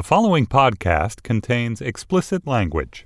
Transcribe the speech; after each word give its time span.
The 0.00 0.04
following 0.04 0.46
podcast 0.46 1.22
contains 1.22 1.82
explicit 1.82 2.46
language. 2.46 3.04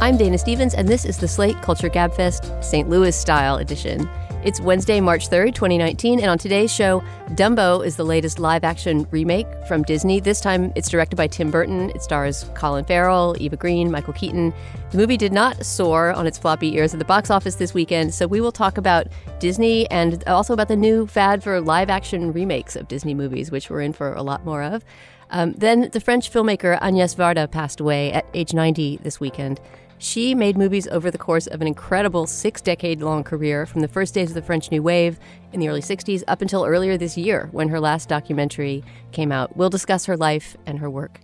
I'm 0.00 0.16
Dana 0.16 0.38
Stevens, 0.38 0.72
and 0.72 0.88
this 0.88 1.04
is 1.04 1.18
the 1.18 1.28
Slate 1.28 1.60
Culture 1.60 1.90
Gabfest 1.90 2.64
St. 2.64 2.88
Louis 2.88 3.14
Style 3.14 3.56
Edition. 3.56 4.08
It's 4.46 4.60
Wednesday, 4.60 5.00
March 5.00 5.28
3rd, 5.28 5.56
2019, 5.56 6.20
and 6.20 6.30
on 6.30 6.38
today's 6.38 6.72
show, 6.72 7.02
Dumbo 7.30 7.84
is 7.84 7.96
the 7.96 8.04
latest 8.04 8.38
live 8.38 8.62
action 8.62 9.04
remake 9.10 9.48
from 9.66 9.82
Disney. 9.82 10.20
This 10.20 10.40
time 10.40 10.72
it's 10.76 10.88
directed 10.88 11.16
by 11.16 11.26
Tim 11.26 11.50
Burton. 11.50 11.90
It 11.90 12.00
stars 12.00 12.48
Colin 12.54 12.84
Farrell, 12.84 13.34
Eva 13.40 13.56
Green, 13.56 13.90
Michael 13.90 14.12
Keaton. 14.12 14.54
The 14.92 14.98
movie 14.98 15.16
did 15.16 15.32
not 15.32 15.66
soar 15.66 16.12
on 16.12 16.28
its 16.28 16.38
floppy 16.38 16.76
ears 16.76 16.94
at 16.94 17.00
the 17.00 17.04
box 17.04 17.28
office 17.28 17.56
this 17.56 17.74
weekend, 17.74 18.14
so 18.14 18.28
we 18.28 18.40
will 18.40 18.52
talk 18.52 18.78
about 18.78 19.08
Disney 19.40 19.90
and 19.90 20.22
also 20.28 20.52
about 20.54 20.68
the 20.68 20.76
new 20.76 21.08
fad 21.08 21.42
for 21.42 21.60
live 21.60 21.90
action 21.90 22.32
remakes 22.32 22.76
of 22.76 22.86
Disney 22.86 23.14
movies, 23.14 23.50
which 23.50 23.68
we're 23.68 23.80
in 23.80 23.92
for 23.92 24.14
a 24.14 24.22
lot 24.22 24.44
more 24.44 24.62
of. 24.62 24.84
Um, 25.30 25.54
then 25.54 25.90
the 25.90 25.98
French 25.98 26.30
filmmaker 26.30 26.78
Agnès 26.78 27.16
Varda 27.16 27.50
passed 27.50 27.80
away 27.80 28.12
at 28.12 28.24
age 28.32 28.54
90 28.54 28.98
this 28.98 29.18
weekend. 29.18 29.60
She 29.98 30.34
made 30.34 30.58
movies 30.58 30.86
over 30.88 31.10
the 31.10 31.18
course 31.18 31.46
of 31.46 31.62
an 31.62 31.66
incredible 31.66 32.26
six 32.26 32.60
decade 32.60 33.00
long 33.00 33.24
career 33.24 33.64
from 33.64 33.80
the 33.80 33.88
first 33.88 34.12
days 34.12 34.30
of 34.30 34.34
the 34.34 34.42
French 34.42 34.70
New 34.70 34.82
Wave 34.82 35.18
in 35.52 35.60
the 35.60 35.68
early 35.68 35.80
60s 35.80 36.22
up 36.28 36.42
until 36.42 36.66
earlier 36.66 36.98
this 36.98 37.16
year 37.16 37.48
when 37.52 37.68
her 37.68 37.80
last 37.80 38.08
documentary 38.08 38.84
came 39.12 39.32
out. 39.32 39.56
We'll 39.56 39.70
discuss 39.70 40.04
her 40.04 40.16
life 40.16 40.56
and 40.66 40.78
her 40.80 40.90
work. 40.90 41.20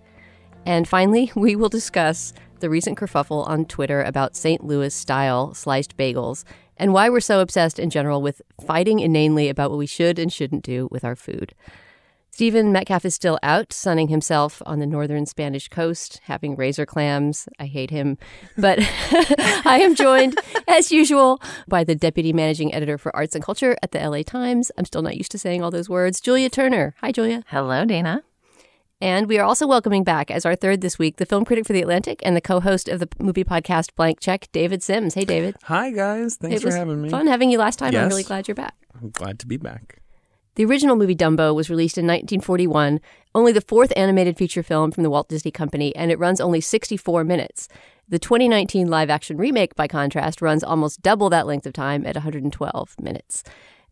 And 0.65 0.89
finally, 0.89 1.30
we 1.37 1.55
will 1.55 1.69
discuss 1.69 2.33
the 2.61 2.71
recent 2.71 2.97
kerfuffle 2.97 3.47
on 3.47 3.66
Twitter 3.66 4.03
about 4.03 4.37
St. 4.37 4.65
Louis 4.65 4.95
style 4.95 5.52
sliced 5.52 5.97
bagels 5.97 6.45
and 6.79 6.95
why 6.95 7.11
we're 7.11 7.21
so 7.21 7.41
obsessed 7.41 7.79
in 7.79 7.91
general 7.91 8.23
with 8.23 8.41
fighting 8.66 9.01
inanely 9.01 9.49
about 9.49 9.71
what 9.71 9.79
we 9.79 9.87
should 9.87 10.18
and 10.18 10.33
shouldn't 10.33 10.65
do 10.65 10.89
with 10.91 11.05
our 11.05 11.16
food. 11.16 11.55
Stephen 12.33 12.73
Metcalf 12.73 13.05
is 13.05 13.15
still 13.15 13.38
out, 13.43 13.75
sunning 13.75 14.09
himself 14.09 14.63
on 14.65 14.79
the 14.79 14.87
northern 14.87 15.27
Spanish 15.27 15.69
coast, 15.69 16.19
having 16.25 16.57
razor 16.57 16.87
clams. 16.87 17.47
I 17.59 17.66
hate 17.66 17.91
him. 17.91 18.16
But 18.57 18.79
I 19.66 19.80
am 19.83 19.95
joined, 19.95 20.39
as 20.66 20.91
usual, 20.91 21.43
by 21.69 21.85
the 21.85 21.95
deputy 21.95 22.33
managing 22.33 22.73
editor 22.73 22.97
for 22.97 23.15
arts 23.15 23.35
and 23.35 23.45
culture 23.45 23.77
at 23.83 23.91
the 23.91 23.99
LA 23.99 24.23
Times. 24.23 24.73
I'm 24.79 24.87
still 24.87 25.02
not 25.02 25.19
used 25.19 25.30
to 25.33 25.39
saying 25.39 25.63
all 25.63 25.71
those 25.71 25.91
words, 25.91 26.23
Julia 26.23 26.49
Turner. 26.49 26.95
Hi, 27.02 27.13
Julia. 27.13 27.45
Hello, 27.49 27.85
Dana. 27.85 28.23
And 28.99 29.29
we 29.29 29.39
are 29.39 29.45
also 29.45 29.67
welcoming 29.67 30.02
back, 30.02 30.30
as 30.30 30.46
our 30.46 30.57
third 30.57 30.80
this 30.80 30.99
week, 30.99 31.19
the 31.19 31.27
film 31.27 31.45
critic 31.45 31.67
for 31.67 31.74
The 31.74 31.83
Atlantic 31.83 32.23
and 32.24 32.35
the 32.35 32.41
co 32.41 32.61
host 32.61 32.89
of 32.89 32.99
the 32.99 33.09
movie 33.19 33.45
podcast 33.45 33.95
Blank 33.95 34.21
Check, 34.21 34.49
David 34.52 34.83
Sims. 34.83 35.13
Hey, 35.13 35.27
David. 35.27 35.57
Hi, 35.65 35.91
guys. 35.91 36.37
Thanks 36.37 36.57
it 36.57 36.61
for 36.63 36.69
was 36.69 36.77
having 36.77 37.02
me. 37.02 37.11
Fun 37.11 37.27
having 37.27 37.51
you 37.51 37.59
last 37.59 37.79
time. 37.79 37.95
I'm 37.95 38.09
really 38.09 38.23
glad 38.23 38.49
you're 38.49 38.55
back. 38.55 38.74
I'm 38.99 39.11
glad 39.11 39.39
to 39.41 39.46
be 39.46 39.59
back. 39.59 39.99
The 40.55 40.67
original 40.67 40.97
movie 40.97 41.17
Dumbo 41.17 41.55
was 41.55 41.71
released 41.71 41.97
in 41.97 42.05
1941, 42.05 43.01
only 43.35 43.53
the 43.53 43.63
fourth 43.63 43.91
animated 43.97 44.37
feature 44.37 44.63
film 44.63 44.91
from 44.91 45.03
the 45.03 45.09
Walt 45.09 45.31
Disney 45.31 45.51
Company, 45.51 45.97
and 45.97 46.11
it 46.11 46.19
runs 46.19 46.43
only 46.43 46.61
64 46.61 47.25
minutes. 47.25 47.69
The 48.07 48.19
2019 48.19 48.89
live 48.89 49.09
action 49.09 49.39
remake, 49.39 49.75
by 49.75 49.89
contrast, 49.89 50.43
runs 50.43 50.63
almost 50.63 51.01
double 51.01 51.30
that 51.30 51.47
length 51.47 51.65
of 51.65 51.73
time 51.73 52.05
at 52.05 52.17
112 52.17 52.97
minutes. 53.01 53.43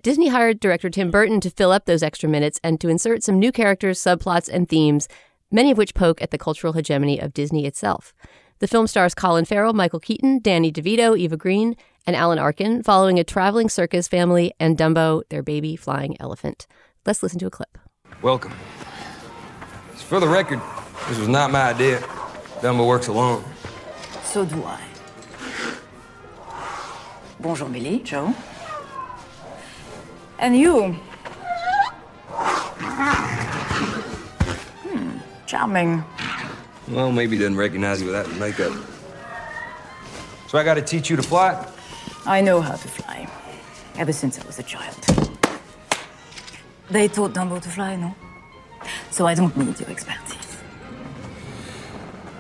Disney 0.03 0.29
hired 0.29 0.61
director 0.61 0.91
Tim 0.91 1.11
Burton 1.11 1.41
to 1.41 1.51
fill 1.51 1.73
up 1.73 1.87
those 1.87 2.03
extra 2.03 2.29
minutes 2.29 2.61
and 2.63 2.79
to 2.81 2.91
insert 2.91 3.23
some 3.23 3.39
new 3.39 3.53
characters, 3.53 3.99
subplots, 3.99 4.51
and 4.51 4.69
themes, 4.69 5.09
many 5.51 5.71
of 5.71 5.79
which 5.79 5.95
poke 5.95 6.21
at 6.21 6.31
the 6.31 6.39
cultural 6.39 6.75
hegemony 6.75 7.19
of 7.19 7.33
Disney 7.33 7.65
itself. 7.65 8.13
The 8.59 8.69
film 8.69 8.87
stars 8.87 9.15
Colin 9.15 9.47
Farrell, 9.47 9.73
Michael 9.73 10.01
Keaton, 10.01 10.41
Danny 10.41 10.71
DeVito, 10.71 11.19
Eva 11.19 11.39
Green, 11.39 11.75
and 12.11 12.17
Alan 12.17 12.41
Arkin, 12.41 12.83
following 12.83 13.21
a 13.21 13.25
traveling 13.25 13.69
circus 13.69 14.09
family 14.09 14.53
and 14.59 14.77
Dumbo, 14.77 15.23
their 15.29 15.45
baby 15.45 15.77
flying 15.77 16.21
elephant. 16.21 16.67
Let's 17.07 17.23
listen 17.23 17.39
to 17.39 17.47
a 17.47 17.51
clip. 17.51 17.79
Welcome. 18.21 18.53
For 19.95 20.19
the 20.19 20.27
record, 20.27 20.61
this 21.09 21.21
was 21.21 21.29
not 21.29 21.53
my 21.53 21.71
idea. 21.71 22.01
Dumbo 22.63 22.85
works 22.85 23.07
alone. 23.07 23.45
So 24.25 24.45
do 24.45 24.61
I. 24.65 24.81
Bonjour, 27.39 27.69
Billy, 27.69 28.01
Joe. 28.01 28.35
And 30.41 30.57
you? 30.57 30.97
Hmm, 34.83 35.19
charming. 35.47 36.03
Well, 36.89 37.13
maybe 37.13 37.37
he 37.37 37.43
doesn't 37.43 37.57
recognize 37.57 38.01
you 38.01 38.09
without 38.09 38.27
the 38.27 38.35
makeup. 38.35 38.73
So 40.49 40.59
I 40.59 40.65
gotta 40.65 40.83
teach 40.83 41.09
you 41.09 41.15
to 41.15 41.23
fly? 41.23 41.65
I 42.27 42.41
know 42.41 42.61
how 42.61 42.77
to 42.77 42.89
fly. 42.89 43.29
Ever 43.97 44.13
since 44.13 44.39
I 44.39 44.47
was 44.47 44.59
a 44.59 44.63
child. 44.63 44.97
They 46.91 47.09
taught 47.09 47.33
Dumbo 47.33 47.61
to 47.63 47.69
fly, 47.69 47.97
no? 47.97 48.15
So 49.11 49.27
I 49.27 49.35
don't 49.35 49.57
need 49.57 49.79
your 49.79 49.91
expertise. 49.91 50.59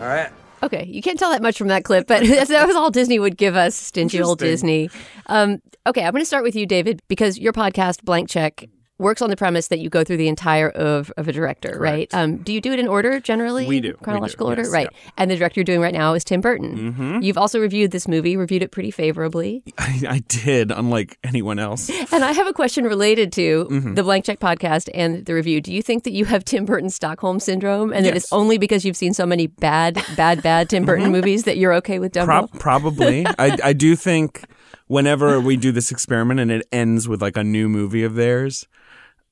All 0.00 0.06
right. 0.06 0.30
Okay, 0.62 0.84
you 0.86 1.00
can't 1.00 1.18
tell 1.18 1.30
that 1.30 1.42
much 1.42 1.56
from 1.56 1.68
that 1.68 1.84
clip, 1.84 2.06
but 2.06 2.22
that 2.48 2.66
was 2.66 2.76
all 2.76 2.90
Disney 2.90 3.18
would 3.18 3.36
give 3.36 3.56
us, 3.56 3.74
stingy 3.74 4.20
old 4.20 4.38
Disney. 4.38 4.90
Um, 5.26 5.58
okay, 5.86 6.04
I'm 6.04 6.12
going 6.12 6.22
to 6.22 6.26
start 6.26 6.44
with 6.44 6.56
you, 6.56 6.66
David, 6.66 7.00
because 7.08 7.38
your 7.38 7.52
podcast, 7.52 8.02
Blank 8.04 8.28
Check, 8.28 8.68
works 9.00 9.22
on 9.22 9.30
the 9.30 9.36
premise 9.36 9.68
that 9.68 9.78
you 9.80 9.88
go 9.90 10.04
through 10.04 10.18
the 10.18 10.28
entire 10.28 10.70
oeuvre 10.78 11.12
of 11.16 11.26
a 11.26 11.32
director, 11.32 11.76
right? 11.80 12.08
Um, 12.14 12.36
do 12.38 12.52
you 12.52 12.60
do 12.60 12.72
it 12.72 12.78
in 12.78 12.86
order 12.86 13.18
generally? 13.18 13.66
We 13.66 13.80
do, 13.80 13.88
we 13.88 13.92
do, 13.94 13.98
Chronological 14.02 14.46
order? 14.48 14.62
yes, 14.62 14.70
right. 14.70 14.88
yeah. 14.92 15.10
And 15.16 15.30
the 15.30 15.36
director 15.36 15.60
you're 15.60 15.64
doing 15.64 15.80
right 15.80 15.92
now 15.94 16.14
is 16.14 16.22
Tim 16.22 16.40
Burton. 16.40 16.76
Mm-hmm. 16.92 17.22
You've 17.22 17.38
also 17.38 17.58
reviewed 17.60 17.90
this 17.90 18.06
movie, 18.06 18.36
reviewed 18.36 18.62
it 18.62 18.70
pretty 18.70 18.90
favorably. 18.90 19.62
I, 19.78 20.02
I 20.08 20.18
did, 20.28 20.70
unlike 20.70 21.18
anyone 21.24 21.58
else. 21.58 21.90
And 22.12 22.24
I 22.24 22.32
have 22.32 22.46
a 22.46 22.52
question 22.52 22.84
related 22.84 23.32
to 23.32 23.66
Mm-hmm. 23.70 23.94
the 23.94 24.02
Blank 24.02 24.24
Check 24.26 24.40
podcast 24.40 24.88
and 24.94 25.24
the 25.24 25.32
review. 25.34 25.60
Do 25.60 25.72
you 25.72 25.80
think 25.82 26.04
that 26.04 26.12
you 26.12 26.24
have 26.26 26.44
Tim 26.44 26.64
Burton 26.64 26.90
Stockholm 26.90 27.40
syndrome 27.40 27.92
and 27.92 28.04
that 28.04 28.16
it's 28.16 28.32
only 28.32 28.58
because 28.58 28.84
you've 28.84 28.96
seen 28.96 29.14
so 29.14 29.24
many 29.24 29.46
bad, 29.46 29.94
bad, 30.16 30.42
bad 30.42 30.68
Tim 30.68 30.84
Burton 30.84 31.10
movies 31.10 31.44
that 31.44 31.56
you're 31.56 31.72
okay 31.74 31.98
with 31.98 32.12
Dumbo? 32.12 32.24
Prob- 32.26 32.58
probably. 32.58 33.26
I, 33.38 33.56
I 33.64 33.72
do 33.72 33.96
think 33.96 34.44
whenever 34.88 35.40
we 35.40 35.56
do 35.56 35.72
this 35.72 35.90
experiment 35.90 36.40
and 36.40 36.50
it 36.50 36.66
ends 36.72 37.08
with 37.08 37.22
like 37.22 37.36
a 37.36 37.44
new 37.44 37.68
movie 37.68 38.02
of 38.02 38.14
theirs, 38.14 38.66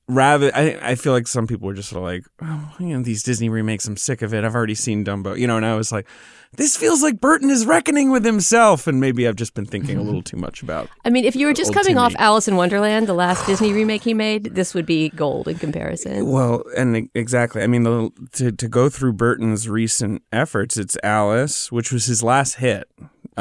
rather, 0.09 0.51
I, 0.55 0.79
I 0.83 0.95
feel 0.95 1.13
like 1.13 1.29
some 1.29 1.47
people 1.47 1.67
were 1.67 1.75
just 1.75 1.91
sort 1.91 1.99
of 1.99 2.05
like, 2.05 2.25
oh, 2.43 2.75
you 2.81 2.97
know, 2.97 3.03
these 3.03 3.23
Disney 3.23 3.49
remakes, 3.49 3.87
I'm 3.87 3.97
sick 3.97 4.23
of 4.23 4.35
it. 4.35 4.45
I've 4.45 4.55
already 4.55 4.75
seen 4.75 5.05
Dumbo, 5.05 5.39
you 5.39 5.47
know, 5.47 5.57
and 5.57 5.67
I 5.67 5.77
was 5.77 5.93
like, 5.93 6.07
this 6.57 6.77
feels 6.77 7.03
like 7.03 7.21
Burton 7.21 7.51
is 7.51 7.67
reckoning 7.67 8.11
with 8.11 8.25
himself. 8.25 8.87
And 8.87 9.01
maybe 9.01 9.29
I've 9.29 9.37
just 9.37 9.55
been 9.55 9.67
thinking 9.67 9.99
a 9.99 10.03
little 10.03 10.23
too 10.29 10.37
much 10.37 10.63
about 10.63 10.89
I 11.05 11.11
mean, 11.11 11.25
if 11.25 11.37
you 11.37 11.47
were 11.47 11.53
just 11.53 11.75
coming 11.75 11.99
off 11.99 12.15
Alice 12.19 12.49
in 12.49 12.57
Wonderland, 12.57 13.07
the 13.07 13.15
last 13.15 13.47
Disney 13.47 13.73
remake 13.73 14.03
he 14.03 14.15
made, 14.15 14.55
this 14.55 14.75
would 14.75 14.87
be 14.87 15.11
gold 15.11 15.47
in 15.47 15.59
comparison. 15.59 16.27
Well, 16.27 16.65
and 16.77 17.11
exactly. 17.15 17.63
I 17.63 17.67
mean, 17.67 17.83
the, 17.83 18.11
to 18.33 18.53
to 18.53 18.69
go 18.69 18.89
through 18.89 19.13
Burton's 19.13 19.69
recent 19.69 20.23
efforts, 20.33 20.77
it's 20.77 20.97
Alice, 21.03 21.71
which 21.71 21.93
was 21.93 22.07
his 22.07 22.23
last 22.23 22.57
hit. 22.57 22.89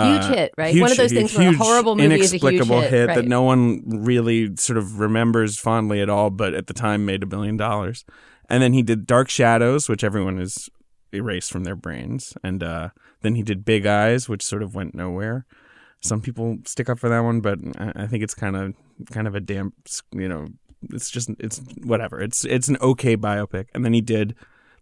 Huge 0.05 0.25
hit, 0.25 0.53
right? 0.57 0.79
One 0.79 0.91
of 0.91 0.97
those 0.97 1.11
things 1.11 1.35
where 1.35 1.49
a 1.49 1.53
horrible 1.53 1.95
movie 1.95 2.19
is 2.19 2.33
a 2.33 2.37
huge 2.37 2.43
inexplicable 2.43 2.81
hit, 2.81 3.07
right. 3.07 3.15
that 3.15 3.25
no 3.25 3.41
one 3.41 3.81
really 3.85 4.55
sort 4.57 4.77
of 4.77 4.99
remembers 4.99 5.57
fondly 5.59 6.01
at 6.01 6.09
all, 6.09 6.29
but 6.29 6.53
at 6.53 6.67
the 6.67 6.73
time 6.73 7.05
made 7.05 7.23
a 7.23 7.25
billion 7.25 7.57
dollars. 7.57 8.05
And 8.49 8.61
then 8.63 8.73
he 8.73 8.81
did 8.81 9.05
Dark 9.05 9.29
Shadows, 9.29 9.89
which 9.89 10.03
everyone 10.03 10.37
has 10.37 10.69
erased 11.11 11.51
from 11.51 11.63
their 11.63 11.75
brains, 11.75 12.33
and 12.43 12.63
uh, 12.63 12.89
then 13.21 13.35
he 13.35 13.43
did 13.43 13.65
Big 13.65 13.85
Eyes, 13.85 14.29
which 14.29 14.43
sort 14.43 14.63
of 14.63 14.75
went 14.75 14.95
nowhere. 14.95 15.45
Some 16.01 16.21
people 16.21 16.57
stick 16.65 16.89
up 16.89 16.99
for 16.99 17.09
that 17.09 17.21
one, 17.21 17.41
but 17.41 17.59
I 17.77 18.03
I 18.03 18.07
think 18.07 18.23
it's 18.23 18.35
kind 18.35 18.55
of 18.55 18.73
kind 19.11 19.27
of 19.27 19.35
a 19.35 19.39
damp, 19.39 19.73
you 20.11 20.27
know, 20.27 20.47
it's 20.89 21.09
just 21.09 21.29
it's 21.39 21.61
whatever. 21.83 22.21
It's 22.21 22.45
it's 22.45 22.67
an 22.67 22.77
okay 22.81 23.17
biopic. 23.17 23.65
And 23.73 23.83
then 23.83 23.93
he 23.93 24.01
did 24.01 24.35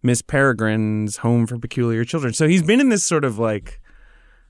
Miss 0.03 0.21
Peregrine's 0.21 1.17
Home 1.17 1.47
for 1.47 1.57
Peculiar 1.57 2.05
Children. 2.05 2.33
So 2.33 2.47
he's 2.47 2.63
been 2.63 2.79
in 2.79 2.89
this 2.89 3.03
sort 3.03 3.25
of 3.25 3.39
like 3.39 3.79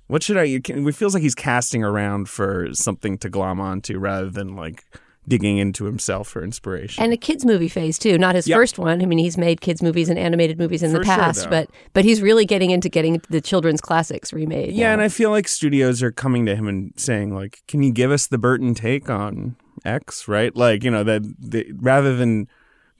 what 0.08 0.24
should 0.24 0.38
I? 0.38 0.44
It 0.64 0.96
feels 0.96 1.14
like 1.14 1.24
he's 1.24 1.36
casting 1.36 1.84
around 1.84 2.30
for 2.30 2.68
something 2.74 3.18
to 3.20 3.30
glom 3.30 3.60
onto 3.60 3.98
rather 4.00 4.30
than 4.30 4.56
like 4.56 4.84
digging 5.28 5.58
into 5.58 5.86
himself 5.86 6.28
for 6.28 6.44
inspiration. 6.44 7.04
And 7.04 7.12
a 7.12 7.18
kids 7.18 7.44
movie 7.46 7.68
phase 7.68 7.98
too, 7.98 8.16
not 8.20 8.36
his 8.36 8.48
Yep. 8.48 8.56
first 8.58 8.78
one. 8.78 9.02
I 9.02 9.06
mean, 9.08 9.18
he's 9.18 9.40
made 9.40 9.60
kids 9.60 9.82
movies 9.82 10.08
and 10.08 10.20
animated 10.20 10.60
movies 10.60 10.84
in 10.84 10.92
the 10.94 11.00
For 11.00 11.06
sure, 11.06 11.16
past, 11.16 11.44
though. 11.46 11.50
but 11.50 11.70
but 11.94 12.06
he's 12.06 12.22
really 12.22 12.46
getting 12.46 12.70
into 12.70 12.90
getting 12.90 13.20
the 13.32 13.42
children's 13.42 13.82
classics 13.82 14.32
remade. 14.32 14.74
yeah, 14.74 14.88
now. 14.88 14.94
and 14.94 15.02
I 15.02 15.08
feel 15.08 15.32
like 15.32 15.48
studios 15.48 16.04
are 16.04 16.12
coming 16.12 16.46
to 16.46 16.56
him 16.56 16.68
and 16.68 16.94
saying 16.96 17.34
like, 17.34 17.64
"Can 17.68 17.82
you 17.82 17.92
give 17.92 18.12
us 18.12 18.28
the 18.28 18.38
Burton 18.38 18.76
take 18.76 19.10
on 19.10 19.56
X?" 19.84 20.28
Right? 20.28 20.56
Like 20.56 20.84
you 20.84 20.92
know 20.92 21.04
that 21.04 21.24
the, 21.40 21.72
rather 21.76 22.16
than 22.16 22.48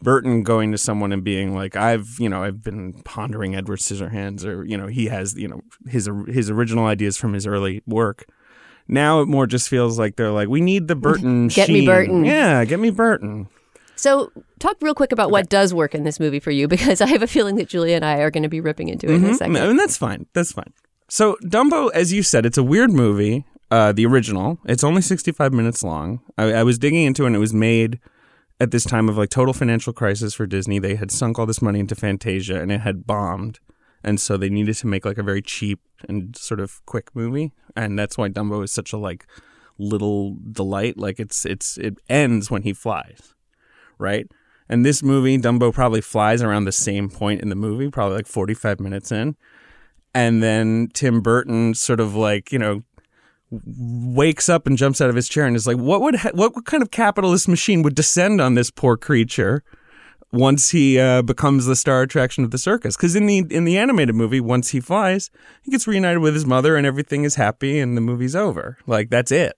Burton 0.02 0.44
going 0.44 0.72
to 0.72 0.78
someone 0.78 1.12
and 1.12 1.24
being 1.24 1.56
like, 1.56 1.76
"I've 1.76 2.18
you 2.20 2.30
know 2.30 2.44
I've 2.44 2.62
been 2.62 2.94
pondering 3.04 3.56
Edward 3.56 3.80
Scissorhands," 3.80 4.46
or 4.46 4.64
you 4.64 4.78
know 4.78 4.88
he 4.88 5.06
has 5.08 5.36
you 5.36 5.48
know 5.48 5.62
his 5.88 6.10
his 6.28 6.50
original 6.50 6.86
ideas 6.86 7.18
from 7.18 7.34
his 7.34 7.48
early 7.48 7.82
work. 7.86 8.26
Now 8.88 9.22
it 9.22 9.28
more 9.28 9.48
just 9.48 9.70
feels 9.70 9.98
like 9.98 10.16
they're 10.16 10.32
like, 10.32 10.48
"We 10.48 10.62
need 10.62 10.88
the 10.88 10.96
Burton." 10.96 11.48
Get 11.50 11.70
me. 11.70 11.86
Burton. 11.86 12.26
Yeah, 12.26 12.66
get 12.66 12.80
me 12.80 12.90
Burton. 12.92 13.48
So, 13.98 14.32
talk 14.60 14.76
real 14.82 14.94
quick 14.94 15.14
about 15.14 15.32
what 15.32 15.48
does 15.48 15.74
work 15.74 15.96
in 15.96 16.04
this 16.04 16.20
movie 16.20 16.42
for 16.42 16.52
you, 16.52 16.68
because 16.76 17.00
I 17.02 17.08
have 17.08 17.22
a 17.24 17.28
feeling 17.28 17.56
that 17.56 17.70
Julia 17.70 17.96
and 17.96 18.06
I 18.06 18.18
are 18.20 18.30
going 18.30 18.44
to 18.44 18.50
be 18.50 18.60
ripping 18.60 18.90
into 18.90 19.08
it 19.08 19.16
in 19.16 19.26
a 19.26 19.34
second. 19.34 19.58
I 19.58 19.68
mean, 19.68 19.78
that's 19.78 19.98
fine. 19.98 20.26
That's 20.34 20.52
fine. 20.52 20.74
So 21.08 21.38
Dumbo, 21.44 21.92
as 21.94 22.12
you 22.12 22.24
said, 22.24 22.46
it's 22.46 22.58
a 22.58 22.64
weird 22.64 22.92
movie. 22.92 23.46
Uh, 23.72 23.76
uh, 23.76 23.92
the 23.92 24.06
original. 24.06 24.60
It's 24.66 24.84
only 24.84 25.02
65 25.02 25.52
minutes 25.52 25.84
long. 25.84 26.22
I, 26.38 26.54
I 26.54 26.64
was 26.64 26.78
digging 26.78 27.04
into 27.04 27.24
it 27.24 27.28
and 27.28 27.36
it 27.36 27.40
was 27.40 27.54
made 27.54 28.00
at 28.60 28.72
this 28.72 28.84
time 28.84 29.10
of 29.10 29.18
like 29.18 29.30
total 29.30 29.54
financial 29.54 29.94
crisis 29.94 30.34
for 30.34 30.46
Disney. 30.46 30.80
They 30.80 30.96
had 30.96 31.12
sunk 31.12 31.38
all 31.38 31.46
this 31.46 31.62
money 31.62 31.80
into 31.80 31.96
Fantasia 31.96 32.62
and 32.62 32.72
it 32.72 32.82
had 32.82 33.06
bombed. 33.06 33.60
And 34.04 34.20
so 34.20 34.38
they 34.38 34.50
needed 34.50 34.76
to 34.78 34.88
make 34.88 35.04
like 35.04 35.18
a 35.18 35.24
very 35.24 35.42
cheap 35.42 35.80
and 36.08 36.36
sort 36.38 36.60
of 36.60 36.86
quick 36.86 37.10
movie. 37.16 37.54
And 37.76 37.98
that's 37.98 38.18
why 38.18 38.30
Dumbo 38.30 38.64
is 38.64 38.72
such 38.72 38.94
a 38.94 38.98
like 38.98 39.26
little 39.78 40.38
delight. 40.52 40.98
Like 40.98 41.20
it's 41.20 41.46
it's 41.46 41.78
it 41.78 41.98
ends 42.08 42.52
when 42.52 42.62
he 42.62 42.74
flies. 42.74 43.34
Right? 43.98 44.28
And 44.68 44.86
this 44.86 45.04
movie, 45.04 45.38
Dumbo 45.38 45.74
probably 45.74 46.02
flies 46.02 46.42
around 46.42 46.66
the 46.66 46.72
same 46.72 47.10
point 47.10 47.42
in 47.42 47.50
the 47.50 47.56
movie, 47.56 47.90
probably 47.90 48.18
like 48.18 48.28
45 48.28 48.80
minutes 48.80 49.12
in. 49.12 49.36
And 50.14 50.42
then 50.42 50.90
Tim 50.94 51.22
Burton 51.22 51.76
sort 51.76 52.00
of 52.00 52.16
like, 52.16 52.52
you 52.52 52.58
know, 52.58 52.82
wakes 53.52 54.50
up 54.50 54.68
and 54.68 54.78
jumps 54.78 55.02
out 55.02 55.10
of 55.10 55.16
his 55.16 55.28
chair 55.28 55.46
and 55.46 55.56
is 55.56 55.68
like, 55.68 55.78
"What 55.78 56.02
would 56.02 56.16
ha- 56.16 56.32
what, 56.34 56.66
kind 56.66 56.84
of 56.84 56.92
capitalist 56.92 57.48
machine 57.48 57.82
would 57.84 57.96
descend 57.96 58.42
on 58.42 58.56
this 58.56 58.72
poor 58.72 58.98
creature 58.98 59.64
once 60.32 60.72
he 60.72 61.00
uh, 61.00 61.22
becomes 61.22 61.66
the 61.66 61.76
star 61.76 62.02
attraction 62.02 62.44
of 62.44 62.52
the 62.52 62.58
circus?" 62.58 62.96
Because 62.96 63.16
in 63.16 63.26
the 63.26 63.40
in 63.50 63.66
the 63.66 63.78
animated 63.78 64.16
movie, 64.16 64.42
once 64.42 64.70
he 64.70 64.80
flies, 64.80 65.30
he 65.62 65.72
gets 65.72 65.88
reunited 65.88 66.20
with 66.20 66.34
his 66.34 66.46
mother 66.46 66.76
and 66.76 66.86
everything 66.86 67.24
is 67.24 67.36
happy 67.36 67.80
and 67.80 67.96
the 67.96 68.02
movie's 68.02 68.36
over. 68.36 68.78
Like 68.88 69.10
that's 69.10 69.32
it. 69.32 69.56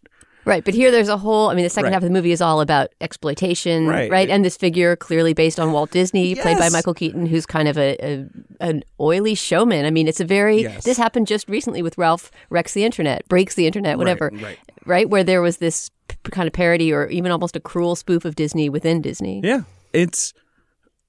Right, 0.47 0.63
but 0.63 0.73
here 0.73 0.89
there's 0.91 1.09
a 1.09 1.17
whole. 1.17 1.49
I 1.49 1.53
mean, 1.55 1.63
the 1.63 1.69
second 1.69 1.85
Right. 1.87 1.93
half 1.93 2.03
of 2.03 2.09
the 2.09 2.13
movie 2.13 2.31
is 2.31 2.41
all 2.41 2.61
about 2.61 2.89
exploitation, 3.01 3.87
Right. 3.87 4.29
And 4.29 4.43
this 4.45 4.55
figure, 4.57 4.95
clearly 4.95 5.33
based 5.33 5.59
on 5.59 5.71
Walt 5.71 5.91
Disney, 5.91 6.35
played 6.35 6.57
by 6.57 6.69
Michael 6.69 6.93
Keaton, 6.93 7.25
who's 7.25 7.45
kind 7.45 7.67
of 7.67 7.77
a, 7.77 7.97
a 8.01 8.25
an 8.61 8.83
oily 8.99 9.35
showman. 9.35 9.85
I 9.85 9.91
mean, 9.91 10.07
it's 10.07 10.19
a 10.19 10.25
very. 10.25 10.61
Yes. 10.63 10.83
This 10.85 10.97
happened 10.97 11.27
just 11.27 11.47
recently 11.49 11.81
with 11.81 11.97
Ralph 11.97 12.31
wrecks 12.49 12.73
the 12.73 12.83
internet, 12.85 13.27
breaks 13.27 13.55
the 13.55 13.67
internet, 13.67 13.97
whatever. 13.97 14.31
right. 14.33 14.57
Right, 14.85 15.09
where 15.09 15.23
there 15.23 15.41
was 15.41 15.57
this 15.57 15.91
p- 16.07 16.15
kind 16.31 16.47
of 16.47 16.53
parody 16.53 16.93
or 16.93 17.07
even 17.07 17.29
almost 17.29 17.57
a 17.57 17.59
cruel 17.59 17.95
spoof 17.97 18.23
of 18.23 18.35
Disney 18.35 18.69
within 18.69 19.01
Disney. 19.01 19.41
Yeah, 19.43 19.63
it's 19.91 20.33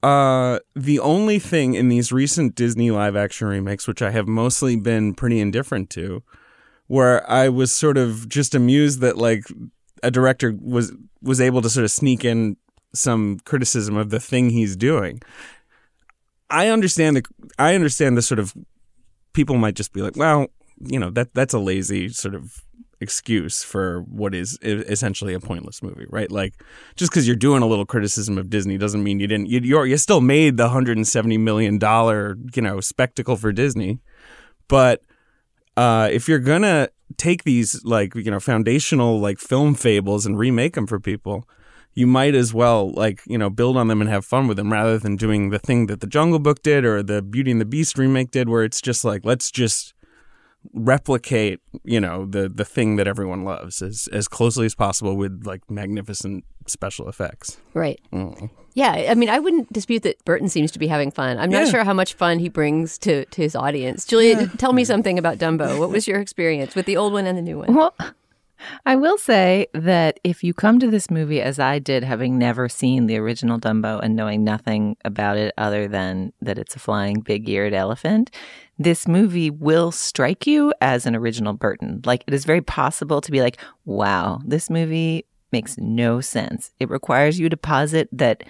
uh 0.03 0.59
the 0.75 0.99
only 0.99 1.39
thing 1.39 1.73
in 1.75 1.89
these 1.89 2.11
recent 2.11 2.55
Disney 2.55 2.89
live 2.91 3.15
action 3.17 3.47
remakes 3.47 3.85
which 3.87 4.01
I 4.01 4.11
have 4.11 4.27
mostly 4.27 4.75
been 4.77 5.13
pretty 5.13 5.39
indifferent 5.41 5.89
to 5.91 6.23
where 6.89 7.27
I 7.29 7.49
was 7.49 7.71
sort 7.71 7.97
of 7.97 8.27
just 8.27 8.55
amused 8.55 8.99
that 9.01 9.15
like 9.15 9.45
a 10.01 10.09
director 10.09 10.55
was 10.59 10.91
was 11.21 11.39
able 11.39 11.61
to 11.61 11.69
sort 11.69 11.83
of 11.83 11.91
sneak 11.91 12.25
in 12.25 12.57
some 12.95 13.37
criticism 13.45 13.95
of 13.95 14.09
the 14.09 14.19
thing 14.19 14.49
he's 14.49 14.75
doing. 14.75 15.21
I 16.49 16.69
understand 16.69 17.15
the 17.15 17.23
I 17.59 17.75
understand 17.75 18.17
the 18.17 18.23
sort 18.23 18.39
of 18.39 18.55
people 19.33 19.55
might 19.55 19.75
just 19.75 19.93
be 19.93 20.01
like, 20.01 20.17
well, 20.17 20.47
you 20.79 20.99
know, 20.99 21.11
that 21.11 21.33
that's 21.35 21.53
a 21.53 21.59
lazy 21.59 22.09
sort 22.09 22.33
of 22.33 22.63
excuse 22.99 23.63
for 23.63 24.01
what 24.01 24.33
is 24.33 24.57
essentially 24.63 25.35
a 25.35 25.39
pointless 25.39 25.83
movie, 25.83 26.07
right? 26.09 26.31
Like 26.31 26.55
just 26.95 27.11
because 27.11 27.27
you're 27.27 27.35
doing 27.35 27.61
a 27.61 27.67
little 27.67 27.85
criticism 27.85 28.39
of 28.39 28.49
Disney 28.49 28.79
doesn't 28.79 29.03
mean 29.03 29.19
you 29.19 29.27
didn't. 29.27 29.45
You 29.45 29.59
you're, 29.59 29.85
you 29.85 29.97
still 29.97 30.21
made 30.21 30.57
the 30.57 30.63
170 30.63 31.37
million 31.37 31.77
dollar 31.77 32.35
you 32.55 32.63
know 32.63 32.79
spectacle 32.79 33.35
for 33.35 33.51
Disney, 33.51 33.99
but 34.67 35.03
uh, 35.77 36.09
if 36.11 36.27
you're 36.27 36.39
gonna 36.39 36.89
take 37.17 37.43
these 37.43 37.83
like 37.83 38.15
you 38.15 38.31
know 38.31 38.39
foundational 38.39 39.19
like 39.19 39.39
film 39.39 39.75
fables 39.75 40.25
and 40.25 40.37
remake 40.37 40.73
them 40.73 40.87
for 40.87 40.99
people, 40.99 41.47
you 41.93 42.07
might 42.07 42.35
as 42.35 42.53
well 42.53 42.91
like 42.91 43.21
you 43.25 43.37
know 43.37 43.49
build 43.49 43.77
on 43.77 43.87
them 43.87 44.01
and 44.01 44.09
have 44.09 44.25
fun 44.25 44.47
with 44.47 44.57
them 44.57 44.71
rather 44.71 44.97
than 44.97 45.15
doing 45.15 45.49
the 45.49 45.59
thing 45.59 45.87
that 45.87 46.01
the 46.01 46.07
Jungle 46.07 46.39
Book 46.39 46.61
did 46.63 46.85
or 46.85 47.01
the 47.03 47.21
Beauty 47.21 47.51
and 47.51 47.61
the 47.61 47.65
Beast 47.65 47.97
remake 47.97 48.31
did, 48.31 48.49
where 48.49 48.63
it's 48.63 48.81
just 48.81 49.03
like 49.03 49.25
let's 49.25 49.51
just 49.51 49.93
replicate 50.73 51.61
you 51.85 52.01
know 52.01 52.25
the 52.25 52.49
the 52.49 52.65
thing 52.65 52.97
that 52.97 53.07
everyone 53.07 53.43
loves 53.43 53.81
as 53.81 54.09
as 54.11 54.27
closely 54.27 54.65
as 54.65 54.75
possible 54.75 55.15
with 55.15 55.43
like 55.45 55.69
magnificent 55.69 56.43
special 56.67 57.07
effects. 57.07 57.57
Right. 57.73 57.99
Yeah, 58.79 59.11
I 59.11 59.13
mean, 59.15 59.27
I 59.29 59.39
wouldn't 59.39 59.73
dispute 59.73 60.03
that 60.03 60.23
Burton 60.23 60.47
seems 60.47 60.71
to 60.71 60.79
be 60.79 60.87
having 60.87 61.11
fun. 61.11 61.37
I'm 61.37 61.49
not 61.49 61.65
Yeah. 61.65 61.71
sure 61.71 61.83
how 61.83 61.93
much 61.93 62.13
fun 62.13 62.39
he 62.39 62.47
brings 62.47 62.97
to, 62.99 63.25
to 63.25 63.41
his 63.41 63.53
audience. 63.53 64.05
Julia, 64.05 64.47
tell 64.57 64.71
me 64.71 64.85
something 64.85 65.19
about 65.19 65.37
Dumbo. 65.37 65.77
What 65.77 65.89
was 65.89 66.07
your 66.07 66.19
experience 66.21 66.75
with 66.75 66.85
the 66.85 66.95
old 66.95 67.11
one 67.11 67.25
and 67.27 67.37
the 67.37 67.41
new 67.41 67.57
one? 67.57 67.73
Well, 67.75 67.93
I 68.85 68.95
will 68.95 69.17
say 69.17 69.67
that 69.73 70.19
if 70.23 70.45
you 70.45 70.53
come 70.53 70.79
to 70.79 70.89
this 70.89 71.11
movie 71.11 71.41
as 71.41 71.59
I 71.59 71.79
did, 71.79 72.03
having 72.05 72.37
never 72.37 72.69
seen 72.69 73.07
the 73.07 73.17
original 73.17 73.59
Dumbo 73.59 73.99
and 74.01 74.15
knowing 74.15 74.45
nothing 74.45 74.95
about 75.03 75.35
it 75.37 75.53
other 75.57 75.87
than 75.89 76.31
that 76.41 76.57
it's 76.57 76.75
a 76.75 76.79
flying 76.79 77.19
big 77.19 77.49
eared 77.49 77.73
elephant, 77.73 78.31
this 78.77 79.07
movie 79.09 79.49
will 79.49 79.91
strike 79.91 80.47
you 80.47 80.73
as 80.79 81.05
an 81.05 81.17
original 81.17 81.51
Burton. 81.51 82.01
Like, 82.05 82.23
it 82.27 82.33
is 82.33 82.45
very 82.45 82.61
possible 82.61 83.19
to 83.19 83.31
be 83.31 83.41
like, 83.41 83.57
wow, 83.83 84.39
this 84.45 84.69
movie 84.69 85.25
makes 85.51 85.77
no 85.77 86.21
sense. 86.21 86.71
It 86.79 86.89
requires 86.89 87.39
you 87.39 87.49
to 87.49 87.57
posit 87.57 88.07
that 88.13 88.43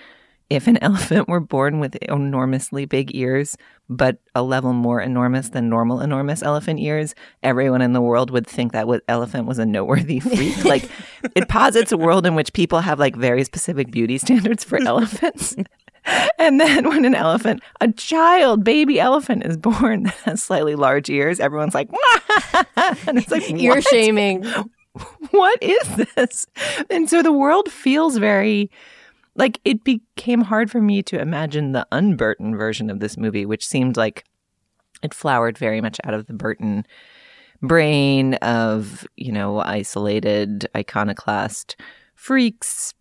if 0.50 0.68
an 0.68 0.78
elephant 0.82 1.28
were 1.28 1.40
born 1.40 1.80
with 1.80 1.96
enormously 1.98 2.86
big 2.86 3.16
ears, 3.16 3.58
but 3.90 4.18
a 4.36 4.44
level 4.44 4.74
more 4.74 5.02
enormous 5.02 5.50
than 5.50 5.70
normal 5.70 6.02
enormous 6.02 6.42
elephant 6.42 6.80
ears, 6.80 7.16
everyone 7.44 7.82
in 7.82 7.94
the 7.94 8.02
world 8.02 8.32
would 8.32 8.48
think 8.48 8.72
that 8.72 8.88
what 8.88 9.04
elephant 9.08 9.48
was 9.48 9.60
a 9.60 9.66
noteworthy 9.66 10.20
freak. 10.20 10.64
like 10.66 10.90
it 11.36 11.48
posits 11.48 11.92
a 11.92 11.98
world 11.98 12.26
in 12.26 12.36
which 12.36 12.54
people 12.54 12.82
have 12.82 13.00
like 13.00 13.16
very 13.16 13.44
specific 13.44 13.92
beauty 13.92 14.18
standards 14.18 14.64
for 14.64 14.82
elephants. 14.86 15.56
And 16.40 16.60
then 16.60 16.88
when 16.88 17.06
an 17.06 17.14
elephant, 17.14 17.62
a 17.82 17.92
child 17.92 18.64
baby 18.64 19.00
elephant 19.00 19.46
is 19.46 19.58
born 19.58 20.04
that 20.04 20.16
has 20.26 20.42
slightly 20.42 20.76
large 20.76 21.10
ears, 21.10 21.40
everyone's 21.40 21.76
like, 21.76 21.90
and 23.06 23.18
it's 23.18 23.30
like 23.30 23.50
Ear 23.52 23.76
what? 23.76 23.84
shaming. 23.84 24.46
what 25.32 25.62
is 25.62 26.08
this? 26.16 26.46
And 26.90 27.10
so 27.10 27.22
the 27.22 27.34
world 27.34 27.70
feels 27.70 28.18
very 28.18 28.72
like 29.40 29.60
it 29.64 29.84
became 29.86 30.42
hard 30.42 30.70
for 30.70 30.82
me 30.82 31.02
to 31.04 31.20
imagine 31.20 31.72
the 31.72 31.88
unburton 31.92 32.56
version 32.56 32.90
of 32.90 33.00
this 33.00 33.18
movie, 33.18 33.46
which 33.46 33.66
seemed 33.66 33.96
like 33.96 34.26
it 35.02 35.14
flowered 35.14 35.58
very 35.58 35.80
much 35.80 35.98
out 36.04 36.14
of 36.14 36.28
the 36.28 36.34
Burton 36.34 36.86
brain 37.62 38.34
of, 38.36 39.08
you 39.16 39.32
know, 39.32 39.60
isolated 39.60 40.68
iconoclast 40.76 41.78
freaks 42.16 42.94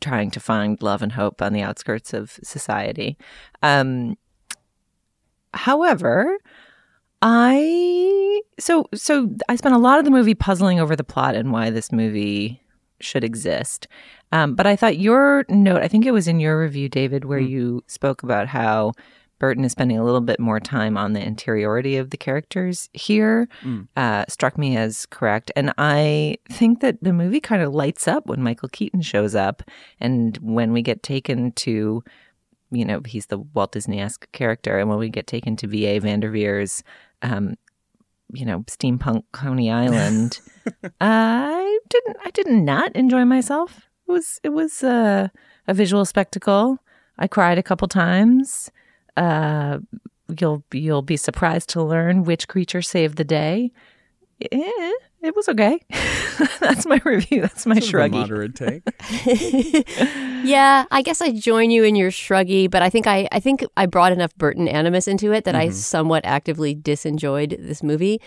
trying 0.00 0.30
to 0.30 0.38
find 0.38 0.80
love 0.80 1.02
and 1.02 1.12
hope 1.12 1.42
on 1.42 1.52
the 1.52 1.62
outskirts 1.62 2.14
of 2.14 2.38
society. 2.44 3.18
Um, 3.60 4.16
however, 5.54 6.38
I 7.20 8.42
so 8.60 8.88
so 8.94 9.28
I 9.48 9.56
spent 9.56 9.74
a 9.74 9.78
lot 9.78 9.98
of 9.98 10.04
the 10.04 10.12
movie 10.12 10.36
puzzling 10.36 10.78
over 10.78 10.94
the 10.94 11.02
plot 11.02 11.34
and 11.34 11.50
why 11.50 11.70
this 11.70 11.90
movie 11.90 12.62
should 13.00 13.24
exist. 13.24 13.88
Um, 14.32 14.54
but 14.54 14.66
I 14.66 14.76
thought 14.76 14.98
your 14.98 15.44
note, 15.48 15.82
I 15.82 15.88
think 15.88 16.06
it 16.06 16.12
was 16.12 16.28
in 16.28 16.40
your 16.40 16.60
review, 16.60 16.88
David, 16.88 17.24
where 17.24 17.38
you 17.38 17.82
spoke 17.86 18.22
about 18.22 18.46
how 18.48 18.92
Burton 19.38 19.64
is 19.64 19.72
spending 19.72 19.98
a 19.98 20.04
little 20.04 20.20
bit 20.20 20.40
more 20.40 20.58
time 20.60 20.96
on 20.96 21.12
the 21.12 21.24
interiority 21.24 21.96
of 21.96 22.10
the 22.10 22.16
characters 22.16 22.90
here, 22.92 23.48
uh, 23.96 24.24
struck 24.28 24.58
me 24.58 24.76
as 24.76 25.06
correct. 25.06 25.52
And 25.54 25.72
I 25.78 26.38
think 26.50 26.80
that 26.80 26.98
the 27.02 27.12
movie 27.12 27.40
kind 27.40 27.62
of 27.62 27.72
lights 27.72 28.08
up 28.08 28.26
when 28.26 28.42
Michael 28.42 28.68
Keaton 28.68 29.00
shows 29.00 29.34
up 29.34 29.62
and 30.00 30.36
when 30.38 30.72
we 30.72 30.82
get 30.82 31.02
taken 31.02 31.52
to 31.52 32.02
you 32.70 32.84
know, 32.84 33.00
he's 33.06 33.26
the 33.26 33.38
Walt 33.38 33.72
Disney 33.72 34.00
esque 34.00 34.30
character. 34.32 34.78
And 34.78 34.88
when 34.88 34.98
we 34.98 35.08
get 35.08 35.26
taken 35.26 35.56
to 35.56 35.66
V.A. 35.66 36.00
Vandevere's, 36.00 36.82
um, 37.22 37.54
you 38.32 38.44
know, 38.44 38.60
steampunk 38.60 39.22
Coney 39.32 39.70
Island, 39.70 40.40
I 41.00 41.78
didn't, 41.88 42.16
I 42.24 42.30
did 42.30 42.48
not 42.48 42.94
enjoy 42.94 43.24
myself. 43.24 43.87
It 44.08 44.12
was, 44.12 44.40
it 44.42 44.48
was 44.50 44.82
uh, 44.82 45.28
a 45.66 45.74
visual 45.74 46.04
spectacle. 46.04 46.78
I 47.18 47.26
cried 47.26 47.58
a 47.58 47.62
couple 47.62 47.88
times. 47.88 48.70
Uh, 49.16 49.78
you'll, 50.40 50.64
you'll 50.72 51.02
be 51.02 51.16
surprised 51.16 51.68
to 51.70 51.82
learn 51.82 52.24
which 52.24 52.48
creature 52.48 52.80
saved 52.82 53.16
the 53.18 53.24
day. 53.24 53.70
Eh, 54.52 54.92
it 55.20 55.34
was 55.34 55.48
okay. 55.48 55.80
That's 56.60 56.86
my 56.86 57.00
review. 57.04 57.42
That's 57.42 57.66
my 57.66 57.80
Sort 57.80 58.04
of 58.06 58.12
a 58.12 58.14
shruggy. 58.16 58.20
moderate 58.20 58.54
take. 58.54 59.84
Yeah, 60.44 60.84
I 60.92 61.02
guess 61.02 61.20
I 61.20 61.32
join 61.32 61.72
you 61.72 61.82
in 61.82 61.96
your 61.96 62.12
shruggy, 62.12 62.70
but 62.70 62.80
I 62.80 62.88
think 62.90 63.08
I, 63.08 63.28
I 63.32 63.40
think 63.40 63.64
I 63.76 63.86
brought 63.86 64.12
enough 64.12 64.32
Burton 64.36 64.68
animus 64.68 65.08
into 65.08 65.32
it 65.32 65.42
that 65.44 65.56
I 65.56 65.70
somewhat 65.70 66.24
actively 66.24 66.76
disenjoyed 66.76 67.56
this 67.58 67.82
movie. 67.82 68.20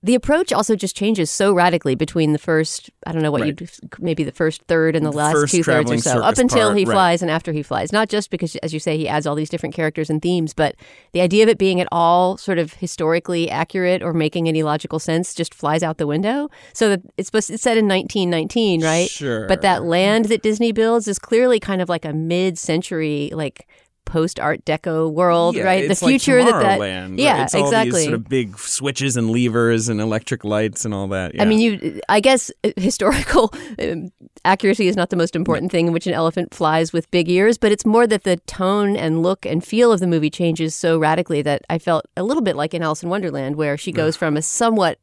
The 0.00 0.14
approach 0.14 0.52
also 0.52 0.76
just 0.76 0.94
changes 0.94 1.28
so 1.28 1.52
radically 1.52 1.96
between 1.96 2.32
the 2.32 2.38
first, 2.38 2.88
I 3.04 3.10
don't 3.10 3.20
know 3.20 3.32
what 3.32 3.40
Right. 3.40 3.60
you 3.60 3.66
maybe 3.98 4.22
the 4.22 4.30
first 4.30 4.62
third 4.68 4.94
and 4.94 5.04
the, 5.04 5.10
The 5.10 5.16
last 5.16 5.50
two 5.50 5.64
thirds 5.64 5.90
or 5.90 5.98
so, 5.98 6.22
up 6.22 6.38
until 6.38 6.68
part, 6.68 6.78
he 6.78 6.84
right. 6.84 6.92
flies 6.94 7.22
and 7.22 7.28
after 7.28 7.50
he 7.52 7.64
flies. 7.64 7.92
Not 7.92 8.08
just 8.08 8.30
because, 8.30 8.54
as 8.56 8.72
you 8.72 8.78
say, 8.78 8.96
he 8.96 9.08
adds 9.08 9.26
all 9.26 9.34
these 9.34 9.48
different 9.48 9.74
characters 9.74 10.08
and 10.08 10.22
themes, 10.22 10.54
but 10.54 10.76
the 11.12 11.20
idea 11.20 11.42
of 11.42 11.48
it 11.48 11.58
being 11.58 11.80
at 11.80 11.88
all 11.90 12.36
sort 12.36 12.58
of 12.58 12.74
historically 12.74 13.50
accurate 13.50 14.00
or 14.00 14.12
making 14.12 14.46
any 14.46 14.62
logical 14.62 15.00
sense 15.00 15.34
just 15.34 15.52
flies 15.52 15.82
out 15.82 15.98
the 15.98 16.06
window. 16.06 16.48
So 16.74 16.90
that 16.90 17.00
it's 17.16 17.26
supposed 17.26 17.50
it's 17.50 17.64
set 17.64 17.76
in 17.76 17.88
1919, 17.88 18.82
right? 18.84 19.10
Sure. 19.10 19.48
But 19.48 19.62
that 19.62 19.82
land 19.82 20.26
that 20.26 20.42
Disney 20.42 20.70
builds 20.70 21.08
is 21.08 21.18
clearly 21.18 21.58
kind 21.58 21.82
of 21.82 21.88
like 21.88 22.04
a 22.04 22.12
mid-century 22.12 23.30
like 23.34 23.66
post 24.08 24.40
Art 24.40 24.64
Deco 24.64 25.12
world, 25.12 25.54
Yeah, 25.54 25.64
right? 25.64 25.88
the 25.88 25.94
future 25.94 26.42
like 26.42 26.52
that 26.52 26.62
that 26.62 26.80
right? 26.80 27.10
yeah, 27.18 27.46
all 27.54 27.64
exactly. 27.64 27.90
These 28.00 28.04
sort 28.04 28.14
of 28.14 28.28
big 28.28 28.58
switches 28.58 29.16
and 29.16 29.30
levers 29.30 29.88
and 29.88 30.00
electric 30.00 30.44
lights 30.44 30.84
and 30.84 30.94
all 30.94 31.08
that. 31.08 31.32
I 31.38 31.44
mean, 31.44 31.58
you. 31.60 32.00
I 32.08 32.20
guess 32.20 32.50
uh, 32.64 32.70
historical 32.76 33.52
um, 33.78 34.10
accuracy 34.44 34.88
is 34.88 34.96
not 34.96 35.10
the 35.10 35.16
most 35.16 35.36
important 35.36 35.70
thing 35.70 35.86
in 35.86 35.92
which 35.92 36.06
an 36.06 36.14
elephant 36.14 36.54
flies 36.54 36.92
with 36.92 37.10
big 37.10 37.28
ears, 37.28 37.58
but 37.58 37.70
it's 37.70 37.84
more 37.84 38.06
that 38.06 38.24
the 38.24 38.38
tone 38.46 38.96
and 38.96 39.22
look 39.22 39.44
and 39.44 39.64
feel 39.64 39.92
of 39.92 40.00
the 40.00 40.06
movie 40.06 40.30
changes 40.30 40.74
so 40.74 40.98
radically 40.98 41.42
that 41.42 41.62
I 41.68 41.78
felt 41.78 42.06
a 42.16 42.22
little 42.22 42.42
bit 42.42 42.56
like 42.56 42.74
in 42.74 42.82
Alice 42.82 43.02
in 43.02 43.10
Wonderland, 43.10 43.56
where 43.56 43.76
she 43.76 43.92
goes 43.92 44.16
from 44.16 44.36
a 44.36 44.42
somewhat 44.42 44.98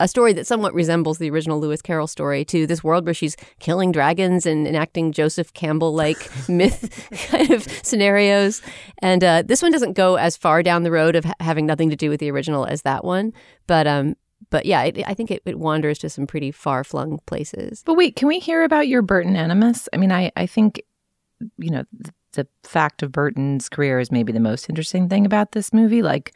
a 0.00 0.08
story 0.08 0.32
that 0.32 0.46
somewhat 0.46 0.74
resembles 0.74 1.18
the 1.18 1.30
original 1.30 1.60
Lewis 1.60 1.80
Carroll 1.80 2.06
story 2.06 2.44
to 2.46 2.66
this 2.66 2.82
world 2.82 3.04
where 3.04 3.14
she's 3.14 3.36
killing 3.60 3.92
dragons 3.92 4.44
and 4.44 4.66
enacting 4.66 5.12
Joseph 5.12 5.52
Campbell 5.54 5.94
like 5.94 6.28
myth 6.48 7.08
kind 7.30 7.50
of 7.50 7.62
scenarios. 7.82 8.60
And 8.98 9.22
uh, 9.22 9.42
this 9.42 9.62
one 9.62 9.72
doesn't 9.72 9.92
go 9.92 10.16
as 10.16 10.36
far 10.36 10.62
down 10.62 10.82
the 10.82 10.90
road 10.90 11.14
of 11.14 11.24
ha- 11.24 11.34
having 11.40 11.66
nothing 11.66 11.90
to 11.90 11.96
do 11.96 12.10
with 12.10 12.20
the 12.20 12.30
original 12.30 12.66
as 12.66 12.82
that 12.82 13.04
one, 13.04 13.32
but 13.66 13.86
um, 13.86 14.16
but 14.50 14.66
yeah, 14.66 14.82
it, 14.82 15.02
I 15.06 15.14
think 15.14 15.30
it, 15.30 15.42
it 15.44 15.58
wanders 15.58 15.98
to 16.00 16.10
some 16.10 16.26
pretty 16.26 16.50
far 16.50 16.84
flung 16.84 17.18
places. 17.26 17.82
But 17.84 17.94
wait, 17.94 18.16
can 18.16 18.28
we 18.28 18.38
hear 18.38 18.62
about 18.62 18.88
your 18.88 19.02
Burton 19.02 19.36
animus? 19.36 19.88
I 19.92 19.96
mean, 19.96 20.12
I, 20.12 20.30
I 20.36 20.46
think, 20.46 20.82
you 21.58 21.70
know, 21.70 21.84
the, 21.92 22.12
the 22.32 22.48
fact 22.62 23.02
of 23.02 23.10
Burton's 23.10 23.68
career 23.68 24.00
is 24.00 24.12
maybe 24.12 24.32
the 24.32 24.40
most 24.40 24.68
interesting 24.68 25.08
thing 25.08 25.26
about 25.26 25.52
this 25.52 25.72
movie. 25.72 26.02
Like, 26.02 26.34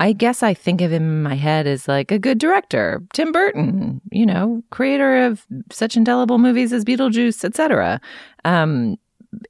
I 0.00 0.12
guess 0.12 0.42
I 0.42 0.54
think 0.54 0.80
of 0.80 0.92
him 0.92 1.02
in 1.02 1.22
my 1.22 1.34
head 1.34 1.66
as 1.66 1.88
like 1.88 2.12
a 2.12 2.18
good 2.18 2.38
director, 2.38 3.02
Tim 3.12 3.32
Burton, 3.32 4.00
you 4.12 4.24
know, 4.26 4.62
creator 4.70 5.24
of 5.26 5.44
such 5.72 5.96
indelible 5.96 6.38
movies 6.38 6.72
as 6.72 6.84
Beetlejuice, 6.84 7.44
etc. 7.44 8.00
Um, 8.44 8.96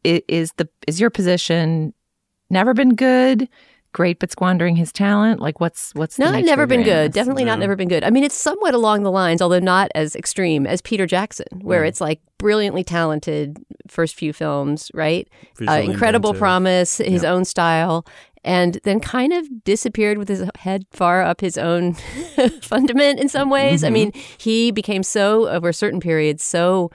is 0.04 0.52
the 0.56 0.68
is 0.86 1.00
your 1.00 1.10
position 1.10 1.92
never 2.50 2.72
been 2.74 2.94
good? 2.94 3.48
Great, 3.92 4.18
but 4.18 4.30
squandering 4.30 4.76
his 4.76 4.92
talent. 4.92 5.40
Like, 5.40 5.60
what's 5.60 5.94
what's 5.94 6.16
the 6.18 6.24
No, 6.30 6.38
never 6.40 6.66
been 6.66 6.82
good. 6.82 6.90
animus? 6.92 7.14
Definitely 7.14 7.44
not 7.44 7.58
never 7.58 7.74
been 7.74 7.88
good. 7.88 8.04
I 8.04 8.10
mean, 8.10 8.22
it's 8.22 8.34
somewhat 8.34 8.74
along 8.74 9.02
the 9.02 9.10
lines, 9.10 9.40
although 9.40 9.58
not 9.58 9.90
as 9.94 10.14
extreme 10.14 10.66
as 10.66 10.82
Peter 10.82 11.06
Jackson, 11.06 11.46
where 11.62 11.84
it's 11.84 12.00
like 12.00 12.20
brilliantly 12.36 12.84
talented 12.84 13.56
first 13.88 14.14
few 14.14 14.34
films, 14.34 14.90
right? 14.92 15.26
Uh, 15.66 15.80
incredible 15.82 16.30
inventive. 16.30 16.38
promise, 16.38 16.98
his 16.98 17.22
Yeah. 17.22 17.32
own 17.32 17.46
style, 17.46 18.04
and 18.44 18.80
then 18.84 19.00
kind 19.00 19.32
of 19.32 19.46
disappeared 19.64 20.18
with 20.18 20.28
his 20.28 20.48
head 20.58 20.84
far 20.90 21.22
up 21.22 21.40
his 21.40 21.58
own 21.58 21.94
fundament 22.62 23.18
in 23.20 23.28
some 23.28 23.50
ways. 23.50 23.80
Mm-hmm. 23.80 23.86
I 23.86 23.90
mean, 23.90 24.12
he 24.38 24.70
became 24.70 25.02
so 25.02 25.48
over 25.48 25.68
a 25.70 25.74
certain 25.74 26.00
period 26.00 26.40
so 26.40 26.90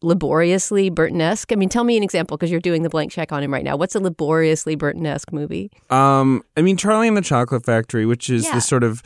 laboriously 0.00 0.90
Burton-esque. 0.90 1.52
I 1.52 1.56
mean, 1.56 1.68
tell 1.68 1.84
me 1.84 1.96
an 1.96 2.02
example 2.02 2.36
because 2.36 2.50
you're 2.50 2.60
doing 2.60 2.82
the 2.82 2.88
blank 2.90 3.10
check 3.10 3.32
on 3.32 3.42
him 3.42 3.52
right 3.52 3.64
now. 3.64 3.76
What's 3.76 3.94
a 3.94 4.00
laboriously 4.00 4.76
Burton-esque 4.76 5.32
movie? 5.32 5.70
Um, 5.90 6.42
I 6.56 6.62
mean, 6.62 6.76
Charlie 6.76 7.08
and 7.08 7.16
the 7.16 7.20
Chocolate 7.22 7.64
Factory, 7.64 8.06
which 8.06 8.30
is 8.30 8.44
Yeah. 8.44 8.54
the 8.54 8.60
sort 8.60 8.84
of 8.84 9.02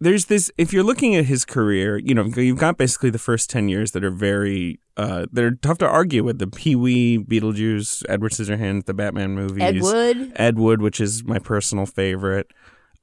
there's 0.00 0.26
this. 0.26 0.50
If 0.58 0.72
you're 0.72 0.84
looking 0.84 1.14
at 1.14 1.26
his 1.26 1.44
career, 1.44 1.98
you 1.98 2.14
know, 2.14 2.24
you've 2.24 2.58
got 2.58 2.76
basically 2.76 3.10
the 3.10 3.18
first 3.18 3.50
ten 3.50 3.68
years 3.68 3.92
that 3.92 4.04
are 4.04 4.10
very, 4.10 4.80
uh, 4.96 5.26
they're 5.32 5.52
tough 5.52 5.78
to 5.78 5.88
argue 5.88 6.24
with. 6.24 6.38
The 6.38 6.46
Pee 6.46 6.76
Wee, 6.76 7.18
Beetlejuice, 7.18 8.04
Edward 8.08 8.32
Scissorhands, 8.32 8.84
the 8.84 8.94
Batman 8.94 9.34
movies, 9.34 9.62
Ed 9.62 9.80
Wood. 9.80 10.32
Ed 10.36 10.58
Wood, 10.58 10.82
which 10.82 11.00
is 11.00 11.24
my 11.24 11.38
personal 11.38 11.86
favorite. 11.86 12.52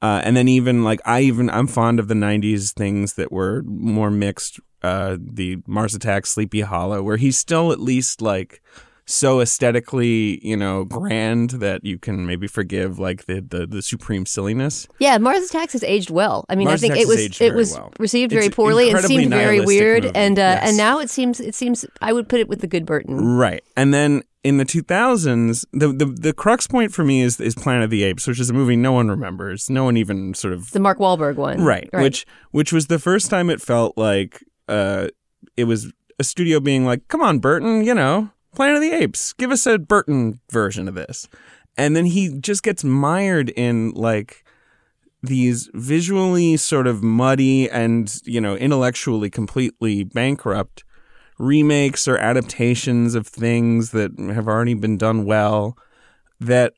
Uh, 0.02 0.20
and 0.24 0.36
then 0.36 0.48
even 0.48 0.84
like 0.84 1.00
I 1.06 1.22
even 1.22 1.50
I'm 1.50 1.68
fond 1.68 2.00
of 2.00 2.08
the 2.08 2.16
'90s 2.16 2.74
things 2.74 3.14
that 3.14 3.32
were 3.32 3.64
more 3.64 4.10
mixed. 4.10 4.60
Uh, 4.82 5.18
the 5.20 5.58
Mars 5.68 5.94
Attacks, 5.94 6.32
Sleepy 6.32 6.62
Hollow, 6.62 7.04
where 7.04 7.18
he's 7.18 7.38
still 7.38 7.72
at 7.72 7.80
least 7.80 8.20
like 8.20 8.62
so 9.06 9.42
aesthetically, 9.42 10.46
you 10.46 10.56
know, 10.56 10.84
grand 10.86 11.52
that 11.52 11.84
you 11.84 11.98
can 11.98 12.26
maybe 12.26 12.48
forgive 12.48 13.00
like 13.00 13.26
the 13.26 13.42
the, 13.42 13.66
the 13.68 13.82
supreme 13.82 14.26
silliness. 14.26 14.88
Yeah, 15.00 15.18
Mars 15.18 15.50
Attacks 15.50 15.74
has 15.74 15.84
aged 15.84 16.10
well. 16.10 16.46
I 16.50 16.56
mean, 16.56 16.66
Mars 16.68 16.84
I 16.84 16.88
think 16.88 16.98
it 17.00 17.08
was 17.08 17.42
it 17.42 17.54
was 17.54 17.74
well. 17.74 17.92
received 18.00 18.32
It's 18.34 18.40
very 18.40 18.50
poorly 18.50 18.90
and 18.90 18.98
incredibly 18.98 19.18
seemed 19.24 19.34
very 19.34 19.60
weird, 19.62 20.04
movie. 20.06 20.16
and 20.16 20.38
uh, 20.40 20.42
Yes. 20.42 20.70
and 20.70 20.78
now 20.78 21.00
it 21.00 21.10
seems 21.10 21.40
it 21.40 21.56
seems 21.56 21.86
I 22.02 22.14
would 22.14 22.28
put 22.30 22.40
it 22.40 22.48
with 22.48 22.62
the 22.62 22.68
good 22.68 22.86
Burton. 22.86 23.16
Right. 23.36 23.64
And 23.76 23.94
then 23.94 24.24
in 24.44 24.58
the 24.58 24.66
2000s, 24.66 25.66
the, 25.72 25.90
the 25.90 26.06
the 26.06 26.34
crux 26.34 26.66
point 26.68 26.92
for 26.94 27.04
me 27.04 27.22
is 27.22 27.40
is 27.40 27.56
Planet 27.56 27.84
of 27.86 27.90
the 27.90 28.04
Apes, 28.04 28.28
which 28.28 28.40
is 28.40 28.50
a 28.50 28.54
movie 28.54 28.76
no 28.76 28.92
one 28.92 29.10
remembers. 29.10 29.70
No 29.70 29.84
one 29.84 29.98
even 29.98 30.34
sort 30.34 30.54
of 30.54 30.72
The 30.72 30.80
Mark 30.80 31.00
Wahlberg 31.00 31.36
one, 31.36 31.64
right, 31.64 31.90
which 31.94 32.26
which 32.52 32.72
was 32.74 32.88
the 32.88 33.00
first 33.00 33.30
time 33.30 33.50
it 33.50 33.62
felt 33.62 33.98
like 33.98 34.44
uh 34.68 35.08
it 35.58 35.66
was 35.66 35.92
a 36.20 36.24
studio 36.24 36.60
being 36.60 36.86
like, 36.86 37.08
"Come 37.08 37.22
on, 37.22 37.40
Burton, 37.40 37.84
you 37.84 37.94
know, 37.94 38.30
Planet 38.56 38.78
of 38.78 38.82
the 38.82 38.92
Apes. 38.92 39.34
Give 39.34 39.52
us 39.52 39.66
a 39.66 39.80
Burton 39.80 40.40
version 40.50 40.88
of 40.88 40.96
this." 40.96 41.28
And 41.78 41.96
then 41.96 42.06
he 42.06 42.38
just 42.40 42.64
gets 42.64 42.84
mired 42.84 43.50
in 43.52 43.92
like 43.92 44.44
these 45.24 45.70
visually 45.74 46.58
sort 46.58 46.88
of 46.88 47.04
muddy 47.04 47.70
and, 47.70 48.14
you 48.26 48.42
know, 48.42 48.56
intellectually 48.56 49.30
completely 49.30 50.04
bankrupt 50.04 50.84
remakes 51.38 52.08
or 52.08 52.18
adaptations 52.18 53.16
of 53.16 53.28
things 53.28 53.92
that 53.92 54.12
have 54.20 54.48
already 54.48 54.74
been 54.74 54.98
done 54.98 55.26
well 55.26 55.78
that 56.40 56.74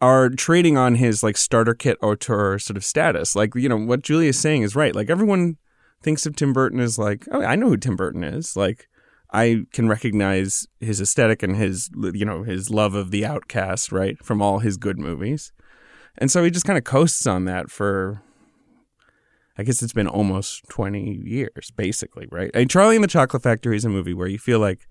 are 0.00 0.28
trading 0.28 0.76
on 0.76 0.96
his 0.96 1.22
like 1.22 1.36
starter 1.36 1.74
kit 1.74 1.98
auteur 2.02 2.58
sort 2.58 2.76
of 2.76 2.84
status. 2.84 3.34
Like, 3.34 3.54
you 3.54 3.68
know, 3.68 3.76
what 3.76 4.02
Julia's 4.02 4.38
saying 4.38 4.62
is 4.62 4.76
right. 4.76 4.94
Like 4.94 5.10
everyone 5.10 5.56
thinks 6.02 6.26
of 6.26 6.36
Tim 6.36 6.52
Burton 6.52 6.80
as 6.80 6.98
like, 6.98 7.26
oh, 7.32 7.42
I 7.42 7.56
know 7.56 7.68
who 7.68 7.76
Tim 7.76 7.96
Burton 7.96 8.22
is. 8.22 8.56
Like 8.56 8.88
I 9.32 9.64
can 9.72 9.88
recognize 9.88 10.66
his 10.80 11.00
aesthetic 11.00 11.42
and 11.42 11.56
his 11.56 11.90
you 11.94 12.24
know, 12.24 12.42
his 12.42 12.70
love 12.70 12.94
of 12.94 13.10
the 13.10 13.26
outcast, 13.26 13.92
right, 13.92 14.22
from 14.24 14.40
all 14.40 14.60
his 14.60 14.76
good 14.76 14.98
movies. 14.98 15.52
And 16.18 16.30
so 16.30 16.42
he 16.42 16.50
just 16.50 16.64
kind 16.64 16.78
of 16.78 16.84
coasts 16.84 17.26
on 17.26 17.44
that 17.44 17.70
for 17.70 18.22
I 19.58 19.62
guess 19.62 19.82
it's 19.82 19.92
been 19.92 20.08
almost 20.08 20.68
20 20.68 21.22
years, 21.24 21.70
basically, 21.76 22.28
right? 22.30 22.50
And 22.52 22.68
Charlie 22.68 22.96
and 22.96 23.04
the 23.04 23.08
Chocolate 23.08 23.42
Factory 23.42 23.76
is 23.76 23.84
a 23.84 23.88
movie 23.88 24.12
where 24.12 24.28
you 24.28 24.38
feel 24.38 24.58
like 24.58 24.86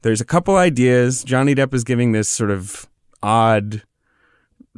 there's 0.00 0.20
a 0.20 0.24
couple 0.24 0.56
ideas. 0.56 1.22
Johnny 1.22 1.54
Depp 1.54 1.74
is 1.74 1.84
giving 1.84 2.12
this 2.12 2.28
sort 2.28 2.50
of 2.50 2.88
odd, 3.22 3.82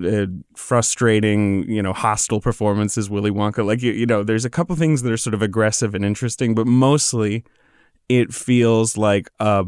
uh, 0.05 0.27
frustrating, 0.57 1.69
you 1.71 1.81
know, 1.81 1.93
hostile 1.93 2.41
performances. 2.41 3.09
Willy 3.09 3.31
Wonka, 3.31 3.65
like 3.65 3.83
you, 3.83 3.93
you 3.93 4.07
know, 4.07 4.25
there's 4.25 4.45
a 4.45 4.51
couple 4.51 4.75
things 4.75 5.03
that 5.03 5.13
are 5.13 5.17
sort 5.17 5.35
of 5.35 5.43
aggressive 5.43 5.95
and 5.95 6.05
interesting, 6.05 6.55
but 6.55 6.67
mostly 6.67 7.45
it 8.09 8.33
feels 8.35 8.97
like 8.97 9.31
a 9.41 9.65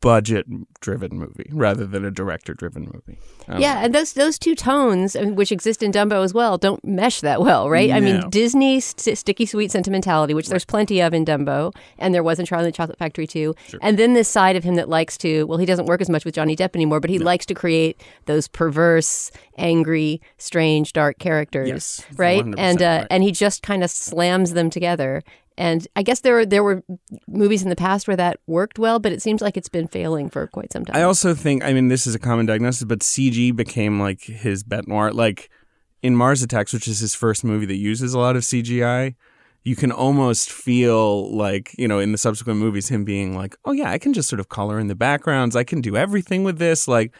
budget-driven 0.00 1.16
movie 1.18 1.48
rather 1.52 1.86
than 1.86 2.04
a 2.04 2.10
director-driven 2.10 2.82
movie. 2.92 3.18
Yeah, 3.58 3.74
know. 3.74 3.80
and 3.80 3.94
those 3.94 4.12
those 4.12 4.38
two 4.38 4.54
tones, 4.54 5.16
which 5.18 5.50
exist 5.50 5.82
in 5.82 5.90
Dumbo 5.92 6.22
as 6.24 6.32
well, 6.34 6.58
don't 6.58 6.84
mesh 6.84 7.20
that 7.20 7.40
well, 7.40 7.68
right? 7.68 7.90
I 7.90 8.00
mean, 8.00 8.20
No. 8.20 8.28
Disney 8.28 8.80
st- 8.80 9.16
sticky 9.18 9.46
sweet 9.46 9.70
sentimentality, 9.70 10.34
which 10.34 10.48
there's 10.48 10.64
plenty 10.64 11.00
of 11.00 11.12
in 11.14 11.24
Dumbo, 11.24 11.74
and 11.98 12.14
there 12.14 12.22
was 12.22 12.38
in 12.38 12.46
Charlie 12.46 12.66
and 12.66 12.72
the 12.72 12.76
Chocolate 12.76 12.98
Factory 12.98 13.26
too. 13.26 13.54
And 13.82 13.98
then 13.98 14.14
this 14.14 14.28
side 14.28 14.56
of 14.56 14.62
him 14.64 14.76
that 14.76 14.88
likes 14.88 15.16
to, 15.18 15.44
well, 15.44 15.58
he 15.58 15.66
doesn't 15.66 15.86
work 15.86 16.00
as 16.00 16.08
much 16.10 16.24
with 16.24 16.34
Johnny 16.34 16.54
Depp 16.56 16.74
anymore, 16.74 17.00
but 17.00 17.10
he 17.10 17.18
likes 17.18 17.46
to 17.46 17.54
create 17.54 18.00
those 18.26 18.46
perverse, 18.46 19.30
angry, 19.58 20.20
strange, 20.38 20.92
dark 20.92 21.18
characters, 21.18 21.68
Yes, 21.68 22.04
right? 22.16 22.44
100%, 22.44 22.54
And 22.58 22.82
uh, 22.82 22.84
right. 22.84 23.06
and 23.10 23.22
he 23.22 23.32
just 23.32 23.62
kind 23.62 23.82
of 23.82 23.90
slams 23.90 24.52
them 24.52 24.70
together. 24.70 25.22
And 25.60 25.86
I 25.94 26.02
guess 26.02 26.20
there 26.20 26.36
were 26.36 26.46
there 26.46 26.64
were 26.64 26.82
movies 27.28 27.62
in 27.62 27.68
the 27.68 27.76
past 27.76 28.08
where 28.08 28.16
that 28.16 28.40
worked 28.46 28.78
well, 28.78 28.98
but 28.98 29.12
it 29.12 29.20
seems 29.20 29.42
like 29.42 29.58
it's 29.58 29.68
been 29.68 29.86
failing 29.86 30.30
for 30.30 30.46
quite 30.46 30.72
some 30.72 30.86
time. 30.86 30.96
I 30.96 31.02
also 31.02 31.34
think, 31.34 31.62
I 31.62 31.74
mean, 31.74 31.88
this 31.88 32.06
is 32.06 32.14
a 32.14 32.18
common 32.18 32.46
diagnosis, 32.46 32.84
but 32.84 33.00
CG 33.00 33.54
became 33.54 34.00
like 34.00 34.22
his 34.22 34.62
bet 34.62 34.88
noir. 34.88 35.12
Like 35.12 35.50
in 36.02 36.16
Mars 36.16 36.42
Attacks, 36.42 36.72
which 36.72 36.88
is 36.88 37.00
his 37.00 37.14
first 37.14 37.44
movie 37.44 37.66
that 37.66 37.76
uses 37.76 38.14
a 38.14 38.18
lot 38.18 38.36
of 38.36 38.42
CGI, 38.42 39.16
you 39.62 39.76
can 39.76 39.92
almost 39.92 40.50
feel 40.50 41.30
like, 41.36 41.74
you 41.76 41.86
know, 41.86 41.98
in 41.98 42.12
the 42.12 42.18
subsequent 42.18 42.58
movies, 42.58 42.88
him 42.88 43.04
being 43.04 43.36
like, 43.36 43.54
oh, 43.66 43.72
yeah, 43.72 43.90
I 43.90 43.98
can 43.98 44.14
just 44.14 44.30
sort 44.30 44.40
of 44.40 44.48
color 44.48 44.78
in 44.78 44.86
the 44.86 44.94
backgrounds. 44.94 45.56
I 45.56 45.64
can 45.64 45.82
do 45.82 45.94
everything 45.94 46.42
with 46.42 46.56
this. 46.56 46.88
Like, 46.88 47.14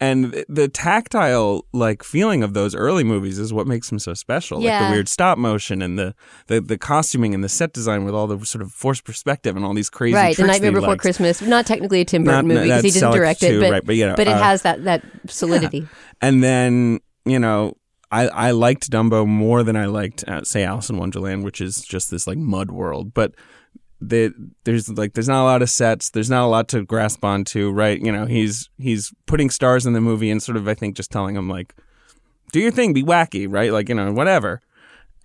and 0.00 0.44
the 0.48 0.66
tactile 0.68 1.66
like 1.72 2.02
feeling 2.02 2.42
of 2.42 2.54
those 2.54 2.74
early 2.74 3.04
movies 3.04 3.38
is 3.38 3.52
what 3.52 3.66
makes 3.66 3.90
them 3.90 3.98
so 3.98 4.14
special. 4.14 4.58
Like 4.58 4.64
Yeah. 4.66 4.88
the 4.88 4.94
weird 4.94 5.08
stop 5.08 5.36
motion 5.38 5.82
and 5.82 5.98
the, 5.98 6.14
the 6.46 6.60
the 6.60 6.78
costuming 6.78 7.34
and 7.34 7.44
the 7.44 7.48
set 7.48 7.72
design 7.72 8.04
with 8.04 8.14
all 8.14 8.26
the 8.26 8.44
sort 8.46 8.62
of 8.62 8.72
forced 8.72 9.04
perspective 9.04 9.56
and 9.56 9.64
all 9.64 9.74
these 9.74 9.90
crazy 9.90 10.14
right, 10.14 10.36
The 10.36 10.46
Nightmare 10.46 10.72
Before 10.72 10.88
likes. 10.90 11.02
Christmas, 11.02 11.42
not 11.42 11.66
technically 11.66 12.00
a 12.00 12.04
Tim 12.04 12.24
Burton 12.24 12.48
Not- 12.48 12.54
movie 12.54 12.68
because 12.68 12.82
he 12.84 12.90
didn't 12.90 13.12
direct 13.12 13.42
it, 13.42 13.60
but 13.60 13.70
right, 13.70 13.84
but, 13.84 13.96
you 13.96 14.06
know, 14.06 14.14
it 14.18 14.26
uh, 14.28 14.42
has 14.42 14.62
that 14.62 14.84
that 14.84 15.04
solidity. 15.28 15.86
And 16.22 16.42
then, 16.42 17.00
you 17.24 17.38
know, 17.38 17.76
I, 18.12 18.28
I 18.28 18.50
liked 18.50 18.90
Dumbo 18.90 19.26
more 19.26 19.62
than 19.62 19.74
I 19.76 19.86
liked, 19.86 20.22
uh, 20.28 20.42
say, 20.44 20.64
Alice 20.64 20.90
in 20.90 20.98
Wonderland, 20.98 21.44
which 21.44 21.60
is 21.62 21.80
just 21.82 22.10
this 22.10 22.26
like 22.26 22.36
mud 22.36 22.70
world. 22.70 23.14
But 23.14 23.34
the, 24.00 24.32
there's 24.64 24.88
like 24.88 25.14
there's 25.14 25.28
not 25.28 25.42
a 25.42 25.44
lot 25.44 25.62
of 25.62 25.70
sets. 25.70 26.10
There's 26.10 26.30
not 26.30 26.44
a 26.44 26.48
lot 26.48 26.68
to 26.68 26.84
grasp 26.84 27.24
onto, 27.24 27.70
right? 27.70 28.00
You 28.00 28.12
know, 28.12 28.26
he's 28.26 28.70
he's 28.78 29.12
putting 29.26 29.50
stars 29.50 29.86
in 29.86 29.92
the 29.92 30.00
movie 30.00 30.30
and 30.30 30.42
sort 30.42 30.56
of 30.56 30.66
I 30.66 30.74
think 30.74 30.96
just 30.96 31.10
telling 31.10 31.36
him 31.36 31.48
like, 31.48 31.74
do 32.52 32.60
your 32.60 32.70
thing, 32.70 32.92
be 32.92 33.02
wacky, 33.02 33.46
right? 33.48 33.72
Like 33.72 33.88
you 33.88 33.94
know, 33.94 34.12
whatever. 34.12 34.62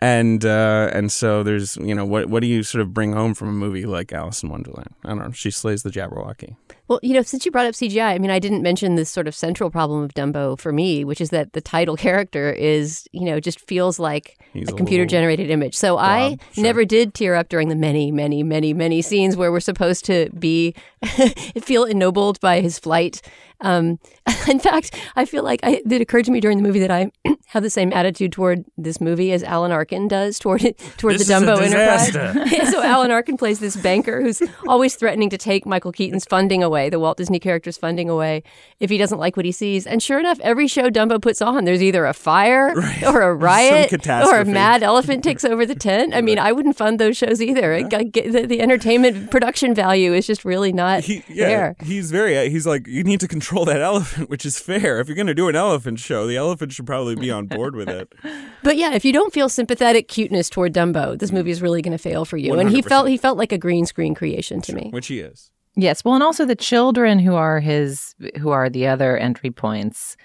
And 0.01 0.43
uh, 0.43 0.89
and 0.91 1.09
so 1.09 1.41
there's 1.41 1.77
you 1.77 1.95
know 1.95 2.05
what 2.05 2.27
what 2.27 2.41
do 2.41 2.47
you 2.47 2.63
sort 2.63 2.81
of 2.81 2.93
bring 2.93 3.13
home 3.13 3.33
from 3.33 3.47
a 3.47 3.53
movie 3.53 3.85
like 3.85 4.11
Alice 4.11 4.43
in 4.43 4.49
Wonderland? 4.49 4.93
I 5.05 5.09
don't 5.09 5.19
know. 5.19 5.31
She 5.31 5.51
slays 5.51 5.83
the 5.83 5.89
Jabberwocky. 5.89 6.57
Well, 6.87 6.99
you 7.01 7.13
know, 7.13 7.23
since 7.23 7.45
you 7.45 7.51
brought 7.51 7.65
up 7.65 7.73
CGI, 7.73 8.13
I 8.13 8.17
mean, 8.19 8.29
I 8.29 8.37
didn't 8.37 8.61
mention 8.61 8.95
this 8.95 9.09
sort 9.09 9.27
of 9.27 9.33
central 9.33 9.71
problem 9.71 10.03
of 10.03 10.13
Dumbo 10.13 10.57
for 10.59 10.71
me, 10.71 11.03
which 11.03 11.19
is 11.19 11.31
that 11.31 11.53
the 11.53 11.61
title 11.61 11.95
character 12.05 12.51
is, 12.51 13.07
you 13.11 13.25
know, 13.25 13.39
just 13.39 13.59
feels 13.59 13.97
like 13.99 14.37
He's 14.53 14.69
a 14.69 14.73
a 14.73 14.77
computer 14.77 15.05
generated 15.05 15.49
image. 15.49 15.75
So 15.75 15.97
I 15.97 16.37
sure. 16.53 16.63
never 16.63 16.85
did 16.85 17.13
tear 17.13 17.35
up 17.35 17.49
during 17.49 17.69
the 17.69 17.75
many, 17.75 18.11
many, 18.11 18.43
many, 18.43 18.73
many 18.73 19.01
scenes 19.01 19.35
where 19.35 19.51
we're 19.51 19.59
supposed 19.59 20.05
to 20.05 20.29
be 20.37 20.75
feel 21.61 21.85
ennobled 21.85 22.39
by 22.39 22.61
his 22.61 22.77
flight. 22.77 23.21
Um, 23.61 23.99
in 24.49 24.59
fact, 24.59 24.95
I 25.15 25.25
feel 25.25 25.43
like 25.43 25.59
I, 25.63 25.81
it 25.89 26.01
occurred 26.01 26.25
to 26.25 26.31
me 26.31 26.39
during 26.39 26.57
the 26.57 26.63
movie 26.63 26.79
that 26.79 26.91
I 26.91 27.11
have 27.47 27.63
the 27.63 27.69
same 27.69 27.93
attitude 27.93 28.31
toward 28.31 28.65
this 28.77 28.99
movie 28.99 29.31
as 29.31 29.43
Alan 29.43 29.71
Arkin 29.71 30.07
does 30.07 30.39
toward 30.39 30.63
it, 30.63 30.77
toward 30.97 31.15
This 31.15 31.27
the 31.27 31.33
Dumbo. 31.33 31.61
Enterprise. 31.61 32.71
so 32.71 32.83
Alan 32.83 33.11
Arkin 33.11 33.37
plays 33.37 33.59
this 33.59 33.75
banker 33.75 34.21
who's 34.21 34.41
always 34.67 34.95
threatening 34.95 35.29
to 35.29 35.37
take 35.37 35.65
Michael 35.65 35.91
Keaton's 35.91 36.25
funding 36.25 36.63
away, 36.63 36.74
the 36.89 36.99
Walt 36.99 37.17
Disney 37.17 37.39
character's 37.39 37.77
funding 37.77 38.09
away, 38.09 38.43
if 38.79 38.89
he 38.89 38.97
doesn't 38.97 39.19
like 39.19 39.35
what 39.35 39.45
he 39.45 39.51
sees. 39.51 39.87
And 39.87 40.01
sure 40.01 40.19
enough, 40.19 40.39
every 40.41 40.67
show 40.67 40.89
Dumbo 40.89 41.21
puts 41.21 41.41
on, 41.41 41.65
there's 41.65 41.81
either 41.81 42.05
a 42.05 42.13
fire 42.13 42.73
or 43.05 43.21
a 43.21 43.33
riot 43.33 44.07
or 44.07 44.39
a 44.39 44.45
mad 44.45 44.83
elephant 44.83 45.23
takes 45.23 45.43
over 45.45 45.65
the 45.65 45.75
tent. 45.75 46.13
I 46.13 46.21
mean, 46.21 46.39
I 46.39 46.51
wouldn't 46.51 46.77
fund 46.77 46.99
those 46.99 47.17
shows 47.17 47.41
either. 47.41 47.73
It 47.73 47.89
got- 47.89 48.13
the, 48.13 48.45
the 48.45 48.61
entertainment 48.61 49.31
production 49.31 49.73
value 49.73 50.13
is 50.13 50.27
just 50.27 50.45
really 50.45 50.73
not 50.73 51.03
He, 51.03 51.23
yeah, 51.27 51.47
there. 51.47 51.75
he's 51.83 52.11
very. 52.11 52.37
Uh, 52.37 52.49
he's 52.49 52.67
like, 52.67 52.87
you 52.87 53.03
need 53.03 53.19
to 53.21 53.27
control 53.27 53.65
that 53.65 53.81
elephant, 53.81 54.29
which 54.29 54.45
is 54.45 54.59
fair. 54.59 54.99
If 54.99 55.07
you're 55.07 55.15
going 55.15 55.27
to 55.27 55.33
do 55.33 55.47
an 55.47 55.55
elephant 55.55 55.99
show, 55.99 56.27
the 56.27 56.37
elephant 56.37 56.71
should 56.73 56.85
probably 56.85 57.15
be 57.15 57.31
on 57.31 57.47
board 57.47 57.75
with 57.75 57.89
it. 57.89 58.13
But 58.63 58.77
yeah, 58.77 58.95
if 58.95 59.05
you 59.05 59.13
don't 59.13 59.31
feel 59.31 59.47
sympathetic 59.47 60.07
cuteness 60.07 60.49
toward 60.49 60.73
Dumbo, 60.73 61.17
this 61.19 61.29
mm-hmm. 61.29 61.37
movie 61.37 61.51
is 61.51 61.61
really 61.61 61.83
going 61.83 61.91
to 61.91 61.99
fail 61.99 62.25
for 62.25 62.35
you. 62.35 62.57
And 62.57 62.71
he 62.71 62.81
felt 62.81 63.07
he 63.07 63.15
felt 63.15 63.37
like 63.37 63.51
a 63.51 63.59
green 63.59 63.85
screen 63.85 64.15
creation 64.15 64.59
to 64.61 64.73
me. 64.73 64.89
Which 64.91 65.05
he 65.05 65.19
is. 65.19 65.51
Yes, 65.75 66.05
well, 66.05 66.13
and 66.13 66.23
also 66.23 66.45
the 66.45 66.55
children 66.55 67.19
who 67.19 67.35
are 67.35 67.59
his, 67.59 68.15
who 68.39 68.49
are 68.49 68.69
the 68.69 68.87
other 68.87 69.17
entry 69.17 69.51
points, 69.51 70.15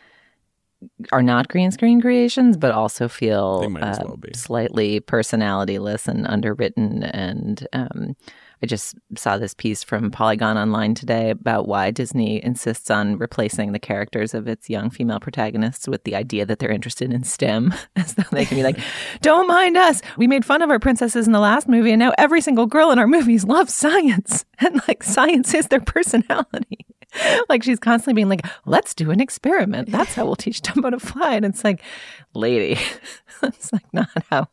are 1.13 1.23
not 1.23 1.49
green 1.49 1.71
screen 1.71 2.01
creations, 2.01 2.57
but 2.57 2.73
also 2.73 3.09
feel 3.09 3.61
They 3.61 3.69
might 3.69 3.83
as 3.83 3.99
uh, 3.99 4.05
well 4.05 4.19
slightly 4.35 5.01
personalityless 5.01 6.09
and 6.09 6.27
underwritten. 6.27 7.03
And 7.03 7.67
um, 7.73 8.17
I 8.63 8.67
just 8.67 8.95
saw 9.17 9.39
this 9.39 9.55
piece 9.55 9.83
from 9.83 10.11
Polygon 10.11 10.59
Online 10.59 10.95
today 10.95 11.31
about 11.31 11.67
why 11.67 11.91
Disney 11.91 12.45
insists 12.45 12.91
on 12.91 13.17
replacing 13.17 13.73
the 13.73 13.79
characters 13.79 14.35
of 14.35 14.47
its 14.47 14.69
young 14.69 14.91
female 14.91 15.19
protagonists 15.19 15.89
with 15.89 16.05
the 16.05 16.15
idea 16.15 16.45
that 16.45 16.59
they're 16.59 16.71
interested 16.71 17.13
in 17.13 17.25
STEM, 17.25 17.73
as 17.97 18.15
though 18.15 18.25
they 18.33 18.45
can 18.45 18.57
be 18.59 18.63
like, 18.63 18.79
"Don't 19.23 19.49
mind 19.49 19.77
us. 19.77 20.03
We 20.19 20.27
made 20.27 20.45
fun 20.45 20.61
of 20.61 20.71
our 20.71 20.79
princesses 20.79 21.27
in 21.27 21.33
the 21.33 21.41
last 21.41 21.69
movie, 21.69 21.93
and 21.93 22.01
now 22.01 22.13
every 22.19 22.43
single 22.43 22.67
girl 22.67 22.91
in 22.91 22.99
our 22.99 23.07
movies 23.07 23.45
loves 23.45 23.75
science, 23.75 24.45
and 24.59 24.81
like 24.87 25.03
science 25.03 25.55
is 25.55 25.69
their 25.69 25.81
personality." 25.81 26.87
like 27.49 27.61
she's 27.65 27.81
constantly 27.81 28.15
being 28.15 28.29
like, 28.29 28.47
"Let's 28.67 28.95
do 28.95 29.11
an 29.11 29.21
experiment. 29.21 29.91
That's 29.91 30.15
how 30.15 30.27
we'll 30.27 30.37
teach 30.37 30.61
Dumbo 30.61 30.91
to 30.91 31.01
fly." 31.01 31.35
And 31.35 31.47
it's 31.47 31.65
like, 31.65 31.83
lady, 32.35 32.79
that's 33.41 33.73
like 33.73 33.93
not 33.93 34.09
how. 34.31 34.49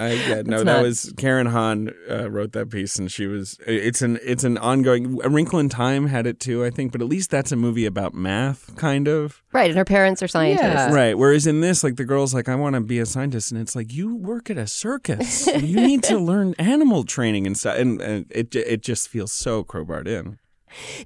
I, 0.00 0.12
yeah, 0.12 0.42
no, 0.44 0.62
that 0.62 0.80
was 0.80 1.12
Karen 1.16 1.46
Han 1.46 1.90
uh, 2.08 2.30
wrote 2.30 2.52
that 2.52 2.70
piece, 2.70 3.00
and 3.00 3.10
she 3.10 3.26
was. 3.26 3.58
It's 3.66 4.00
an 4.00 4.18
it's 4.22 4.44
an 4.44 4.56
ongoing. 4.56 5.18
A 5.24 5.28
Wrinkle 5.28 5.58
in 5.58 5.68
Time 5.68 6.06
had 6.06 6.24
it 6.24 6.38
too, 6.38 6.64
I 6.64 6.70
think, 6.70 6.92
but 6.92 7.02
at 7.02 7.08
least 7.08 7.30
that's 7.30 7.50
a 7.50 7.56
movie 7.56 7.84
about 7.84 8.14
math, 8.14 8.76
kind 8.76 9.08
of. 9.08 9.42
Right, 9.52 9.70
and 9.70 9.76
her 9.76 9.84
parents 9.84 10.22
are 10.22 10.28
scientists. 10.28 10.62
Yeah. 10.62 10.92
Right. 10.92 11.18
Whereas 11.18 11.48
in 11.48 11.60
this, 11.62 11.82
like 11.82 11.96
the 11.96 12.04
girl's 12.04 12.32
like, 12.32 12.48
I 12.48 12.54
want 12.54 12.74
to 12.74 12.80
be 12.80 13.00
a 13.00 13.06
scientist, 13.06 13.50
and 13.50 13.60
it's 13.60 13.74
like 13.74 13.92
you 13.92 14.14
work 14.14 14.50
at 14.50 14.56
a 14.56 14.68
circus. 14.68 15.48
you 15.48 15.80
need 15.80 16.04
to 16.04 16.18
learn 16.18 16.54
animal 16.60 17.02
training 17.02 17.46
and 17.46 17.58
stuff, 17.58 17.76
and, 17.76 18.00
and 18.00 18.26
it 18.30 18.54
it 18.54 18.82
just 18.82 19.08
feels 19.08 19.32
so 19.32 19.64
crowbarred 19.64 20.06
in. 20.06 20.38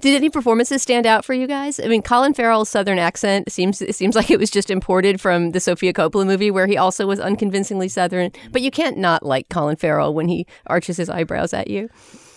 Did 0.01 0.15
any 0.15 0.31
performances 0.31 0.83
stand 0.83 1.07
out 1.07 1.25
for 1.25 1.35
you 1.35 1.47
guys? 1.47 1.81
I 1.81 1.87
mean, 1.87 2.03
Colin 2.03 2.35
Farrell's 2.35 2.69
southern 2.69 2.99
accent 2.99 3.51
seems 3.51 3.83
seems 3.97 4.15
like 4.15 4.31
it 4.31 4.39
was 4.39 4.51
just 4.51 4.71
imported 4.71 5.21
from 5.21 5.51
the 5.53 5.61
Sofia 5.61 5.93
Coppola 5.93 6.27
movie, 6.27 6.51
where 6.51 6.67
he 6.67 6.77
also 6.77 7.07
was 7.07 7.21
unconvincingly 7.21 7.89
southern. 7.89 8.31
But 8.51 8.63
you 8.63 8.71
can't 8.71 8.97
not 8.99 9.25
like 9.25 9.49
Colin 9.49 9.77
Farrell 9.77 10.15
when 10.15 10.29
he 10.29 10.47
arches 10.67 10.97
his 10.97 11.09
eyebrows 11.09 11.53
at 11.53 11.69
you. 11.69 11.89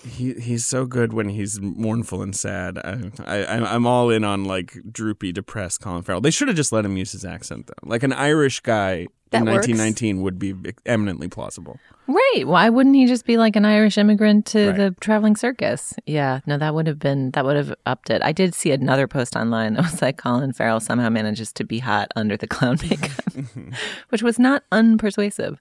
He 0.06 0.34
he's 0.36 0.66
so 0.66 0.86
good 0.86 1.14
when 1.14 1.30
he's 1.30 1.60
mournful 1.60 2.22
and 2.22 2.36
sad. 2.36 2.78
I, 2.78 3.12
I 3.26 3.38
I'm- 3.46 3.66
I'm 3.66 3.88
all 3.88 4.10
in 4.12 4.24
on 4.24 4.46
like 4.46 4.78
droopy, 4.92 5.32
depressed 5.32 5.82
Colin 5.82 6.04
Farrell. 6.04 6.22
They 6.22 6.32
should 6.32 6.48
have 6.48 6.56
just 6.58 6.72
let 6.72 6.86
him 6.86 6.96
use 6.96 7.12
his 7.12 7.26
accent 7.26 7.68
though. 7.68 7.74
Like 7.90 8.04
an 8.04 8.14
Irish 8.14 8.60
guy 8.60 9.08
That 9.32 9.40
in 9.40 9.46
works. 9.46 9.68
1919 9.68 10.22
would 10.22 10.38
be 10.38 10.54
eminently 10.86 11.28
plausible. 11.28 11.80
Right. 12.08 12.44
Why 12.46 12.70
wouldn't 12.70 12.96
he 12.96 13.08
just 13.08 13.26
be 13.26 13.38
like 13.38 13.56
an 13.56 13.66
Irish 13.66 13.98
immigrant 13.98 14.46
to 14.48 14.68
Right. 14.68 14.78
the 14.78 14.96
traveling 15.02 15.36
circus? 15.36 15.96
Yeah. 16.06 16.42
No, 16.46 16.60
that 16.60 16.76
would 16.76 16.86
have 16.86 17.00
been, 17.00 17.32
that 17.32 17.44
would 17.44 17.56
have 17.56 17.74
upped 17.88 18.12
it. 18.12 18.22
I 18.22 18.32
did 18.32 18.54
see 18.54 18.70
another 18.72 19.08
post 19.08 19.36
online 19.36 19.74
that 19.74 19.84
was 19.92 20.04
like 20.04 20.18
Colin 20.18 20.54
Farrell 20.54 20.80
somehow 20.80 21.10
manages 21.10 21.52
to 21.54 21.64
be 21.64 21.80
hot 21.80 22.12
under 22.16 22.38
the 22.38 22.46
clown 22.48 22.78
makeup, 22.84 23.34
which 24.10 24.22
was 24.22 24.38
not 24.38 24.64
unpersuasive. 24.72 25.58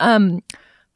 Um, 0.00 0.42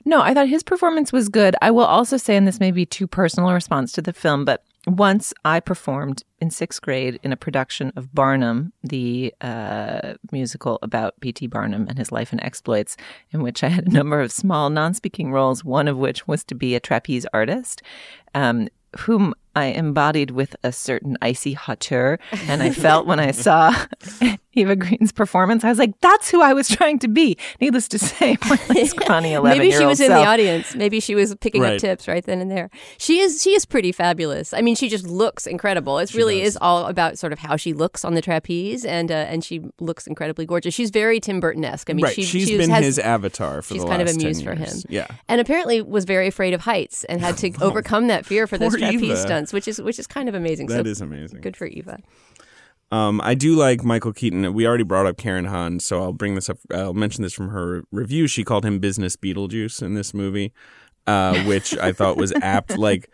no, 0.04 0.22
I 0.22 0.34
thought 0.34 0.48
his 0.48 0.62
performance 0.62 1.12
was 1.12 1.28
good. 1.28 1.54
I 1.60 1.70
will 1.70 1.84
also 1.84 2.16
say, 2.16 2.36
and 2.36 2.46
this 2.46 2.60
may 2.60 2.70
be 2.70 2.86
too 2.86 3.06
personal 3.06 3.50
a 3.50 3.54
response 3.54 3.92
to 3.92 4.02
the 4.02 4.12
film, 4.12 4.44
but 4.44 4.64
once 4.86 5.34
I 5.44 5.60
performed 5.60 6.24
in 6.40 6.50
sixth 6.50 6.80
grade 6.80 7.20
in 7.22 7.32
a 7.32 7.36
production 7.36 7.92
of 7.96 8.14
Barnum, 8.14 8.72
the 8.82 9.34
uh, 9.42 10.14
musical 10.32 10.78
about 10.82 11.20
P.T. 11.20 11.48
Barnum 11.48 11.86
and 11.86 11.98
his 11.98 12.10
life 12.10 12.32
and 12.32 12.42
exploits, 12.42 12.96
in 13.30 13.42
which 13.42 13.62
I 13.62 13.68
had 13.68 13.86
a 13.86 13.92
number 13.92 14.20
of 14.20 14.32
small 14.32 14.70
non 14.70 14.94
speaking 14.94 15.32
roles, 15.32 15.64
one 15.64 15.86
of 15.86 15.98
which 15.98 16.26
was 16.26 16.44
to 16.44 16.54
be 16.54 16.74
a 16.74 16.80
trapeze 16.80 17.26
artist. 17.34 17.82
Um, 18.34 18.68
whom 19.00 19.34
I 19.56 19.66
embodied 19.66 20.30
with 20.30 20.54
a 20.62 20.72
certain 20.72 21.16
icy 21.20 21.54
hauteur. 21.54 22.18
And 22.46 22.62
I 22.62 22.70
felt 22.70 23.06
when 23.06 23.18
I 23.20 23.32
saw 23.32 23.74
Eva 24.52 24.76
Green's 24.76 25.12
performance, 25.12 25.64
I 25.64 25.68
was 25.68 25.78
like, 25.78 25.98
that's 26.00 26.30
who 26.30 26.42
I 26.42 26.52
was 26.52 26.68
trying 26.68 26.98
to 27.00 27.08
be. 27.08 27.36
Needless 27.60 27.88
to 27.88 27.98
say, 27.98 28.36
my 28.48 28.58
like, 28.68 28.88
scrawny 28.88 29.32
11 29.34 29.58
Maybe 29.58 29.70
she 29.72 29.78
old 29.78 29.88
was 29.88 30.00
in 30.00 30.10
the 30.10 30.24
audience. 30.24 30.74
Maybe 30.74 31.00
she 31.00 31.14
was 31.14 31.34
picking 31.36 31.64
up 31.64 31.78
tips 31.78 32.08
right 32.08 32.24
then 32.24 32.40
and 32.40 32.50
there. 32.50 32.70
She 32.98 33.20
is 33.20 33.42
she 33.42 33.50
is 33.50 33.64
pretty 33.64 33.92
fabulous. 33.92 34.52
I 34.52 34.60
mean, 34.60 34.74
she 34.74 34.88
just 34.88 35.06
looks 35.06 35.46
incredible. 35.46 35.98
It 35.98 36.14
really 36.14 36.42
is 36.42 36.58
all 36.60 36.86
about 36.86 37.18
sort 37.18 37.32
of 37.32 37.38
how 37.38 37.56
she 37.56 37.72
looks 37.72 38.04
on 38.04 38.14
the 38.14 38.22
trapeze, 38.22 38.84
and 38.84 39.10
uh, 39.10 39.14
and 39.14 39.44
she 39.44 39.62
looks 39.78 40.06
incredibly 40.06 40.46
gorgeous. 40.46 40.74
She's 40.74 40.90
very 40.90 41.20
Tim 41.20 41.40
Burton 41.40 41.64
esque. 41.64 41.90
I 41.90 41.92
mean, 41.92 42.04
right. 42.04 42.14
she, 42.14 42.22
she's 42.22 42.48
she 42.48 42.56
been 42.56 42.70
has, 42.70 42.84
his 42.84 42.98
avatar 42.98 43.62
for 43.62 43.74
she's 43.74 43.82
the 43.82 43.88
kind 43.88 44.02
of 44.02 44.08
a 44.08 44.10
last 44.10 44.20
10 44.20 44.26
muse 44.26 44.42
for 44.42 44.54
him. 44.54 44.82
Yeah. 44.88 45.06
and 45.28 45.40
apparently 45.40 45.80
was 45.82 46.04
very 46.04 46.26
afraid 46.26 46.54
of 46.54 46.62
heights 46.62 47.04
and 47.04 47.20
had 47.20 47.36
to 47.38 47.52
overcome 47.60 48.08
that 48.08 48.26
fear 48.26 48.46
for 48.46 48.58
those 48.58 48.72
Poor 48.72 48.78
trapeze 48.80 49.02
Eva. 49.02 49.16
Stunts, 49.40 49.52
which 49.52 49.68
is 49.68 49.80
which 49.80 49.98
is 49.98 50.06
kind 50.06 50.28
of 50.28 50.34
amazing. 50.34 50.66
That 50.66 50.84
so 50.84 50.90
is 50.90 51.00
amazing. 51.00 51.40
good 51.40 51.56
for 51.56 51.66
Eva. 51.66 51.98
Um, 52.92 53.20
I 53.22 53.34
do 53.34 53.54
like 53.54 53.84
Michael 53.84 54.12
Keaton. 54.12 54.52
We 54.52 54.66
already 54.66 54.84
brought 54.84 55.06
up 55.06 55.16
Karen 55.16 55.44
Han, 55.44 55.80
so 55.80 56.02
I'll 56.02 56.12
bring 56.12 56.34
this 56.34 56.50
up. 56.50 56.58
I'll 56.72 56.92
mention 56.92 57.22
this 57.22 57.32
from 57.32 57.50
her 57.50 57.84
review. 57.92 58.26
She 58.26 58.44
called 58.44 58.64
him 58.64 58.80
Business 58.80 59.16
Beetlejuice 59.16 59.80
in 59.82 59.94
this 59.94 60.12
movie, 60.12 60.52
uh, 61.06 61.42
which 61.44 61.76
I 61.78 61.92
thought 61.92 62.16
was 62.16 62.32
apt. 62.42 62.76
Like, 62.76 63.08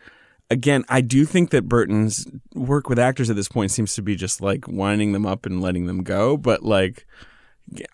again, 0.51 0.85
I 0.89 1.03
do 1.03 1.27
think 1.27 1.51
that 1.51 1.69
Burton's 1.69 2.27
work 2.55 2.89
with 2.89 2.99
actors 2.99 3.29
at 3.29 3.37
this 3.37 3.49
point 3.49 3.71
seems 3.71 3.95
to 3.95 4.03
be 4.03 4.17
just 4.17 4.41
like 4.41 4.67
winding 4.67 5.13
them 5.13 5.27
up 5.27 5.45
and 5.45 5.61
letting 5.61 5.87
them 5.87 6.03
go. 6.03 6.39
But 6.39 6.63
like, 6.63 7.07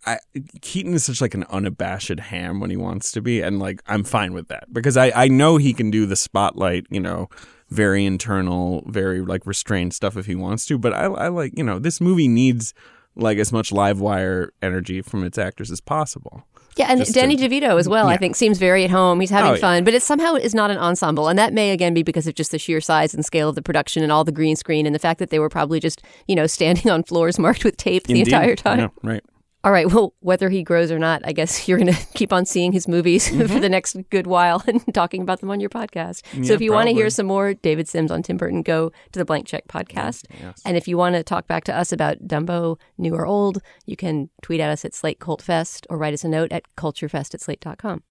I, 0.06 0.18
Keaton 0.60 0.94
is 0.94 1.04
such 1.04 1.20
like 1.20 1.34
an 1.34 1.44
unabashed 1.50 2.20
ham 2.20 2.60
when 2.60 2.70
he 2.70 2.76
wants 2.76 3.10
to 3.12 3.20
be, 3.20 3.40
and 3.40 3.58
like 3.58 3.82
I'm 3.86 4.04
fine 4.04 4.34
with 4.34 4.48
that 4.48 4.72
because 4.72 4.96
I 4.96 5.10
I 5.14 5.28
know 5.28 5.56
he 5.56 5.72
can 5.72 5.90
do 5.90 6.06
the 6.06 6.14
spotlight, 6.16 6.86
you 6.90 7.00
know, 7.00 7.28
very 7.72 8.04
internal, 8.04 8.82
very 8.86 9.20
like 9.20 9.46
restrained 9.46 9.94
stuff 9.94 10.16
if 10.16 10.26
he 10.26 10.34
wants 10.34 10.66
to. 10.66 10.78
But 10.78 10.92
I 10.92 11.04
I 11.06 11.28
like 11.28 11.52
you 11.56 11.64
know 11.64 11.78
this 11.78 12.00
movie 12.00 12.28
needs 12.28 12.74
like 13.16 13.38
as 13.38 13.52
much 13.52 13.72
live 13.72 14.00
wire 14.00 14.52
energy 14.62 15.02
from 15.02 15.24
its 15.24 15.36
actors 15.38 15.70
as 15.70 15.80
possible. 15.80 16.46
Yeah, 16.76 16.86
and 16.88 16.98
Just 17.00 17.12
Danny 17.12 17.36
to- 17.36 17.46
DeVito 17.46 17.78
as 17.78 17.86
well. 17.86 18.06
I 18.08 18.16
think 18.16 18.34
seems 18.34 18.56
very 18.56 18.82
at 18.84 18.90
home. 18.90 19.20
He's 19.20 19.28
having 19.28 19.50
Oh, 19.50 19.54
yeah. 19.54 19.60
fun, 19.60 19.84
but 19.84 19.92
it 19.92 20.02
somehow 20.02 20.36
is 20.36 20.54
not 20.54 20.70
an 20.70 20.78
ensemble, 20.78 21.28
and 21.28 21.38
that 21.38 21.52
may 21.52 21.70
again 21.70 21.92
be 21.92 22.02
because 22.02 22.26
of 22.26 22.34
just 22.34 22.50
the 22.50 22.58
sheer 22.58 22.80
size 22.80 23.12
and 23.12 23.22
scale 23.26 23.50
of 23.50 23.56
the 23.56 23.60
production 23.60 24.02
and 24.02 24.10
all 24.10 24.24
the 24.24 24.32
green 24.32 24.56
screen 24.56 24.86
and 24.86 24.94
the 24.94 24.98
fact 24.98 25.18
that 25.18 25.28
they 25.28 25.38
were 25.38 25.50
probably 25.50 25.80
just 25.80 26.00
you 26.26 26.34
know 26.34 26.46
standing 26.46 26.90
on 26.90 27.02
floors 27.02 27.38
marked 27.38 27.62
with 27.64 27.76
tape 27.76 28.06
the 28.06 28.20
entire 28.20 28.56
time. 28.56 28.78
Yeah, 28.78 28.88
right. 29.02 29.22
All 29.64 29.70
right. 29.70 29.90
Well, 29.90 30.14
whether 30.20 30.48
he 30.48 30.64
grows 30.64 30.90
or 30.90 30.98
not, 30.98 31.22
I 31.24 31.32
guess 31.32 31.66
you're 31.68 31.78
going 31.78 31.92
to 31.92 32.06
keep 32.14 32.32
on 32.32 32.44
seeing 32.44 32.72
his 32.72 32.88
movies 32.88 33.28
for 33.30 33.34
mm-hmm. 33.34 33.60
the 33.60 33.68
next 33.68 33.96
good 34.10 34.26
while 34.26 34.62
and 34.66 34.82
talking 34.92 35.22
about 35.22 35.40
them 35.40 35.50
on 35.50 35.60
your 35.60 35.70
podcast. 35.70 36.22
so 36.44 36.52
if 36.52 36.60
you 36.60 36.72
want 36.72 36.88
to 36.88 36.94
hear 36.94 37.10
some 37.10 37.26
more 37.26 37.54
David 37.54 37.88
Sims 37.88 38.10
on 38.10 38.22
Tim 38.22 38.36
Burton, 38.36 38.62
go 38.62 38.90
to 39.12 39.18
the 39.18 39.24
Blank 39.24 39.46
Check 39.46 39.68
podcast. 39.68 40.26
Mm, 40.26 40.40
yes. 40.40 40.62
And 40.64 40.76
if 40.76 40.88
you 40.88 40.96
want 40.96 41.14
to 41.14 41.22
talk 41.22 41.46
back 41.46 41.64
to 41.64 41.76
us 41.76 41.92
about 41.92 42.26
Dumbo, 42.26 42.78
new 42.98 43.14
or 43.14 43.26
old, 43.26 43.62
you 43.86 43.96
can 43.96 44.30
tweet 44.42 44.60
at 44.60 44.70
us 44.70 44.84
at 44.84 44.94
Slate 44.94 45.20
Cult 45.20 45.42
Fest 45.42 45.86
or 45.88 45.96
write 45.96 46.14
us 46.14 46.24
a 46.24 46.28
note 46.28 46.52
at 46.52 46.64
culturefest 46.76 47.34
at 47.34 47.40
slate.com. 47.40 48.02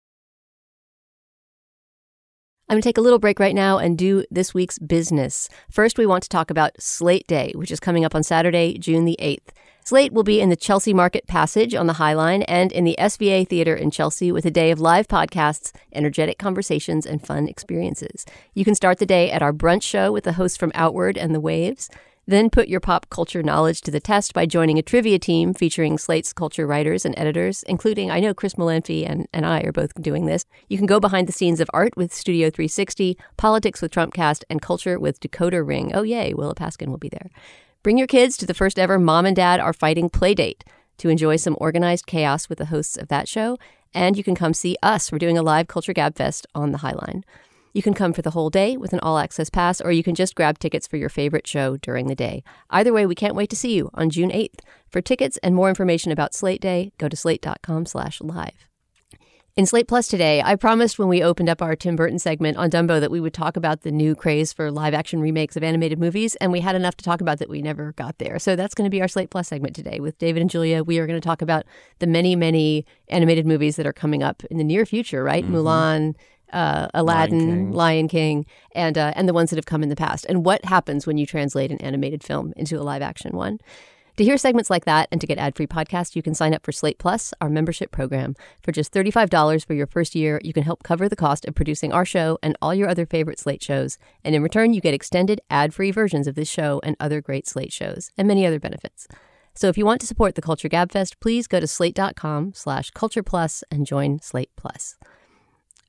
I'm 2.71 2.75
going 2.75 2.83
to 2.83 2.87
take 2.87 2.97
a 2.97 3.01
little 3.01 3.19
break 3.19 3.37
right 3.37 3.53
now 3.53 3.79
and 3.79 3.97
do 3.97 4.23
this 4.31 4.53
week's 4.53 4.79
business. 4.79 5.49
First, 5.69 5.97
we 5.97 6.05
want 6.05 6.23
to 6.23 6.29
talk 6.29 6.49
about 6.49 6.81
Slate 6.81 7.27
Day, 7.27 7.51
which 7.53 7.69
is 7.69 7.81
coming 7.81 8.05
up 8.05 8.15
on 8.15 8.23
Saturday, 8.23 8.77
June 8.77 9.03
the 9.03 9.17
8th. 9.19 9.49
Slate 9.83 10.13
will 10.13 10.23
be 10.23 10.39
in 10.39 10.47
the 10.47 10.55
Chelsea 10.55 10.93
Market 10.93 11.27
Passage 11.27 11.75
on 11.75 11.87
the 11.87 11.93
High 11.99 12.13
Line 12.13 12.43
and 12.43 12.71
in 12.71 12.85
the 12.85 12.95
SVA 12.97 13.45
Theater 13.45 13.75
in 13.75 13.91
Chelsea 13.91 14.31
with 14.31 14.45
a 14.45 14.51
day 14.51 14.71
of 14.71 14.79
live 14.79 15.09
podcasts, 15.09 15.73
energetic 15.91 16.37
conversations, 16.37 17.05
and 17.05 17.21
fun 17.21 17.49
experiences. 17.49 18.25
You 18.53 18.63
can 18.63 18.75
start 18.75 18.99
the 18.99 19.05
day 19.05 19.31
at 19.31 19.41
our 19.41 19.51
brunch 19.51 19.83
show 19.83 20.13
with 20.13 20.23
the 20.23 20.31
hosts 20.31 20.57
from 20.57 20.71
Outward 20.73 21.17
and 21.17 21.35
The 21.35 21.41
Waves. 21.41 21.89
Then 22.27 22.49
put 22.51 22.67
your 22.67 22.79
pop 22.79 23.09
culture 23.09 23.41
knowledge 23.41 23.81
to 23.81 23.91
the 23.91 23.99
test 23.99 24.33
by 24.33 24.45
joining 24.45 24.77
a 24.77 24.83
trivia 24.83 25.17
team 25.17 25.53
featuring 25.53 25.97
Slate's 25.97 26.33
culture 26.33 26.67
writers 26.67 27.03
and 27.03 27.17
editors, 27.17 27.63
including, 27.63 28.11
I 28.11 28.19
know 28.19 28.33
Chris 28.33 28.53
Molanphy 28.53 29.09
and, 29.09 29.27
and 29.33 29.45
I 29.45 29.61
are 29.61 29.71
both 29.71 29.99
doing 30.01 30.27
this. 30.27 30.45
You 30.69 30.77
can 30.77 30.85
go 30.85 30.99
behind 30.99 31.27
the 31.27 31.33
scenes 31.33 31.59
of 31.59 31.69
art 31.73 31.97
with 31.97 32.13
Studio 32.13 32.49
360, 32.49 33.17
politics 33.37 33.81
with 33.81 33.91
Trumpcast, 33.91 34.43
and 34.49 34.61
culture 34.61 34.99
with 34.99 35.19
Decoder 35.19 35.67
Ring. 35.67 35.91
Oh, 35.95 36.03
yay, 36.03 36.33
Willa 36.33 36.53
Paskin 36.53 36.89
will 36.89 36.97
be 36.97 37.09
there. 37.09 37.31
Bring 37.83 37.97
your 37.97 38.07
kids 38.07 38.37
to 38.37 38.45
the 38.45 38.53
first 38.53 38.77
ever 38.77 38.99
Mom 38.99 39.25
and 39.25 39.35
Dad 39.35 39.59
Are 39.59 39.73
Fighting 39.73 40.09
Playdate 40.09 40.61
to 40.99 41.09
enjoy 41.09 41.37
some 41.37 41.57
organized 41.59 42.05
chaos 42.05 42.47
with 42.47 42.59
the 42.59 42.65
hosts 42.65 42.97
of 42.97 43.07
that 43.07 43.27
show. 43.27 43.57
And 43.93 44.15
you 44.15 44.23
can 44.23 44.35
come 44.35 44.53
see 44.53 44.77
us. 44.83 45.11
We're 45.11 45.17
doing 45.17 45.37
a 45.37 45.41
live 45.41 45.67
Culture 45.67 45.93
Gab 45.93 46.15
Fest 46.15 46.45
on 46.53 46.71
the 46.71 46.77
High 46.77 46.93
Line. 46.93 47.25
You 47.73 47.81
can 47.81 47.93
come 47.93 48.11
for 48.11 48.21
the 48.21 48.31
whole 48.31 48.49
day 48.49 48.75
with 48.75 48.91
an 48.91 48.99
all 48.99 49.17
access 49.17 49.49
pass, 49.49 49.79
or 49.79 49.91
you 49.91 50.03
can 50.03 50.15
just 50.15 50.35
grab 50.35 50.59
tickets 50.59 50.87
for 50.87 50.97
your 50.97 51.09
favorite 51.09 51.47
show 51.47 51.77
during 51.77 52.07
the 52.07 52.15
day. 52.15 52.43
Either 52.69 52.91
way, 52.91 53.05
we 53.05 53.15
can't 53.15 53.35
wait 53.35 53.49
to 53.49 53.55
see 53.55 53.73
you 53.73 53.89
on 53.93 54.09
June 54.09 54.29
8th. 54.29 54.59
For 54.89 55.01
tickets 55.01 55.37
and 55.37 55.55
more 55.55 55.69
information 55.69 56.11
about 56.11 56.33
Slate 56.33 56.61
Day, 56.61 56.91
go 56.97 57.07
to 57.07 57.15
slate.com 57.15 57.85
slash 57.85 58.19
live. 58.19 58.67
In 59.57 59.65
Slate 59.65 59.89
Plus 59.89 60.07
today, 60.07 60.41
I 60.41 60.55
promised 60.55 60.97
when 60.97 61.09
we 61.09 61.21
opened 61.21 61.49
up 61.49 61.61
our 61.61 61.75
Tim 61.75 61.97
Burton 61.97 62.19
segment 62.19 62.55
on 62.55 62.69
Dumbo 62.69 63.01
that 63.01 63.11
we 63.11 63.19
would 63.19 63.33
talk 63.33 63.57
about 63.57 63.81
the 63.81 63.91
new 63.91 64.15
craze 64.15 64.53
for 64.53 64.71
live 64.71 64.93
action 64.93 65.19
remakes 65.19 65.57
of 65.57 65.63
animated 65.63 65.99
movies, 65.99 66.35
and 66.37 66.53
we 66.53 66.61
had 66.61 66.73
enough 66.73 66.95
to 66.95 67.03
talk 67.03 67.19
about 67.19 67.39
that 67.39 67.49
we 67.49 67.61
never 67.61 67.91
got 67.93 68.17
there. 68.17 68.39
So 68.39 68.55
that's 68.55 68.73
going 68.73 68.85
to 68.85 68.89
be 68.89 69.01
our 69.01 69.09
Slate 69.09 69.29
Plus 69.29 69.49
segment 69.49 69.75
today. 69.75 69.99
With 69.99 70.17
David 70.17 70.39
and 70.39 70.49
Julia, 70.49 70.85
we 70.85 70.99
are 70.99 71.05
going 71.05 71.19
to 71.19 71.25
talk 71.25 71.41
about 71.41 71.65
the 71.99 72.07
many, 72.07 72.33
many 72.33 72.85
animated 73.09 73.45
movies 73.45 73.75
that 73.75 73.85
are 73.85 73.91
coming 73.91 74.23
up 74.23 74.41
in 74.45 74.57
the 74.57 74.63
near 74.63 74.85
future, 74.85 75.21
right? 75.21 75.43
Mm-hmm. 75.43 75.55
Mulan, 75.55 76.15
uh, 76.51 76.87
Aladdin, 76.93 77.39
King. 77.39 77.71
Lion 77.71 78.07
King, 78.07 78.45
and 78.73 78.97
uh, 78.97 79.13
and 79.15 79.27
the 79.27 79.33
ones 79.33 79.49
that 79.49 79.57
have 79.57 79.65
come 79.65 79.83
in 79.83 79.89
the 79.89 79.95
past, 79.95 80.25
and 80.29 80.45
what 80.45 80.65
happens 80.65 81.07
when 81.07 81.17
you 81.17 81.25
translate 81.25 81.71
an 81.71 81.77
animated 81.77 82.23
film 82.23 82.53
into 82.55 82.79
a 82.79 82.83
live 82.83 83.01
action 83.01 83.35
one. 83.35 83.59
To 84.17 84.25
hear 84.25 84.37
segments 84.37 84.69
like 84.69 84.85
that 84.85 85.07
and 85.11 85.21
to 85.21 85.27
get 85.27 85.37
ad 85.37 85.55
free 85.55 85.67
podcasts, 85.67 86.15
you 86.15 86.21
can 86.21 86.35
sign 86.35 86.53
up 86.53 86.65
for 86.65 86.71
Slate 86.71 86.99
Plus, 86.99 87.33
our 87.39 87.49
membership 87.49 87.91
program. 87.91 88.35
For 88.61 88.71
just 88.71 88.93
$35 88.93 89.65
for 89.65 89.73
your 89.73 89.87
first 89.87 90.15
year, 90.15 90.39
you 90.43 90.51
can 90.53 90.63
help 90.63 90.83
cover 90.83 91.07
the 91.07 91.15
cost 91.15 91.45
of 91.45 91.55
producing 91.55 91.93
our 91.93 92.05
show 92.05 92.37
and 92.43 92.57
all 92.61 92.75
your 92.75 92.89
other 92.89 93.05
favorite 93.05 93.39
Slate 93.39 93.63
shows. 93.63 93.97
And 94.23 94.35
in 94.35 94.43
return, 94.43 94.73
you 94.73 94.81
get 94.81 94.93
extended 94.93 95.39
ad 95.49 95.73
free 95.73 95.91
versions 95.91 96.27
of 96.27 96.35
this 96.35 96.49
show 96.49 96.81
and 96.83 96.97
other 96.99 97.21
great 97.21 97.47
Slate 97.47 97.71
shows, 97.71 98.11
and 98.17 98.27
many 98.27 98.45
other 98.45 98.59
benefits. 98.59 99.07
So 99.53 99.69
if 99.69 99.77
you 99.77 99.85
want 99.85 100.01
to 100.01 100.07
support 100.07 100.35
the 100.35 100.41
Culture 100.41 100.69
Gabfest, 100.69 101.19
please 101.19 101.47
go 101.47 101.59
to 101.59 101.67
slate.com 101.67 102.53
slash 102.53 102.91
culture 102.91 103.23
plus 103.23 103.63
and 103.71 103.85
join 103.85 104.19
Slate 104.21 104.51
Plus. 104.55 104.97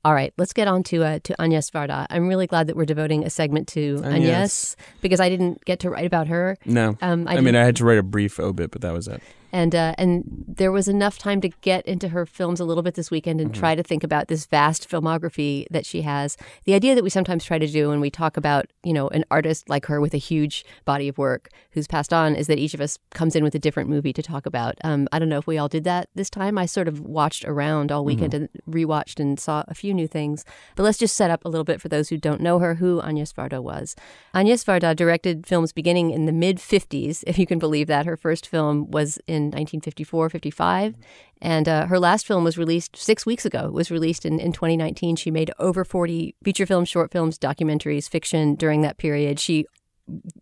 All 0.05 0.13
right, 0.13 0.33
let's 0.37 0.51
get 0.51 0.67
on 0.67 0.83
to 0.83 1.03
uh, 1.03 1.19
to 1.23 1.41
Agnes 1.41 1.71
Varda. 1.71 2.07
I'm 2.09 2.27
really 2.27 2.45
glad 2.45 2.67
that 2.67 2.75
we're 2.75 2.85
devoting 2.85 3.23
a 3.23 3.29
segment 3.29 3.69
to 3.69 4.01
Agnes, 4.03 4.15
Agnes. 4.29 4.75
because 5.01 5.21
I 5.21 5.29
didn't 5.29 5.63
get 5.63 5.79
to 5.81 5.89
write 5.89 6.05
about 6.05 6.27
her. 6.27 6.57
No. 6.65 6.97
Um, 7.01 7.25
I 7.27 7.37
I, 7.37 7.41
mean, 7.41 7.55
I 7.55 7.63
had 7.63 7.77
to 7.77 7.85
write 7.85 7.97
a 7.97 8.03
brief 8.03 8.37
obit, 8.37 8.71
but 8.71 8.81
that 8.81 8.91
was 8.91 9.07
it. 9.07 9.21
And 9.53 9.75
uh, 9.75 9.93
and 9.99 10.23
there 10.47 10.71
was 10.71 10.87
enough 10.87 11.19
time 11.19 11.39
to 11.41 11.49
get 11.61 11.85
into 11.85 12.09
her 12.09 12.25
films 12.25 12.59
a 12.59 12.65
little 12.65 12.83
bit 12.83 12.95
this 12.95 13.11
weekend 13.11 13.39
and 13.39 13.53
try 13.53 13.75
to 13.75 13.83
think 13.83 14.03
about 14.03 14.27
this 14.27 14.47
vast 14.47 14.89
filmography 14.89 15.65
that 15.69 15.85
she 15.85 16.01
has. 16.01 16.35
The 16.65 16.73
idea 16.73 16.95
that 16.95 17.03
we 17.03 17.11
sometimes 17.11 17.45
try 17.45 17.59
to 17.59 17.67
do 17.67 17.89
when 17.89 18.01
we 18.01 18.09
talk 18.09 18.35
about 18.35 18.65
you 18.83 18.91
know 18.91 19.07
an 19.09 19.23
artist 19.29 19.69
like 19.69 19.85
her 19.85 20.01
with 20.01 20.15
a 20.15 20.17
huge 20.17 20.65
body 20.85 21.07
of 21.07 21.19
work 21.19 21.49
who's 21.71 21.87
passed 21.87 22.11
on 22.11 22.35
is 22.35 22.47
that 22.47 22.57
each 22.57 22.73
of 22.73 22.81
us 22.81 22.97
comes 23.11 23.35
in 23.35 23.43
with 23.43 23.53
a 23.53 23.59
different 23.59 23.89
movie 23.89 24.11
to 24.11 24.23
talk 24.23 24.47
about. 24.47 24.75
Um, 24.83 25.07
I 25.11 25.19
don't 25.19 25.29
know 25.29 25.37
if 25.37 25.47
we 25.47 25.59
all 25.59 25.69
did 25.69 25.83
that 25.83 26.09
this 26.15 26.31
time. 26.31 26.57
I 26.57 26.65
sort 26.65 26.87
of 26.87 26.99
watched 26.99 27.45
around 27.45 27.91
all 27.91 28.03
weekend 28.03 28.33
and 28.33 28.49
rewatched 28.67 29.19
and 29.19 29.39
saw 29.39 29.63
a 29.67 29.75
few 29.75 29.93
new 29.93 30.07
things. 30.07 30.45
But 30.75 30.83
let's 30.83 30.97
just 30.97 31.15
set 31.15 31.29
up 31.29 31.45
a 31.45 31.49
little 31.49 31.63
bit 31.63 31.79
for 31.79 31.89
those 31.89 32.09
who 32.09 32.17
don't 32.17 32.41
know 32.41 32.57
her 32.57 32.75
who 32.75 33.01
Agnes 33.01 33.31
Varda 33.33 33.61
was. 33.61 33.95
Agnes 34.33 34.63
Varda 34.63 34.95
directed 34.95 35.45
films 35.45 35.71
beginning 35.71 36.09
in 36.09 36.25
the 36.25 36.31
mid 36.31 36.57
50s, 36.57 37.23
if 37.27 37.37
you 37.37 37.45
can 37.45 37.59
believe 37.59 37.87
that. 37.87 38.07
Her 38.07 38.17
first 38.17 38.47
film 38.47 38.89
was 38.89 39.19
in 39.27 39.42
1954 39.45 40.29
55. 40.29 40.95
And 41.41 41.67
uh, 41.67 41.87
her 41.87 41.99
last 41.99 42.25
film 42.25 42.43
was 42.43 42.57
released 42.57 42.95
six 42.95 43.25
weeks 43.25 43.45
ago. 43.45 43.65
It 43.65 43.73
was 43.73 43.91
released 43.91 44.25
in, 44.25 44.39
in 44.39 44.53
2019. 44.53 45.17
She 45.17 45.31
made 45.31 45.51
over 45.59 45.83
40 45.83 46.35
feature 46.43 46.65
films, 46.65 46.89
short 46.89 47.11
films, 47.11 47.37
documentaries, 47.37 48.09
fiction 48.09 48.55
during 48.55 48.81
that 48.81 48.97
period. 48.97 49.39
She 49.39 49.65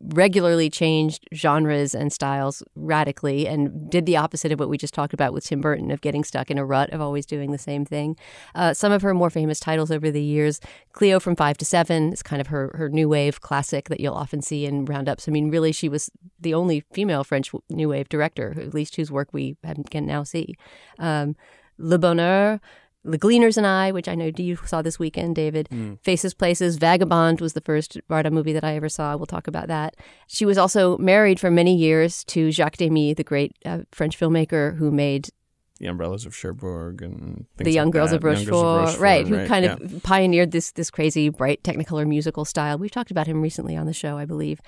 regularly 0.01 0.69
changed 0.69 1.27
genres 1.33 1.93
and 1.93 2.11
styles 2.11 2.63
radically 2.75 3.47
and 3.47 3.89
did 3.89 4.05
the 4.05 4.17
opposite 4.17 4.51
of 4.51 4.59
what 4.59 4.69
we 4.69 4.77
just 4.77 4.93
talked 4.93 5.13
about 5.13 5.33
with 5.33 5.45
Tim 5.45 5.61
Burton 5.61 5.91
of 5.91 6.01
getting 6.01 6.23
stuck 6.23 6.49
in 6.49 6.57
a 6.57 6.65
rut 6.65 6.89
of 6.91 6.99
always 7.01 7.25
doing 7.25 7.51
the 7.51 7.57
same 7.57 7.85
thing. 7.85 8.17
Uh, 8.55 8.73
some 8.73 8.91
of 8.91 9.01
her 9.03 9.13
more 9.13 9.29
famous 9.29 9.59
titles 9.59 9.91
over 9.91 10.09
the 10.09 10.21
years 10.21 10.59
Cleo 10.93 11.19
from 11.19 11.35
Five 11.35 11.57
to 11.59 11.65
Seven 11.65 12.11
is 12.11 12.23
kind 12.23 12.41
of 12.41 12.47
her, 12.47 12.73
her 12.75 12.89
new 12.89 13.07
wave 13.07 13.41
classic 13.41 13.89
that 13.89 13.99
you'll 13.99 14.13
often 14.13 14.41
see 14.41 14.65
in 14.65 14.85
roundups. 14.85 15.27
I 15.27 15.31
mean, 15.31 15.51
really, 15.51 15.71
she 15.71 15.89
was 15.89 16.09
the 16.39 16.53
only 16.53 16.83
female 16.91 17.23
French 17.23 17.51
new 17.69 17.89
wave 17.89 18.09
director, 18.09 18.55
at 18.59 18.73
least 18.73 18.95
whose 18.95 19.11
work 19.11 19.29
we 19.31 19.57
can 19.89 20.05
now 20.05 20.23
see. 20.23 20.55
Um, 20.97 21.35
Le 21.77 21.97
Bonheur, 21.97 22.59
the 23.03 23.17
Gleaners 23.17 23.57
and 23.57 23.65
I, 23.65 23.91
which 23.91 24.07
I 24.07 24.15
know 24.15 24.31
you 24.37 24.55
saw 24.57 24.81
this 24.81 24.99
weekend, 24.99 25.35
David. 25.35 25.69
Faces 26.03 26.33
Places, 26.33 26.77
Vagabond 26.77 27.41
was 27.41 27.53
the 27.53 27.61
first 27.61 27.97
Varda 28.09 28.31
movie 28.31 28.53
that 28.53 28.63
I 28.63 28.75
ever 28.75 28.89
saw. 28.89 29.15
We'll 29.15 29.25
talk 29.25 29.47
about 29.47 29.67
that. 29.67 29.95
She 30.27 30.45
was 30.45 30.57
also 30.57 30.97
married 30.97 31.39
for 31.39 31.49
many 31.49 31.75
years 31.75 32.23
to 32.25 32.51
Jacques 32.51 32.77
Demy, 32.77 33.13
the 33.15 33.23
great 33.23 33.55
uh, 33.65 33.79
French 33.91 34.19
filmmaker 34.19 34.77
who 34.77 34.91
made 34.91 35.29
The 35.79 35.87
Umbrellas 35.87 36.27
of 36.27 36.35
Cherbourg 36.35 37.01
and 37.01 37.45
the 37.57 37.71
Young 37.71 37.87
like 37.87 37.93
Girls 37.93 38.11
of 38.11 38.23
Rochefort, 38.23 38.53
Young 38.53 38.63
Girls 38.63 38.95
of 38.95 39.01
right? 39.01 39.27
Who 39.27 39.35
right, 39.37 39.47
kind 39.47 39.65
yeah. 39.65 39.73
of 39.73 40.03
pioneered 40.03 40.51
this 40.51 40.71
this 40.73 40.91
crazy, 40.91 41.29
bright 41.29 41.63
Technicolor 41.63 42.07
musical 42.07 42.45
style. 42.45 42.77
We've 42.77 42.91
talked 42.91 43.09
about 43.09 43.25
him 43.25 43.41
recently 43.41 43.75
on 43.75 43.87
the 43.87 43.93
show, 43.93 44.17
I 44.17 44.25
believe, 44.25 44.61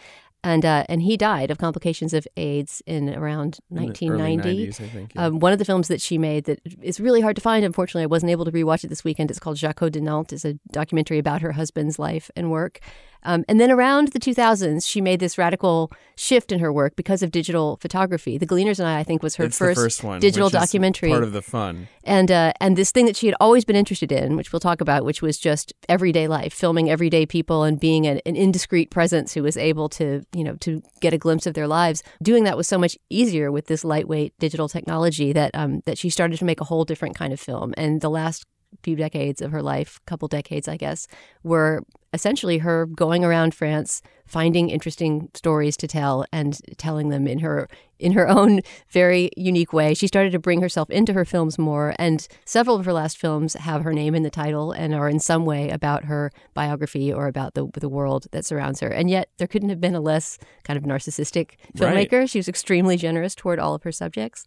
and 0.44 0.66
uh, 0.66 0.84
and 0.90 1.02
he 1.02 1.16
died 1.18 1.52
of 1.52 1.58
complications 1.58 2.14
of 2.14 2.28
AIDS 2.38 2.82
in 2.86 3.10
around 3.14 3.60
In 3.72 3.78
the 3.78 3.84
1990. 3.86 4.50
Early 4.50 4.68
90s, 4.68 4.82
I 4.82 4.88
think. 4.90 5.14
yeah. 5.16 5.26
Um, 5.26 5.40
one 5.40 5.54
of 5.54 5.60
the 5.60 5.66
films 5.66 5.88
that 5.88 6.02
she 6.02 6.18
made 6.18 6.46
that 6.46 6.60
is 6.82 7.00
really 7.00 7.22
hard 7.22 7.36
to 7.36 7.42
find. 7.42 7.64
Unfortunately, 7.66 8.04
I 8.04 8.08
wasn't 8.08 8.32
able 8.32 8.46
to 8.46 8.52
rewatch 8.52 8.84
it 8.84 8.88
this 8.88 9.04
weekend. 9.04 9.30
It's 9.32 9.40
called 9.40 9.58
Jacquot 9.58 9.92
de 9.92 10.02
Nantes. 10.02 10.34
It's 10.34 10.46
a 10.46 10.60
documentary 10.72 11.18
about 11.20 11.42
her 11.42 11.54
husband's 11.54 11.98
life 11.98 12.30
and 12.36 12.52
work. 12.52 12.80
Um, 13.26 13.44
and 13.48 13.60
then 13.60 13.72
around 13.72 14.10
the 14.10 14.20
2000s, 14.20 14.88
she 14.88 15.02
made 15.02 15.20
this 15.20 15.38
radical 15.38 15.92
shift 16.16 16.52
in 16.52 16.60
her 16.60 16.72
work 16.72 16.96
because 16.96 17.24
of 17.24 17.32
digital 17.32 17.78
photography. 17.82 18.38
The 18.38 18.46
Gleaners 18.46 18.80
and 18.80 18.88
I, 18.88 19.00
I 19.00 19.04
think, 19.04 19.24
was 19.24 19.36
her 19.36 19.46
it's 19.46 19.58
first, 19.58 19.80
first 19.80 20.04
one, 20.04 20.20
digital 20.20 20.50
documentary 20.50 21.10
Part 21.10 21.24
of 21.24 21.32
the 21.32 21.42
fun. 21.42 21.88
and 22.04 22.32
uh, 22.32 22.54
and 22.60 22.78
this 22.78 22.92
thing 22.92 23.06
that 23.06 23.16
she 23.16 23.28
had 23.28 23.36
always 23.40 23.66
been 23.66 23.76
interested 23.76 24.12
in, 24.12 24.36
which 24.36 24.52
we'll 24.52 24.60
talk 24.60 24.82
about, 24.82 25.06
which 25.06 25.22
was 25.22 25.38
just 25.38 25.74
everyday 25.90 26.28
life, 26.28 26.54
filming 26.54 26.90
everyday 26.90 27.26
people 27.26 27.64
and 27.64 27.80
being 27.80 28.06
an, 28.06 28.22
an 28.26 28.36
indiscreet 28.36 28.92
presence 28.92 29.34
who 29.34 29.44
was 29.44 29.58
able 29.58 29.90
to 29.90 30.24
you 30.34 30.44
know 30.44 30.56
to 30.58 30.82
get 31.02 31.14
a 31.14 31.18
glimpse 31.18 31.46
of 31.46 31.54
their 31.54 31.68
lives. 31.68 32.04
Doing 32.22 32.44
that 32.44 32.58
was 32.58 32.68
so 32.68 32.78
much 32.78 32.98
easier 33.10 33.52
with 33.52 33.68
this 33.68 33.84
lightweight 33.84 34.34
digital 34.40 34.68
technology 34.70 35.34
that 35.34 35.52
um, 35.54 35.82
that 35.86 35.98
she 35.98 36.10
started 36.10 36.38
to 36.40 36.46
make 36.46 36.62
a 36.62 36.66
whole 36.66 36.86
different 36.86 37.16
kind 37.16 37.34
of 37.34 37.40
film. 37.40 37.74
And 37.78 38.02
the 38.02 38.10
last 38.10 38.46
few 38.82 38.96
decades 38.96 39.42
of 39.42 39.52
her 39.52 39.62
life, 39.62 40.00
couple 40.06 40.28
decades, 40.28 40.68
I 40.68 40.78
guess, 40.78 41.08
were 41.44 41.84
essentially 42.14 42.60
her 42.60 42.86
going 42.86 43.26
around 43.26 43.54
France, 43.54 44.02
finding 44.26 44.70
interesting 44.70 45.30
stories 45.34 45.76
to 45.78 45.88
tell 45.88 46.26
and 46.32 46.60
telling 46.78 47.10
them 47.10 47.28
in 47.28 47.40
her 47.40 47.68
in 48.04 48.12
her 48.14 48.28
own 48.28 48.62
very 48.90 49.30
unique 49.38 49.74
way. 49.74 49.94
She 49.94 50.08
started 50.08 50.32
to 50.34 50.40
bring 50.40 50.62
herself 50.62 50.90
into 50.90 51.14
her 51.14 51.26
films 51.26 51.58
more, 51.58 51.96
and 51.98 52.28
several 52.46 52.76
of 52.78 52.86
her 52.86 52.94
last 52.94 53.18
films 53.18 53.54
have 53.54 53.84
her 53.84 53.94
name 53.94 54.14
in 54.16 54.24
the 54.24 54.30
title 54.30 54.72
and 54.72 54.94
are 54.94 55.10
in 55.10 55.20
some 55.20 55.46
way 55.46 55.70
about 55.70 56.06
her 56.06 56.32
biography 56.54 57.12
or 57.12 57.28
about 57.28 57.54
the 57.54 57.68
the 57.74 57.90
world 57.90 58.28
that 58.32 58.46
surrounds 58.46 58.80
her. 58.82 58.90
And 58.90 59.10
yet, 59.10 59.30
there 59.38 59.48
couldn't 59.48 59.70
have 59.70 59.82
been 59.82 59.96
a 59.96 60.02
less 60.02 60.38
kind 60.64 60.78
of 60.78 60.84
narcissistic 60.84 61.52
Right. 61.78 62.10
filmmaker. 62.10 62.30
She 62.30 62.40
was 62.40 62.48
extremely 62.48 62.98
generous 62.98 63.34
toward 63.36 63.60
all 63.60 63.74
of 63.74 63.84
her 63.84 63.92
subjects. 63.92 64.46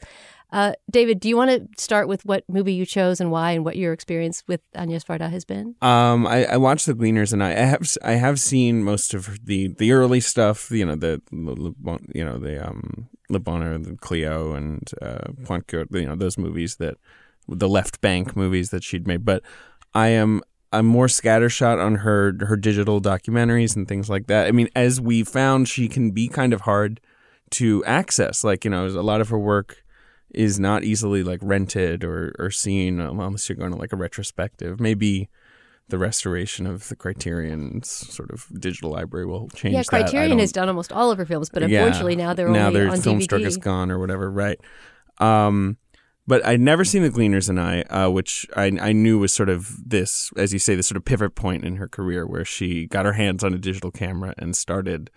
Uh, 0.52 0.72
David, 0.88 1.18
do 1.18 1.28
you 1.28 1.36
want 1.36 1.50
to 1.50 1.66
start 1.82 2.06
with 2.06 2.24
what 2.24 2.44
movie 2.48 2.72
you 2.72 2.86
chose 2.86 3.20
and 3.20 3.32
why, 3.32 3.50
and 3.50 3.64
what 3.64 3.74
your 3.74 3.92
experience 3.92 4.44
with 4.46 4.60
Agnes 4.76 5.02
Varda 5.02 5.28
has 5.28 5.44
been? 5.44 5.74
Um, 5.82 6.24
I, 6.24 6.44
I 6.44 6.56
watched 6.56 6.86
the 6.86 6.94
Gleaners, 6.94 7.32
and 7.32 7.42
I, 7.42 7.50
I 7.50 7.64
have 7.72 7.82
I 8.04 8.12
have 8.12 8.38
seen 8.38 8.84
most 8.84 9.12
of 9.12 9.44
the 9.44 9.74
the 9.76 9.90
early 9.90 10.20
stuff. 10.20 10.70
You 10.70 10.86
know 10.86 10.94
the- 10.94 11.20
you 12.14 12.24
know 12.24 12.38
the 12.38 12.64
um 12.64 13.08
Le 13.28 13.40
Bonheur, 13.40 13.78
the 13.78 13.96
Cleo, 13.96 14.52
and 14.52 14.88
uh, 15.02 15.32
You 15.90 16.06
know 16.06 16.16
those 16.16 16.38
movies 16.38 16.76
that 16.76 16.96
the 17.48 17.68
Left 17.68 18.00
Bank 18.00 18.36
movies 18.36 18.70
that 18.70 18.84
she'd 18.84 19.06
made. 19.06 19.24
But 19.24 19.42
I 19.94 20.08
am 20.08 20.42
I'm 20.72 20.86
more 20.86 21.06
scattershot 21.06 21.82
on 21.82 21.96
her 21.96 22.34
her 22.40 22.56
digital 22.56 23.00
documentaries 23.00 23.76
and 23.76 23.88
things 23.88 24.10
like 24.10 24.26
that. 24.26 24.46
I 24.46 24.52
mean, 24.52 24.68
as 24.74 25.00
we 25.00 25.24
found, 25.24 25.68
she 25.68 25.88
can 25.88 26.10
be 26.10 26.28
kind 26.28 26.52
of 26.52 26.62
hard 26.62 27.00
to 27.52 27.84
access. 27.84 28.44
Like 28.44 28.64
you 28.64 28.70
know, 28.70 28.86
a 28.86 29.02
lot 29.02 29.20
of 29.20 29.28
her 29.28 29.38
work 29.38 29.84
is 30.30 30.58
not 30.60 30.84
easily 30.84 31.22
like 31.22 31.40
rented 31.42 32.04
or 32.04 32.34
or 32.38 32.50
seen 32.50 33.00
um, 33.00 33.20
unless 33.20 33.48
you're 33.48 33.56
going 33.56 33.72
to 33.72 33.78
like 33.78 33.92
a 33.92 33.96
retrospective. 33.96 34.80
Maybe 34.80 35.28
the 35.88 35.98
restoration 35.98 36.66
of 36.66 36.88
the 36.88 36.96
Criterion's 36.96 37.88
sort 37.88 38.30
of 38.30 38.46
digital 38.58 38.90
library 38.90 39.26
will 39.26 39.48
change. 39.50 39.74
Yeah, 39.74 39.82
Criterion 39.84 40.38
has 40.40 40.50
done 40.52 40.68
almost 40.68 40.92
all 40.92 41.10
of 41.10 41.18
her 41.18 41.26
films, 41.26 41.48
but 41.48 41.68
Yeah. 41.68 41.84
unfortunately 41.84 42.16
now 42.16 42.34
they're 42.34 42.48
now 42.48 42.68
only 42.68 42.80
their 42.80 42.90
on 42.90 42.98
Filmstruck 42.98 43.40
DVD. 43.40 43.46
is 43.46 43.56
gone 43.56 43.90
or 43.90 43.98
whatever, 43.98 44.30
right? 44.30 44.58
Um, 45.18 45.76
but 46.26 46.44
I'd 46.44 46.60
never 46.60 46.84
seen 46.84 47.02
The 47.02 47.10
Gleaners 47.10 47.48
and 47.48 47.60
I, 47.60 47.82
uh, 47.82 48.10
which 48.10 48.46
I 48.56 48.72
I 48.80 48.92
knew 48.92 49.18
was 49.20 49.32
sort 49.32 49.48
of 49.48 49.88
this, 49.88 50.30
as 50.36 50.52
you 50.52 50.58
say, 50.58 50.74
this 50.74 50.88
sort 50.88 50.96
of 50.96 51.04
pivot 51.04 51.36
point 51.36 51.64
in 51.64 51.76
her 51.76 51.86
career 51.88 52.26
where 52.26 52.44
she 52.44 52.86
got 52.86 53.06
her 53.06 53.12
hands 53.12 53.44
on 53.44 53.54
a 53.54 53.58
digital 53.58 53.90
camera 53.92 54.34
and 54.38 54.56
started. 54.56 55.10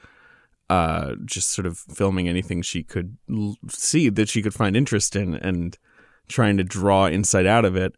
Uh, 0.69 1.15
just 1.25 1.49
sort 1.49 1.65
of 1.65 1.79
filming 1.79 2.27
anything 2.29 2.61
she 2.61 2.83
could 2.83 3.17
l- 3.27 3.55
see 3.67 4.07
that 4.07 4.29
she 4.29 4.43
could 4.43 4.53
find 4.53 4.77
interest 4.77 5.15
in, 5.15 5.33
and 5.33 5.79
trying 6.27 6.57
to 6.57 6.63
draw 6.63 7.07
insight 7.07 7.47
out 7.47 7.65
of 7.65 7.75
it. 7.75 7.95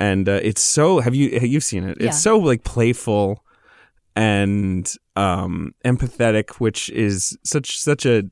And 0.00 0.28
uh, 0.28 0.40
it's 0.42 0.62
so 0.62 1.00
have 1.00 1.14
you 1.14 1.38
have 1.38 1.46
you 1.46 1.60
seen 1.60 1.84
it? 1.84 1.98
Yeah. 2.00 2.08
It's 2.08 2.20
so 2.20 2.38
like 2.38 2.64
playful 2.64 3.44
and 4.16 4.90
um, 5.14 5.74
empathetic, 5.84 6.52
which 6.52 6.88
is 6.90 7.36
such 7.44 7.78
such 7.78 8.06
a 8.06 8.24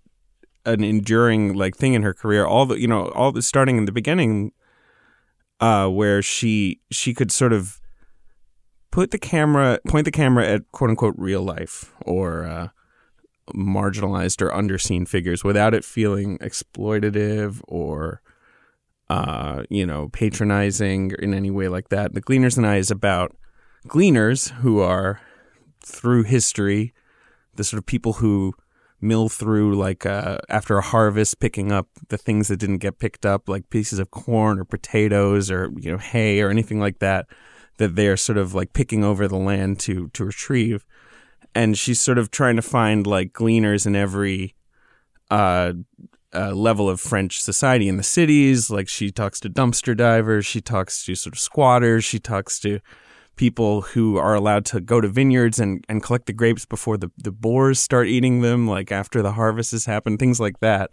an 0.65 0.83
enduring 0.83 1.55
like 1.55 1.77
thing 1.77 1.93
in 1.93 2.03
her 2.03 2.15
career. 2.15 2.47
All 2.47 2.65
the 2.65 2.81
you 2.81 2.89
know 2.89 3.09
all 3.09 3.33
the 3.33 3.43
starting 3.43 3.77
in 3.77 3.85
the 3.85 3.93
beginning, 3.93 4.53
uh, 5.61 5.89
where 5.89 6.23
she 6.23 6.81
she 6.91 7.13
could 7.13 7.31
sort 7.31 7.53
of 7.53 7.81
put 8.91 9.11
the 9.11 9.19
camera 9.19 9.79
point 9.87 10.07
the 10.07 10.11
camera 10.11 10.47
at 10.47 10.73
quote 10.73 10.89
unquote 10.89 11.15
real 11.19 11.43
life 11.43 11.93
or 12.07 12.45
uh, 12.45 12.69
marginalized 13.55 14.41
or 14.41 14.51
underseen 14.51 15.07
figures 15.07 15.45
without 15.45 15.75
it 15.75 15.85
feeling 15.85 16.39
exploitative 16.39 17.61
or 17.69 18.23
uh, 19.11 19.63
you 19.71 19.87
know 19.87 20.09
patronizing 20.09 21.13
in 21.19 21.35
any 21.35 21.51
way 21.51 21.69
like 21.69 21.89
that. 21.89 22.15
The 22.15 22.23
Gleaners 22.23 22.57
and 22.57 22.67
I 22.67 22.77
is 22.77 22.91
about 22.91 23.37
gleaners 23.87 24.51
who 24.51 24.81
are 24.81 25.21
through 25.85 26.25
history 26.25 26.93
the 27.55 27.65
sort 27.65 27.79
of 27.79 27.87
people 27.87 28.15
who 28.15 28.55
mill 29.01 29.29
through 29.29 29.77
like 29.77 30.05
uh, 30.07 30.39
after 30.49 30.79
a 30.79 30.83
harvest 30.83 31.39
picking 31.39 31.71
up 31.71 31.89
the 32.09 32.19
things 32.19 32.49
that 32.49 32.57
didn't 32.57 32.79
get 32.79 32.99
picked 32.99 33.25
up 33.25 33.49
like 33.49 33.71
pieces 33.71 33.99
of 33.99 34.11
corn 34.11 34.59
or 34.59 34.65
potatoes 34.65 35.51
or 35.51 35.71
you 35.79 35.91
know 35.91 35.99
hay 35.99 36.41
or 36.41 36.51
anything 36.51 36.81
like 36.81 36.99
that 36.99 37.27
that 37.77 37.95
they 37.95 38.09
are 38.09 38.17
sort 38.17 38.39
of 38.39 38.55
like 38.55 38.73
picking 38.73 39.05
over 39.05 39.29
the 39.29 39.37
land 39.37 39.79
to 39.79 40.09
to 40.09 40.25
retrieve 40.25 40.85
and 41.55 41.79
she's 41.79 42.01
sort 42.01 42.19
of 42.19 42.31
trying 42.31 42.57
to 42.57 42.63
find 42.63 43.07
like 43.07 43.33
gleaners 43.33 43.87
in 43.87 43.95
every 43.95 44.55
uh, 45.31 45.73
uh, 46.35 46.53
level 46.53 46.89
of 46.89 47.01
French 47.01 47.41
society 47.43 47.89
in 47.89 47.97
the 47.97 48.03
cities. 48.03 48.71
Like 48.71 48.89
she 48.89 49.11
talks 49.11 49.41
to 49.41 49.51
dumpster 49.51 49.97
divers, 49.97 50.47
she 50.47 50.61
talks 50.61 51.05
to 51.05 51.15
sort 51.15 51.35
of 51.35 51.39
squatters, 51.41 52.05
she 52.05 52.19
talks 52.19 52.59
to 52.61 52.81
people 53.37 53.83
who 53.83 54.17
are 54.17 54.35
allowed 54.35 54.65
to 54.67 54.81
go 54.81 55.01
to 55.01 55.09
vineyards 55.09 55.59
and, 55.59 55.85
and 55.89 56.03
collect 56.03 56.27
the 56.27 56.33
grapes 56.33 56.67
before 56.67 56.97
the, 56.97 57.11
the 57.17 57.31
boars 57.31 57.79
start 57.79 58.09
eating 58.09 58.41
them, 58.41 58.67
like 58.67 58.91
after 58.91 59.23
the 59.23 59.33
harvest 59.33 59.71
has 59.71 59.87
happened, 59.87 60.19
things 60.19 60.41
like 60.41 60.59
that. 60.61 60.93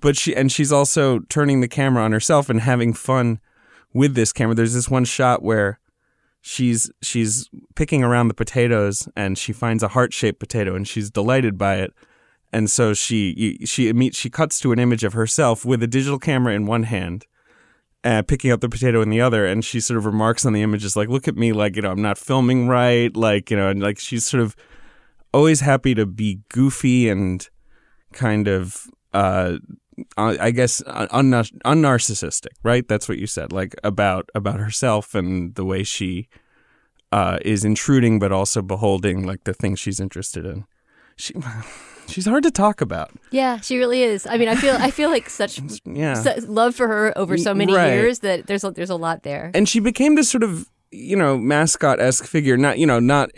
But 0.00 0.16
she 0.16 0.34
and 0.34 0.50
she's 0.50 0.72
also 0.72 1.20
turning 1.28 1.60
the 1.60 1.68
camera 1.68 2.02
on 2.02 2.12
herself 2.12 2.48
and 2.48 2.60
having 2.60 2.92
fun 2.92 3.38
with 3.92 4.14
this 4.14 4.32
camera. 4.32 4.54
There's 4.54 4.74
this 4.74 4.90
one 4.90 5.04
shot 5.04 5.42
where 5.42 5.78
she's 6.40 6.90
she's 7.02 7.48
picking 7.74 8.02
around 8.02 8.28
the 8.28 8.34
potatoes 8.34 9.08
and 9.14 9.36
she 9.36 9.52
finds 9.52 9.82
a 9.82 9.88
heart-shaped 9.88 10.40
potato 10.40 10.74
and 10.74 10.88
she's 10.88 11.10
delighted 11.10 11.58
by 11.58 11.76
it. 11.76 11.92
And 12.52 12.70
so 12.70 12.94
she 12.94 13.58
she 13.64 14.10
she 14.10 14.30
cuts 14.30 14.58
to 14.60 14.72
an 14.72 14.78
image 14.78 15.04
of 15.04 15.12
herself 15.12 15.64
with 15.64 15.82
a 15.82 15.86
digital 15.86 16.18
camera 16.18 16.54
in 16.54 16.66
one 16.66 16.82
hand 16.84 17.26
uh, 18.02 18.22
picking 18.22 18.50
up 18.50 18.60
the 18.60 18.68
potato 18.68 19.02
in 19.02 19.10
the 19.10 19.20
other, 19.20 19.46
and 19.46 19.64
she 19.64 19.80
sort 19.80 19.98
of 19.98 20.06
remarks 20.06 20.46
on 20.46 20.52
the 20.52 20.62
images 20.62 20.96
like, 20.96 21.08
"Look 21.08 21.28
at 21.28 21.36
me, 21.36 21.52
like 21.52 21.76
you 21.76 21.82
know, 21.82 21.90
I'm 21.90 22.02
not 22.02 22.18
filming 22.18 22.68
right, 22.68 23.14
like 23.14 23.50
you 23.50 23.56
know," 23.56 23.68
and 23.68 23.82
like 23.82 23.98
she's 23.98 24.24
sort 24.24 24.42
of 24.42 24.56
always 25.32 25.60
happy 25.60 25.94
to 25.94 26.06
be 26.06 26.40
goofy 26.48 27.08
and 27.08 27.48
kind 28.12 28.48
of, 28.48 28.88
uh, 29.12 29.58
I 30.16 30.50
guess, 30.50 30.82
un- 30.86 31.30
unnarcissistic, 31.32 32.54
right? 32.62 32.86
That's 32.88 33.08
what 33.08 33.18
you 33.18 33.26
said, 33.26 33.52
like 33.52 33.74
about 33.84 34.30
about 34.34 34.60
herself 34.60 35.14
and 35.14 35.54
the 35.54 35.64
way 35.64 35.82
she 35.82 36.28
uh, 37.12 37.38
is 37.42 37.64
intruding, 37.64 38.18
but 38.18 38.32
also 38.32 38.62
beholding 38.62 39.26
like 39.26 39.44
the 39.44 39.54
things 39.54 39.78
she's 39.78 40.00
interested 40.00 40.46
in. 40.46 40.64
She. 41.16 41.34
She's 42.10 42.26
hard 42.26 42.42
to 42.42 42.50
talk 42.50 42.80
about. 42.80 43.10
Yeah, 43.30 43.60
she 43.60 43.78
really 43.78 44.02
is. 44.02 44.26
I 44.26 44.36
mean, 44.36 44.48
I 44.48 44.54
feel 44.56 44.76
I 44.78 44.90
feel 44.90 45.10
like 45.10 45.30
such 45.40 45.60
Yeah. 45.84 46.14
su- 46.14 46.46
love 46.46 46.74
for 46.74 46.86
her 46.88 47.16
over 47.16 47.36
so 47.38 47.54
many 47.54 47.74
Right. 47.74 47.92
years 47.94 48.18
that 48.20 48.46
there's 48.46 48.64
a, 48.64 48.70
there's 48.70 48.90
a 48.90 48.96
lot 48.96 49.22
there. 49.22 49.50
and 49.54 49.68
she 49.68 49.80
became 49.80 50.14
this 50.16 50.28
sort 50.30 50.42
of 50.42 50.68
you 50.90 51.16
know 51.16 51.38
mascot 51.38 52.00
esque 52.00 52.24
figure. 52.26 52.56
Not 52.56 52.78
you 52.78 52.86
know 52.86 52.98
not 53.00 53.30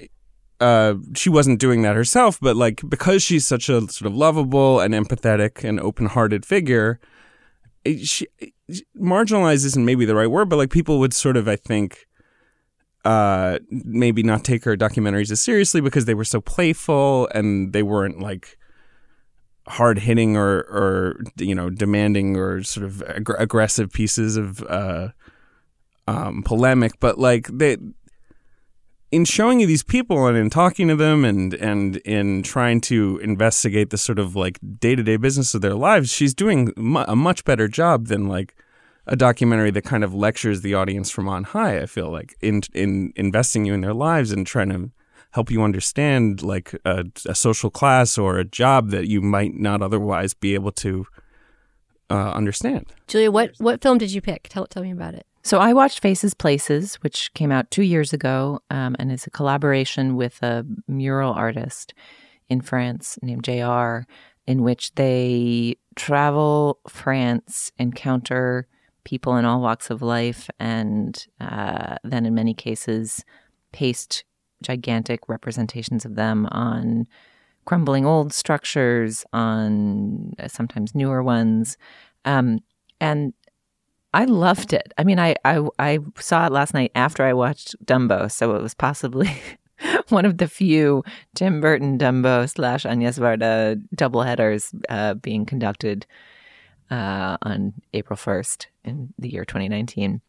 uh, 0.61 0.95
she 1.17 1.29
wasn't 1.29 1.59
doing 1.59 1.83
that 1.83 1.97
herself, 1.97 2.39
but 2.41 2.57
like 2.57 2.81
because 2.89 3.23
she's 3.23 3.47
such 3.47 3.69
a 3.69 3.81
sort 3.89 4.07
of 4.07 4.15
lovable 4.15 4.81
and 4.81 4.95
empathetic 4.95 5.65
and 5.69 5.79
open 5.81 6.07
hearted 6.07 6.47
figure, 6.47 6.99
it- 7.85 8.07
she 8.07 8.27
marginalized 8.99 9.65
isn't 9.67 9.85
maybe 9.85 10.05
the 10.07 10.15
right 10.15 10.31
word, 10.31 10.49
but 10.49 10.57
like 10.57 10.71
people 10.71 10.99
would 10.99 11.13
sort 11.13 11.37
of 11.37 11.47
I 11.49 11.57
think 11.57 12.07
uh 13.05 13.59
maybe 13.69 14.23
not 14.23 14.45
take 14.45 14.63
her 14.65 14.77
documentaries 14.77 15.31
as 15.33 15.41
seriously 15.41 15.81
because 15.81 16.05
they 16.05 16.15
were 16.15 16.25
so 16.25 16.41
playful 16.41 17.29
and 17.35 17.73
they 17.73 17.83
weren't 17.83 18.21
like 18.21 18.57
hard 19.69 19.99
hitting 19.99 20.37
or 20.37 20.61
or 20.63 21.21
you 21.37 21.55
know 21.55 21.71
demanding 21.71 22.37
or 22.37 22.63
sort 22.63 22.85
of 22.85 23.03
ag- 23.03 23.35
aggressive 23.39 23.93
pieces 23.93 24.37
of 24.37 24.63
uh 24.65 25.09
um 26.09 26.43
polemic 26.43 26.93
but 26.99 27.19
like 27.19 27.47
they 27.47 27.77
in 29.13 29.25
showing 29.25 29.61
you 29.61 29.67
these 29.67 29.85
people 29.85 30.27
and 30.27 30.37
in 30.37 30.51
talking 30.51 30.89
to 30.89 30.97
them 30.97 31.25
and 31.25 31.55
and 31.55 31.99
in 31.99 32.43
trying 32.43 32.81
to 32.81 33.19
investigate 33.23 33.91
the 33.91 33.99
sort 33.99 34.19
of 34.19 34.35
like 34.35 34.59
day-to-day 34.81 35.17
business 35.17 35.55
of 35.55 35.61
their 35.61 35.75
lives 35.75 36.11
she's 36.11 36.35
doing 36.35 36.73
a 37.07 37.15
much 37.15 37.45
better 37.45 37.69
job 37.69 38.09
than 38.09 38.27
like 38.27 38.57
a 39.07 39.15
documentary 39.15 39.71
that 39.71 39.85
kind 39.85 40.03
of 40.03 40.13
lectures 40.13 40.63
the 40.63 40.75
audience 40.75 41.09
from 41.09 41.29
on 41.29 41.45
high 41.45 41.81
i 41.81 41.87
feel 41.87 42.11
like 42.11 42.35
in 42.41 42.63
in 42.75 43.13
investing 43.15 43.65
you 43.65 43.75
in 43.75 43.81
their 43.81 43.95
lives 43.95 44.33
and 44.33 44.45
trying 44.45 44.71
to 44.71 44.91
help 45.33 45.51
you 45.51 45.63
understand 45.63 46.43
like 46.43 46.75
a, 46.85 47.05
a 47.27 47.35
social 47.35 47.71
class 47.71 48.17
or 48.17 48.39
a 48.39 48.45
job 48.45 48.91
that 48.91 49.09
you 49.09 49.21
might 49.21 49.55
not 49.55 49.83
otherwise 49.83 50.35
be 50.35 50.55
able 50.55 50.73
to 50.73 51.07
uh, 52.11 52.31
understand 52.33 52.93
Julia, 53.09 53.31
what 53.31 53.53
what 53.59 53.83
film 53.83 53.99
did 53.99 54.13
you 54.13 54.21
pick? 54.21 54.49
Tell 54.49 54.67
tell 54.67 54.83
me 54.83 54.91
about 54.91 55.15
it. 55.15 55.27
So 55.45 55.59
I 55.59 55.73
watched 55.73 56.01
Faces 56.01 56.35
Places, 56.35 56.95
which 56.97 57.35
came 57.35 57.51
out 57.51 57.71
two 57.71 57.83
years 57.83 58.13
ago, 58.13 58.61
um, 58.71 58.95
and 58.99 59.11
is 59.11 59.27
a 59.27 59.31
collaboration 59.31 60.15
with 60.15 60.41
a 60.43 60.65
mural 60.87 61.33
artist 61.33 61.95
in 62.49 62.61
France 62.61 63.19
named 63.23 63.43
JR, 63.43 64.07
in 64.47 64.63
which 64.63 64.95
they 64.95 65.77
travel 65.97 66.79
France, 66.89 67.73
encounter 67.79 68.69
people 69.05 69.37
in 69.37 69.45
all 69.45 69.61
walks 69.61 69.91
of 69.91 70.01
life, 70.01 70.49
and 70.61 71.27
uh, 71.41 71.97
then 72.05 72.25
in 72.25 72.35
many 72.35 72.55
cases 72.55 73.25
paste 73.73 74.23
gigantic 74.63 75.29
representations 75.29 76.05
of 76.05 76.15
them 76.15 76.47
on 76.51 77.07
crumbling 77.65 78.07
old 78.07 78.33
structures, 78.33 79.25
on 79.33 80.33
uh, 80.39 80.49
sometimes 80.49 80.95
newer 80.95 81.23
ones. 81.23 81.77
Um, 82.25 82.61
and 83.01 83.35
I 84.15 84.25
loved 84.25 84.73
it. 84.73 84.93
I 84.99 85.05
mean, 85.05 85.19
I, 85.19 85.37
I 85.45 85.67
I 85.79 85.99
saw 86.19 86.47
it 86.47 86.53
last 86.53 86.75
night 86.75 86.93
after 86.95 87.25
I 87.25 87.33
watched 87.33 87.75
Dumbo, 87.85 88.31
so 88.31 88.55
it 88.55 88.63
was 88.63 88.75
possibly 88.75 89.31
one 90.11 90.25
of 90.25 90.39
the 90.39 90.49
few 90.49 91.03
Tim 91.35 91.61
Burton 91.61 91.99
Dumbo 91.99 92.49
slash 92.49 92.85
Agnes 92.85 93.19
Varda 93.19 93.83
doubleheaders 93.97 94.75
uh, 94.89 95.15
being 95.15 95.47
conducted 95.47 96.07
uh, 96.91 97.39
on 97.43 97.73
April 97.95 98.17
first 98.17 98.69
in 98.85 99.15
the 99.19 99.31
year 99.31 99.47
2019, 99.47 100.21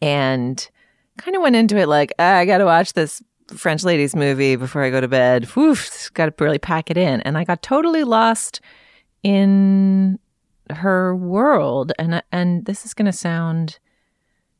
and 0.00 0.70
kind 1.18 1.36
of 1.36 1.42
went 1.42 1.56
into 1.56 1.76
it 1.76 1.88
like 1.88 2.12
"Ah, 2.18 2.36
I 2.36 2.46
got 2.46 2.58
to 2.58 2.64
watch 2.64 2.94
this 2.94 3.22
French 3.56 3.84
ladies 3.84 4.16
movie 4.16 4.56
before 4.56 4.82
I 4.82 4.90
go 4.90 5.00
to 5.00 5.08
bed. 5.08 5.44
Whew, 5.46 5.76
got 6.14 6.26
to 6.26 6.44
really 6.44 6.58
pack 6.58 6.90
it 6.90 6.96
in, 6.96 7.20
and 7.22 7.36
I 7.38 7.44
got 7.44 7.62
totally 7.62 8.04
lost 8.04 8.60
in 9.22 10.18
her 10.70 11.14
world. 11.14 11.92
And 11.98 12.22
and 12.32 12.64
this 12.64 12.84
is 12.84 12.94
going 12.94 13.06
to 13.06 13.12
sound 13.12 13.78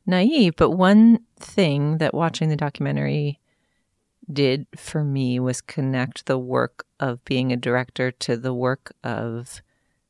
naive 0.05 0.53
but 0.57 0.71
one 0.71 1.17
thing 1.39 1.97
that 1.97 2.13
watching 2.13 2.49
the 2.49 2.57
documentary 2.57 3.39
did 4.31 4.67
for 4.75 5.03
me 5.03 5.39
was 5.39 5.61
connect 5.61 6.25
the 6.25 6.37
work 6.37 6.85
of 6.99 7.23
being 7.25 7.51
a 7.51 7.57
director 7.57 8.11
to 8.11 8.37
the 8.37 8.53
work 8.53 8.93
of 9.03 9.61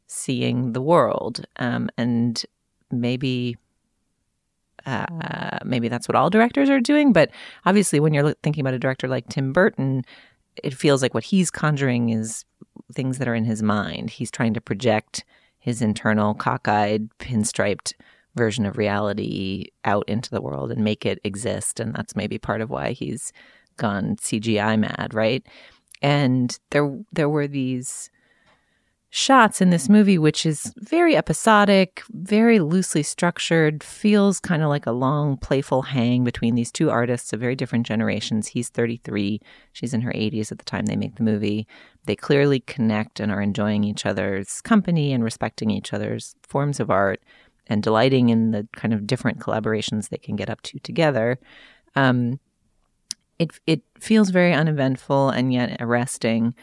seeing 0.06 0.74
the 0.74 0.82
world. 0.82 1.46
Um, 1.58 1.90
and 1.98 2.44
maybe 2.92 3.58
uh, 4.86 5.60
maybe 5.64 5.88
that's 5.88 6.08
what 6.08 6.16
all 6.16 6.30
directors 6.30 6.70
are 6.70 6.80
doing 6.80 7.14
but 7.14 7.30
obviously 7.66 8.00
when 8.00 8.14
you're 8.14 8.34
thinking 8.44 8.62
about 8.62 8.74
a 8.74 8.80
director 8.80 9.08
like 9.08 9.28
tim 9.30 9.54
burton 9.54 10.04
it 10.64 10.74
feels 10.74 11.02
like 11.02 11.14
what 11.14 11.24
he's 11.24 11.50
conjuring 11.50 12.10
is 12.10 12.46
things 12.94 13.18
that 13.18 13.28
are 13.28 13.36
in 13.36 13.46
his 13.46 13.64
mind 13.64 14.10
he's 14.10 14.32
trying 14.32 14.54
to 14.54 14.62
project 14.62 15.24
his 15.60 15.82
internal 15.82 16.36
cockeyed 16.36 17.10
pinstriped 17.20 17.94
version 18.36 18.66
of 18.66 18.78
reality 18.78 19.68
out 19.86 20.08
into 20.08 20.30
the 20.30 20.42
world 20.42 20.72
and 20.72 20.84
make 20.84 21.06
it 21.06 21.20
exist. 21.24 21.80
And 21.80 21.94
that's 21.94 22.16
maybe 22.16 22.38
part 22.38 22.62
of 22.62 22.70
why 22.70 22.92
he's 22.92 23.32
gone 23.78 24.18
CGI 24.18 24.80
mad, 24.80 25.14
right? 25.14 25.46
And 26.02 26.58
there 26.72 26.98
there 27.12 27.30
were 27.30 27.48
these 27.48 28.10
shots 29.16 29.62
in 29.62 29.70
this 29.70 29.88
movie 29.90 30.18
which 30.18 30.44
is 30.44 30.74
very 30.78 31.16
episodic, 31.16 32.02
very 32.10 32.60
loosely 32.60 33.04
structured, 33.04 33.84
feels 33.84 34.40
kind 34.40 34.64
of 34.64 34.70
like 34.70 34.88
a 34.88 34.92
long 34.92 35.38
playful 35.38 35.84
hang 35.84 36.24
between 36.24 36.56
these 36.56 36.72
two 36.72 36.90
artists 36.90 37.32
of 37.32 37.40
very 37.40 37.56
different 37.56 37.86
generations. 37.86 38.48
He's 38.48 38.70
33, 38.70 39.40
she's 39.72 39.94
in 39.94 40.02
her 40.02 40.12
80s 40.14 40.52
at 40.52 40.58
the 40.58 40.66
time 40.66 40.88
they 40.88 40.96
make 40.96 41.18
the 41.18 41.24
movie. 41.24 41.68
They 42.06 42.16
clearly 42.16 42.62
connect 42.62 43.20
and 43.20 43.32
are 43.32 43.40
enjoying 43.40 43.84
each 43.84 44.08
other's 44.08 44.62
company 44.62 45.14
and 45.14 45.24
respecting 45.24 45.70
each 45.70 45.94
other's 45.94 46.36
forms 46.42 46.80
of 46.80 46.90
art 46.90 47.22
and 47.68 47.84
delighting 47.84 48.30
in 48.30 48.50
the 48.50 48.68
kind 48.76 48.96
of 48.96 49.06
different 49.06 49.38
collaborations 49.38 50.10
they 50.10 50.18
can 50.18 50.36
get 50.36 50.50
up 50.50 50.62
to 50.64 50.80
together. 50.80 51.38
Um, 51.96 52.40
it 53.38 53.52
it 53.68 53.84
feels 54.00 54.32
very 54.32 54.54
uneventful 54.54 55.30
and 55.30 55.54
yet 55.54 55.78
arresting. 55.80 56.56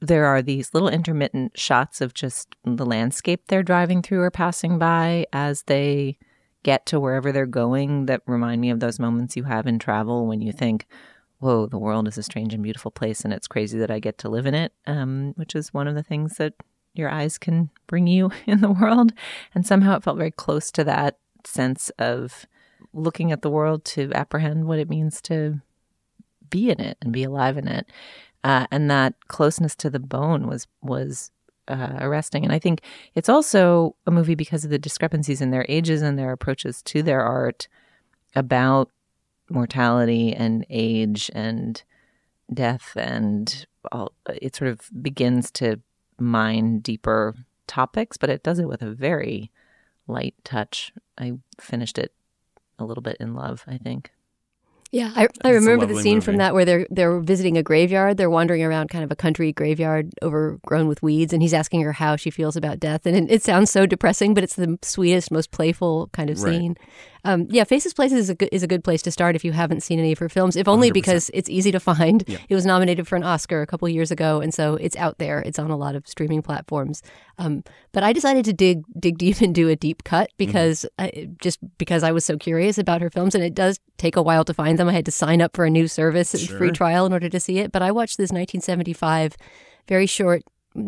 There 0.00 0.26
are 0.26 0.42
these 0.42 0.72
little 0.72 0.88
intermittent 0.88 1.58
shots 1.58 2.00
of 2.00 2.14
just 2.14 2.56
the 2.64 2.86
landscape 2.86 3.42
they're 3.46 3.62
driving 3.62 4.02
through 4.02 4.22
or 4.22 4.30
passing 4.30 4.78
by 4.78 5.26
as 5.32 5.62
they 5.64 6.18
get 6.62 6.86
to 6.86 7.00
wherever 7.00 7.32
they're 7.32 7.46
going 7.46 8.06
that 8.06 8.22
remind 8.26 8.60
me 8.60 8.70
of 8.70 8.80
those 8.80 8.98
moments 8.98 9.36
you 9.36 9.44
have 9.44 9.66
in 9.66 9.78
travel 9.78 10.26
when 10.26 10.40
you 10.40 10.52
think, 10.52 10.86
whoa, 11.38 11.66
the 11.66 11.78
world 11.78 12.06
is 12.06 12.18
a 12.18 12.22
strange 12.22 12.52
and 12.52 12.62
beautiful 12.62 12.90
place 12.90 13.22
and 13.24 13.32
it's 13.32 13.48
crazy 13.48 13.78
that 13.78 13.90
I 13.90 13.98
get 13.98 14.18
to 14.18 14.28
live 14.28 14.46
in 14.46 14.54
it, 14.54 14.72
um, 14.86 15.32
which 15.36 15.54
is 15.54 15.72
one 15.72 15.88
of 15.88 15.94
the 15.94 16.02
things 16.02 16.36
that 16.36 16.54
your 16.94 17.08
eyes 17.08 17.38
can 17.38 17.70
bring 17.86 18.06
you 18.06 18.30
in 18.46 18.60
the 18.60 18.70
world. 18.70 19.12
And 19.54 19.66
somehow 19.66 19.96
it 19.96 20.02
felt 20.02 20.18
very 20.18 20.30
close 20.30 20.70
to 20.72 20.84
that 20.84 21.18
sense 21.44 21.90
of 21.98 22.46
looking 22.92 23.32
at 23.32 23.42
the 23.42 23.50
world 23.50 23.84
to 23.84 24.12
apprehend 24.14 24.66
what 24.66 24.78
it 24.78 24.88
means 24.88 25.20
to 25.22 25.60
be 26.48 26.70
in 26.70 26.80
it 26.80 26.98
and 27.00 27.12
be 27.12 27.22
alive 27.22 27.56
in 27.56 27.68
it. 27.68 27.86
Uh, 28.42 28.66
and 28.70 28.90
that 28.90 29.14
closeness 29.28 29.74
to 29.76 29.90
the 29.90 29.98
bone 29.98 30.46
was 30.46 30.66
was 30.82 31.30
uh, 31.68 31.98
arresting. 32.00 32.44
And 32.44 32.52
I 32.52 32.58
think 32.58 32.82
it's 33.14 33.28
also 33.28 33.94
a 34.06 34.10
movie 34.10 34.34
because 34.34 34.64
of 34.64 34.70
the 34.70 34.78
discrepancies 34.78 35.40
in 35.40 35.50
their 35.50 35.66
ages 35.68 36.02
and 36.02 36.18
their 36.18 36.32
approaches 36.32 36.82
to 36.82 37.02
their 37.02 37.22
art 37.22 37.68
about 38.34 38.90
mortality 39.48 40.32
and 40.32 40.64
age 40.70 41.30
and 41.34 41.82
death 42.52 42.92
and 42.96 43.66
all, 43.92 44.12
it 44.28 44.56
sort 44.56 44.70
of 44.70 44.88
begins 45.02 45.50
to 45.52 45.80
mine 46.18 46.80
deeper 46.80 47.34
topics, 47.66 48.16
but 48.16 48.30
it 48.30 48.42
does 48.42 48.58
it 48.58 48.68
with 48.68 48.82
a 48.82 48.90
very 48.90 49.50
light 50.06 50.34
touch. 50.44 50.92
I 51.16 51.34
finished 51.60 51.98
it 51.98 52.12
a 52.78 52.84
little 52.84 53.02
bit 53.02 53.16
in 53.20 53.34
love, 53.34 53.64
I 53.66 53.78
think. 53.78 54.10
Yeah, 54.92 55.12
I, 55.14 55.28
I 55.44 55.50
remember 55.50 55.86
the 55.86 56.00
scene 56.00 56.14
movie. 56.14 56.24
from 56.24 56.36
that 56.38 56.52
where 56.52 56.64
they're 56.64 56.86
they're 56.90 57.20
visiting 57.20 57.56
a 57.56 57.62
graveyard. 57.62 58.16
They're 58.16 58.30
wandering 58.30 58.64
around 58.64 58.90
kind 58.90 59.04
of 59.04 59.12
a 59.12 59.16
country 59.16 59.52
graveyard 59.52 60.10
overgrown 60.20 60.88
with 60.88 61.00
weeds, 61.00 61.32
and 61.32 61.40
he's 61.40 61.54
asking 61.54 61.82
her 61.82 61.92
how 61.92 62.16
she 62.16 62.30
feels 62.30 62.56
about 62.56 62.80
death. 62.80 63.06
And 63.06 63.16
it, 63.16 63.32
it 63.32 63.42
sounds 63.44 63.70
so 63.70 63.86
depressing, 63.86 64.34
but 64.34 64.42
it's 64.42 64.56
the 64.56 64.78
sweetest, 64.82 65.30
most 65.30 65.52
playful 65.52 66.08
kind 66.12 66.28
of 66.28 66.38
scene. 66.38 66.70
Right. 66.70 66.88
Um, 67.24 67.46
yeah, 67.50 67.64
Faces 67.64 67.92
Places 67.92 68.18
is 68.18 68.30
a 68.30 68.34
good, 68.34 68.48
is 68.52 68.62
a 68.62 68.66
good 68.66 68.82
place 68.82 69.02
to 69.02 69.10
start 69.10 69.36
if 69.36 69.44
you 69.44 69.52
haven't 69.52 69.82
seen 69.82 69.98
any 69.98 70.12
of 70.12 70.18
her 70.18 70.28
films, 70.28 70.56
if 70.56 70.66
only 70.68 70.90
100%. 70.90 70.94
because 70.94 71.30
it's 71.34 71.50
easy 71.50 71.70
to 71.72 71.80
find. 71.80 72.24
Yeah. 72.26 72.38
It 72.48 72.54
was 72.54 72.64
nominated 72.64 73.06
for 73.06 73.16
an 73.16 73.24
Oscar 73.24 73.62
a 73.62 73.66
couple 73.66 73.88
years 73.88 74.10
ago, 74.10 74.40
and 74.40 74.54
so 74.54 74.74
it's 74.76 74.96
out 74.96 75.18
there. 75.18 75.40
It's 75.40 75.58
on 75.58 75.70
a 75.70 75.76
lot 75.76 75.94
of 75.94 76.06
streaming 76.06 76.42
platforms. 76.42 77.02
Um, 77.38 77.62
but 77.92 78.02
I 78.02 78.12
decided 78.12 78.44
to 78.46 78.52
dig 78.52 78.84
dig 78.98 79.18
deep 79.18 79.40
and 79.40 79.54
do 79.54 79.68
a 79.68 79.76
deep 79.76 80.04
cut 80.04 80.28
mm-hmm. 80.28 80.36
because 80.38 80.86
mm-hmm. 80.98 81.18
I, 81.18 81.28
just 81.40 81.58
because 81.78 82.02
I 82.02 82.12
was 82.12 82.24
so 82.24 82.36
curious 82.36 82.78
about 82.78 83.00
her 83.02 83.10
films, 83.10 83.34
and 83.34 83.44
it 83.44 83.54
does 83.54 83.78
take 83.98 84.16
a 84.16 84.22
while 84.22 84.44
to 84.44 84.54
find 84.54 84.79
them. 84.80 84.88
I 84.88 84.92
had 84.92 85.04
to 85.06 85.12
sign 85.12 85.40
up 85.40 85.54
for 85.54 85.64
a 85.64 85.70
new 85.70 85.86
service, 85.86 86.30
sure. 86.38 86.58
free 86.58 86.70
trial, 86.72 87.06
in 87.06 87.12
order 87.12 87.28
to 87.28 87.40
see 87.40 87.58
it. 87.58 87.70
But 87.70 87.82
I 87.82 87.92
watched 87.92 88.16
this 88.16 88.30
1975, 88.30 89.36
very 89.86 90.06
short 90.06 90.42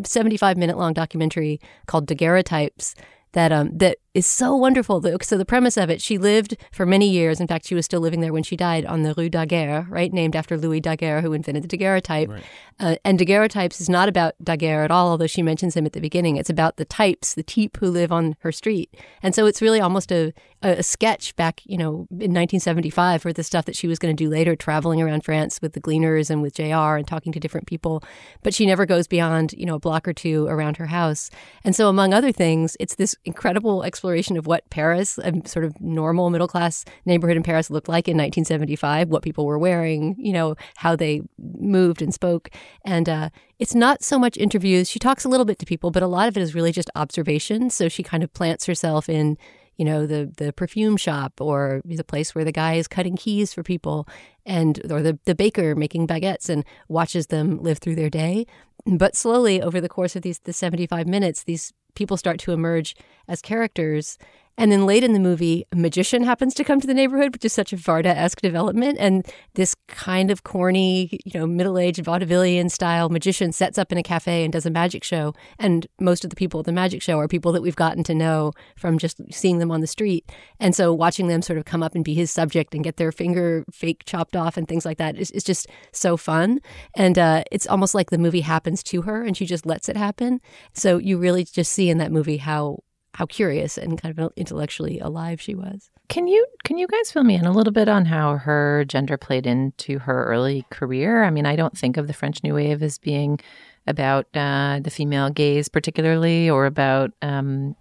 75 0.05 0.57
minute 0.57 0.79
long 0.79 0.93
documentary 0.93 1.61
called 1.87 2.07
Daguerreotypes 2.07 2.95
that 3.33 3.53
um 3.53 3.77
that 3.79 3.99
is 4.15 4.27
so 4.27 4.55
wonderful. 4.55 5.03
So 5.23 5.39
the 5.39 5.45
premise 5.47 5.79
of 5.79 5.89
it, 5.89 6.03
she 6.03 6.19
lived 6.19 6.57
for 6.71 6.85
many 6.85 7.09
years. 7.09 7.41
In 7.41 7.47
fact, 7.47 7.67
she 7.67 7.75
was 7.75 7.87
still 7.87 8.01
living 8.01 8.21
there 8.21 8.33
when 8.33 8.43
she 8.43 8.57
died 8.57 8.85
on 8.85 9.03
the 9.03 9.15
Rue 9.15 9.31
Daguerre, 9.31 9.87
right, 9.89 10.13
named 10.13 10.37
after 10.37 10.59
Louis 10.59 10.81
Daguerre, 10.81 11.23
who 11.23 11.33
invented 11.33 11.65
the 11.65 11.69
daguerreotype. 11.69 12.29
Right. 12.29 12.45
Uh, 12.79 12.97
and 13.05 13.19
daguerreotypes 13.19 13.81
is 13.81 13.89
not 13.89 14.09
about 14.09 14.35
Daguerre 14.43 14.85
at 14.85 14.91
all, 14.91 15.09
although 15.09 15.27
she 15.27 15.43
mentions 15.43 15.77
him 15.77 15.87
at 15.87 15.93
the 15.93 16.01
beginning. 16.01 16.37
It's 16.37 16.51
about 16.51 16.77
the 16.77 16.85
types, 16.85 17.35
the 17.35 17.43
type 17.43 17.79
who 17.79 17.91
live 17.91 18.13
on 18.13 18.37
her 18.41 18.53
street. 18.53 18.95
And 19.23 19.35
so 19.35 19.47
it's 19.47 19.63
really 19.63 19.81
almost 19.81 20.13
a, 20.13 20.35
a 20.63 20.83
sketch 20.83 21.35
back, 21.37 21.63
you 21.65 21.79
know, 21.79 22.07
in 22.11 22.33
1975 22.35 23.23
for 23.23 23.33
the 23.33 23.45
stuff 23.45 23.65
that 23.65 23.77
she 23.77 23.87
was 23.87 23.99
going 23.99 24.15
to 24.15 24.25
do 24.25 24.29
later, 24.29 24.57
traveling 24.57 25.01
around 25.01 25.25
France 25.25 25.61
with 25.63 25.73
the 25.73 25.81
Gleaners 25.81 26.29
and 26.29 26.43
with 26.43 26.55
JR 26.55 26.97
and 26.97 27.07
talking 27.07 27.33
to 27.33 27.41
different 27.41 27.67
people. 27.67 28.03
But 28.43 28.53
she 28.53 28.67
never 28.67 28.85
goes 28.85 29.07
beyond, 29.07 29.55
you 29.55 29.65
know, 29.65 29.77
a 29.77 29.81
block 29.81 30.07
or 30.07 30.13
two 30.13 30.47
around 30.49 30.77
her 30.77 30.87
house. 30.87 31.31
And 31.65 31.75
so, 31.75 31.89
among 31.89 32.13
other 32.13 32.33
things, 32.33 32.77
it's 32.81 32.97
this 32.97 33.15
incredible 33.25 33.85
exploration 33.85 34.02
of 34.03 34.47
what 34.47 34.69
Paris, 34.71 35.19
a 35.19 35.33
sort 35.47 35.65
of 35.65 35.81
normal 35.81 36.31
middle 36.31 36.49
class 36.49 36.85
neighborhood 37.07 37.37
in 37.37 37.43
Paris, 37.43 37.71
looked 37.71 37.89
like 37.89 38.09
in 38.09 38.17
1975, 38.17 39.09
what 39.09 39.23
people 39.23 39.47
were 39.47 39.59
wearing, 39.59 40.17
you 40.19 40.33
know, 40.33 40.57
how 40.77 40.97
they 40.97 41.23
moved 41.39 42.03
and 42.03 42.13
spoke. 42.13 42.51
And 42.85 43.09
uh, 43.09 43.31
it's 43.59 43.75
not 43.75 44.03
so 44.03 44.19
much 44.19 44.37
interviews. 44.37 44.91
She 44.91 44.99
talks 44.99 45.25
a 45.25 45.29
little 45.29 45.47
bit 45.47 45.59
to 45.61 45.67
people, 45.67 45.91
but 45.91 46.03
a 46.03 46.09
lot 46.09 46.29
of 46.29 46.37
it 46.37 46.43
is 46.43 46.55
really 46.55 46.73
just 46.73 46.91
observation. 46.97 47.71
So 47.71 47.89
she 47.89 48.03
kind 48.03 48.23
of 48.23 48.33
plants 48.33 48.67
herself 48.67 49.09
in 49.09 49.39
you 49.77 49.85
know 49.85 50.07
the 50.07 50.31
the 50.37 50.53
perfume 50.53 50.97
shop 50.97 51.41
or 51.41 51.81
the 51.85 52.05
place 52.05 52.35
where 52.35 52.45
the 52.45 52.53
guy 52.53 52.75
is 52.75 52.89
cutting 52.89 53.17
keys 53.17 53.53
for 53.53 53.63
people 53.63 54.07
and 54.45 54.81
or 54.93 55.03
the 55.03 55.19
the 55.25 55.35
baker 55.35 55.75
making 55.75 56.07
baguettes 56.07 56.49
and 56.49 56.65
watches 56.89 57.29
them 57.29 57.63
live 57.63 57.79
through 57.79 57.95
their 57.95 58.11
day 58.11 58.47
but 58.87 59.17
slowly 59.17 59.63
over 59.63 59.81
the 59.81 59.89
course 59.89 60.15
of 60.15 60.23
these 60.23 60.41
the 60.41 60.53
75 60.53 61.07
minutes 61.07 61.45
these 61.45 61.73
people 61.95 62.17
start 62.17 62.39
to 62.41 62.53
emerge 62.53 62.97
as 63.29 63.41
characters. 63.43 64.19
And 64.59 64.71
then 64.71 64.87
late 64.87 65.03
in 65.03 65.13
the 65.13 65.19
movie, 65.19 65.65
a 65.73 65.77
magician 65.77 66.25
happens 66.25 66.55
to 66.55 66.65
come 66.65 66.81
to 66.81 66.87
the 66.87 66.95
neighborhood, 66.95 67.33
which 67.33 67.45
is 67.45 67.53
such 67.53 67.73
a 67.73 67.77
Varda 67.77 68.15
esque 68.15 68.41
development. 68.43 68.99
And 69.01 69.27
this 69.55 69.75
kind 69.89 70.31
of 70.31 70.45
corny, 70.45 71.21
you 71.25 71.39
know, 71.39 71.47
middle 71.47 71.79
aged 71.79 72.05
vaudevillian 72.05 72.71
style 72.71 73.09
magician 73.09 73.53
sets 73.53 73.79
up 73.79 73.91
in 73.91 73.99
a 73.99 74.03
cafe 74.03 74.45
and 74.45 74.53
does 74.53 74.67
a 74.67 74.71
magic 74.71 75.05
show. 75.05 75.35
And 75.59 75.87
most 76.01 76.23
of 76.25 76.31
the 76.31 76.37
people 76.37 76.61
at 76.61 76.67
the 76.67 76.73
magic 76.73 77.03
show 77.03 77.19
are 77.19 77.29
people 77.29 77.53
that 77.53 77.63
we've 77.63 77.77
gotten 77.77 78.05
to 78.05 78.15
know 78.15 78.53
from 78.77 78.99
just 78.99 79.21
seeing 79.33 79.59
them 79.59 79.71
on 79.71 79.81
the 79.81 79.87
street. 79.87 80.31
And 80.61 80.77
so 80.77 80.93
watching 80.93 81.29
them 81.29 81.43
sort 81.43 81.59
of 81.59 81.65
come 81.65 81.83
up 81.83 81.95
and 81.95 82.05
be 82.05 82.15
his 82.15 82.31
subject 82.31 82.75
and 82.75 82.85
get 82.85 82.99
their 82.99 83.13
finger 83.13 83.65
fake 83.73 84.03
chopped 84.05 84.37
off 84.37 84.57
and 84.57 84.69
things 84.69 84.85
like 84.85 84.99
that 84.99 85.17
is, 85.17 85.31
is 85.31 85.45
just 85.45 85.67
so 85.93 86.17
fun. 86.17 86.61
And 86.95 87.19
uh, 87.19 87.45
it's 87.51 87.67
almost 87.67 87.95
like 87.95 88.11
the 88.11 88.19
movie 88.19 88.43
happens 88.43 88.83
to 88.85 89.03
her 89.03 89.25
and 89.25 89.37
she 89.37 89.47
just 89.47 89.65
lets 89.65 89.89
it 89.89 89.97
happen. 89.97 90.41
So 90.75 90.99
you 90.99 91.19
really 91.19 91.45
just 91.45 91.73
see 91.73 91.89
in 91.89 91.99
that 91.99 92.13
movie 92.13 92.37
how 92.37 92.79
how 93.15 93.27
curious 93.27 93.77
and 93.77 94.01
kind 94.01 94.19
of 94.19 94.33
intellectually 94.37 94.99
alive 94.99 95.41
she 95.41 95.55
was. 95.55 95.91
Can 96.09 96.27
you 96.27 96.47
can 96.65 96.79
you 96.79 96.87
guys 96.87 97.11
fill 97.11 97.25
me 97.25 97.35
in 97.35 97.47
a 97.47 97.53
little 97.53 97.73
bit 97.73 97.89
on 97.89 98.07
how 98.07 98.37
her 98.37 98.85
gender 98.87 99.17
played 99.17 99.47
into 99.47 99.99
her 100.01 100.25
early 100.27 100.67
career? 100.71 101.25
I 101.25 101.31
mean, 101.31 101.47
I 101.47 101.57
don't 101.57 101.77
think 101.77 101.97
of 101.97 102.07
the 102.07 102.13
French 102.13 102.43
New 102.43 102.55
Wave 102.55 102.83
as 102.83 102.99
being 102.99 103.41
about 103.87 104.27
uh, 104.35 104.81
the 104.83 104.91
female 104.91 105.31
gaze 105.31 105.69
particularly, 105.69 106.49
or 106.49 106.67
about 106.67 107.13
um, 107.23 107.77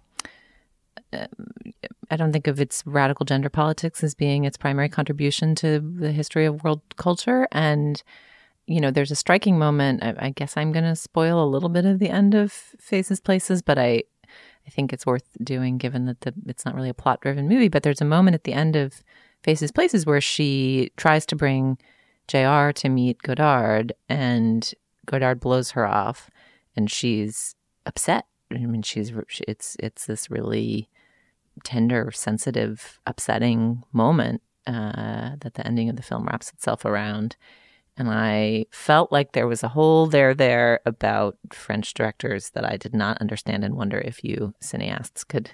uh, 1.12 1.26
I 2.10 2.16
don't 2.16 2.32
think 2.32 2.46
of 2.46 2.60
its 2.60 2.82
radical 2.86 3.24
gender 3.24 3.48
politics 3.48 4.02
as 4.02 4.14
being 4.14 4.44
its 4.44 4.56
primary 4.56 4.88
contribution 4.88 5.54
to 5.56 5.80
the 5.80 6.12
history 6.12 6.44
of 6.44 6.62
world 6.64 6.80
culture. 6.96 7.48
And 7.52 8.02
you 8.66 8.80
know, 8.80 8.90
there's 8.90 9.10
a 9.10 9.16
striking 9.16 9.58
moment. 9.58 10.02
I, 10.02 10.14
I 10.18 10.30
guess 10.30 10.56
I'm 10.56 10.72
going 10.72 10.84
to 10.84 10.96
spoil 10.96 11.42
a 11.42 11.48
little 11.48 11.68
bit 11.68 11.84
of 11.84 11.98
the 11.98 12.10
end 12.10 12.34
of 12.34 12.52
Faces 12.52 13.20
Places, 13.20 13.60
but 13.60 13.78
I 13.78 14.04
I 14.66 14.70
think 14.70 14.92
it's 14.92 15.06
worth 15.06 15.36
doing 15.42 15.78
given 15.78 16.06
that 16.06 16.20
the, 16.20 16.34
it's 16.46 16.64
not 16.64 16.74
really 16.74 16.88
a 16.88 16.94
plot 16.94 17.20
driven 17.20 17.48
movie. 17.48 17.68
But 17.68 17.82
there's 17.82 18.00
a 18.00 18.06
moment 18.06 18.34
at 18.34 18.44
the 18.44 18.52
end 18.52 18.76
of 18.76 19.02
Faces 19.42 19.72
Places 19.72 20.06
where 20.06 20.20
she 20.20 20.92
tries 20.96 21.26
to 21.26 21.36
bring 21.36 21.78
JR 22.28 22.70
to 22.70 22.88
meet 22.88 23.22
Godard 23.22 23.92
and 24.08 24.72
Godard 25.06 25.40
blows 25.40 25.72
her 25.72 25.86
off 25.86 26.30
and 26.76 26.90
she's 26.90 27.54
upset. 27.86 28.26
I 28.50 28.58
mean, 28.58 28.82
she's, 28.82 29.12
it's, 29.48 29.76
it's 29.80 30.06
this 30.06 30.30
really 30.30 30.88
tender, 31.64 32.10
sensitive, 32.12 33.00
upsetting 33.06 33.82
moment 33.92 34.42
uh, 34.66 35.32
that 35.40 35.54
the 35.54 35.66
ending 35.66 35.88
of 35.88 35.96
the 35.96 36.02
film 36.02 36.24
wraps 36.24 36.50
itself 36.50 36.84
around. 36.84 37.36
And 37.96 38.08
I 38.08 38.66
felt 38.70 39.12
like 39.12 39.32
there 39.32 39.46
was 39.46 39.62
a 39.62 39.68
hole 39.68 40.06
there 40.06 40.34
there 40.34 40.80
about 40.86 41.36
French 41.52 41.92
directors 41.94 42.50
that 42.50 42.64
I 42.64 42.76
did 42.76 42.94
not 42.94 43.18
understand 43.18 43.64
and 43.64 43.76
wonder 43.76 43.98
if 43.98 44.24
you 44.24 44.54
cineasts 44.62 45.26
could 45.26 45.50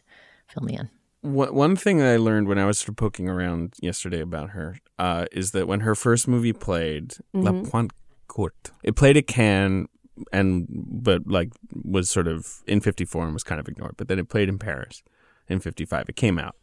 fill 0.47 0.63
me 0.63 0.77
in. 0.77 0.89
One 1.21 1.75
thing 1.75 1.99
that 1.99 2.07
I 2.07 2.17
learned 2.17 2.47
when 2.47 2.59
I 2.59 2.65
was 2.65 2.79
sort 2.79 2.91
of 2.91 2.97
poking 2.97 3.29
around 3.29 3.75
yesterday 3.81 4.21
about 4.21 4.51
her 4.51 4.79
uh, 5.01 5.27
is 5.33 5.51
that 5.51 5.67
when 5.67 5.81
her 5.81 5.97
first 5.97 6.29
movie 6.29 6.53
played, 6.53 7.09
mm-hmm. 7.35 7.43
La 7.43 7.53
Pointe 7.69 7.93
Courte, 8.29 8.71
it 8.85 8.95
played 8.95 9.17
at 9.17 9.27
Cannes 9.27 9.89
and 10.33 10.67
but 10.69 11.27
like 11.27 11.53
was 11.85 12.11
sort 12.11 12.29
of 12.29 12.63
in 12.67 12.81
54 12.81 13.25
and 13.25 13.35
was 13.35 13.43
kind 13.43 13.61
of 13.61 13.69
ignored. 13.69 13.95
But 13.97 14.09
then 14.09 14.19
it 14.19 14.29
played 14.29 14.49
in 14.49 14.59
Paris 14.59 15.03
in 15.49 15.59
55. 15.61 16.09
It 16.09 16.17
came 16.17 16.39
out. 16.39 16.55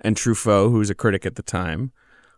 And 0.00 0.16
Truffaut, 0.16 0.70
who 0.70 0.78
was 0.78 0.90
a 0.90 0.94
critic 0.94 1.24
at 1.24 1.36
the 1.36 1.42
time, 1.42 1.92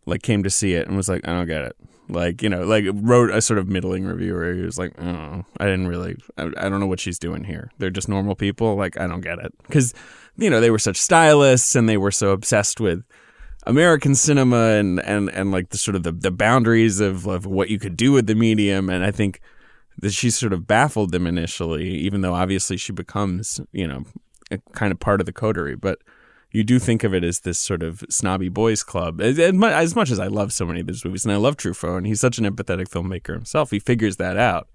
like 0.07 0.23
came 0.23 0.43
to 0.43 0.51
see 0.51 0.75
it 0.75 0.87
and 0.87 0.97
was 0.97 1.09
like, 1.09 1.27
I 1.27 1.33
don't 1.33 1.47
get 1.47 1.63
it. 1.63 1.77
Like, 2.09 2.43
you 2.43 2.51
know, 2.51 2.65
like 2.65 2.85
wrote 2.93 3.31
a 3.31 3.41
sort 3.41 3.59
of 3.59 3.69
middling 3.69 4.05
review 4.05 4.35
where 4.35 4.55
he 4.55 4.61
was 4.61 4.79
like, 4.79 4.93
oh, 5.01 5.45
I 5.59 5.65
didn't 5.65 5.89
really, 5.89 6.17
I, 6.37 6.51
I 6.59 6.69
don't 6.69 6.81
know 6.81 6.87
what 6.87 7.01
she's 7.01 7.19
doing 7.19 7.45
here. 7.45 7.71
They're 7.79 7.91
just 7.91 8.09
normal 8.09 8.35
people. 8.35 8.77
Like, 8.77 9.01
I 9.01 9.07
don't 9.07 9.23
get 9.23 9.39
it. 9.39 9.55
Because, 9.63 9.95
you 10.37 10.51
know, 10.51 10.61
they 10.61 10.71
were 10.71 10.79
such 10.79 10.99
stylists 10.99 11.75
and 11.75 11.89
they 11.89 11.97
were 11.97 12.11
so 12.11 12.33
obsessed 12.33 12.79
with 12.79 13.05
American 13.67 14.15
cinema 14.15 14.73
and, 14.73 15.01
and, 15.01 15.31
and 15.31 15.51
like 15.51 15.71
the 15.71 15.79
sort 15.79 15.95
of 15.95 16.03
the, 16.03 16.13
the 16.13 16.31
boundaries 16.31 17.01
of, 17.01 17.27
of 17.27 17.47
what 17.47 17.71
you 17.71 17.79
could 17.79 17.97
do 17.97 18.13
with 18.13 18.27
the 18.27 18.35
medium. 18.35 18.91
And 18.91 19.03
I 19.03 19.11
think 19.11 19.41
that 20.01 20.13
she 20.13 20.29
sort 20.29 20.53
of 20.53 20.67
baffled 20.67 21.13
them 21.13 21.27
initially, 21.27 21.89
even 21.89 22.21
though 22.21 22.35
obviously 22.35 22.77
she 22.77 22.93
becomes, 22.93 23.61
you 23.73 23.89
know, 23.89 24.05
a 24.51 24.59
kind 24.73 24.93
of 24.93 25.01
part 25.01 25.21
of 25.21 25.27
the 25.27 25.33
coterie. 25.33 25.77
But 25.77 26.01
you 26.55 26.63
do 26.63 26.79
think 26.79 27.03
of 27.03 27.13
it 27.13 27.25
as 27.25 27.41
this 27.41 27.59
sort 27.59 27.83
of 27.83 28.05
snobby 28.09 28.49
boys 28.49 28.85
club. 28.85 29.21
As, 29.21 29.95
much 29.97 30.11
as 30.11 30.21
I 30.21 30.29
love 30.29 30.53
so 30.53 30.65
many 30.65 30.81
of 30.81 30.87
these 30.87 31.05
movies, 31.05 31.25
and 31.25 31.35
I 31.35 31.37
love 31.37 31.57
Truffaut, 31.57 31.99
and 31.99 32.07
he's 32.07 32.21
such 32.21 32.39
an 32.39 32.45
empathetic 32.45 32.89
filmmaker 32.89 33.35
himself, 33.35 33.73
he 33.73 33.81
figures 33.81 34.19
that 34.19 34.37
out. 34.37 34.69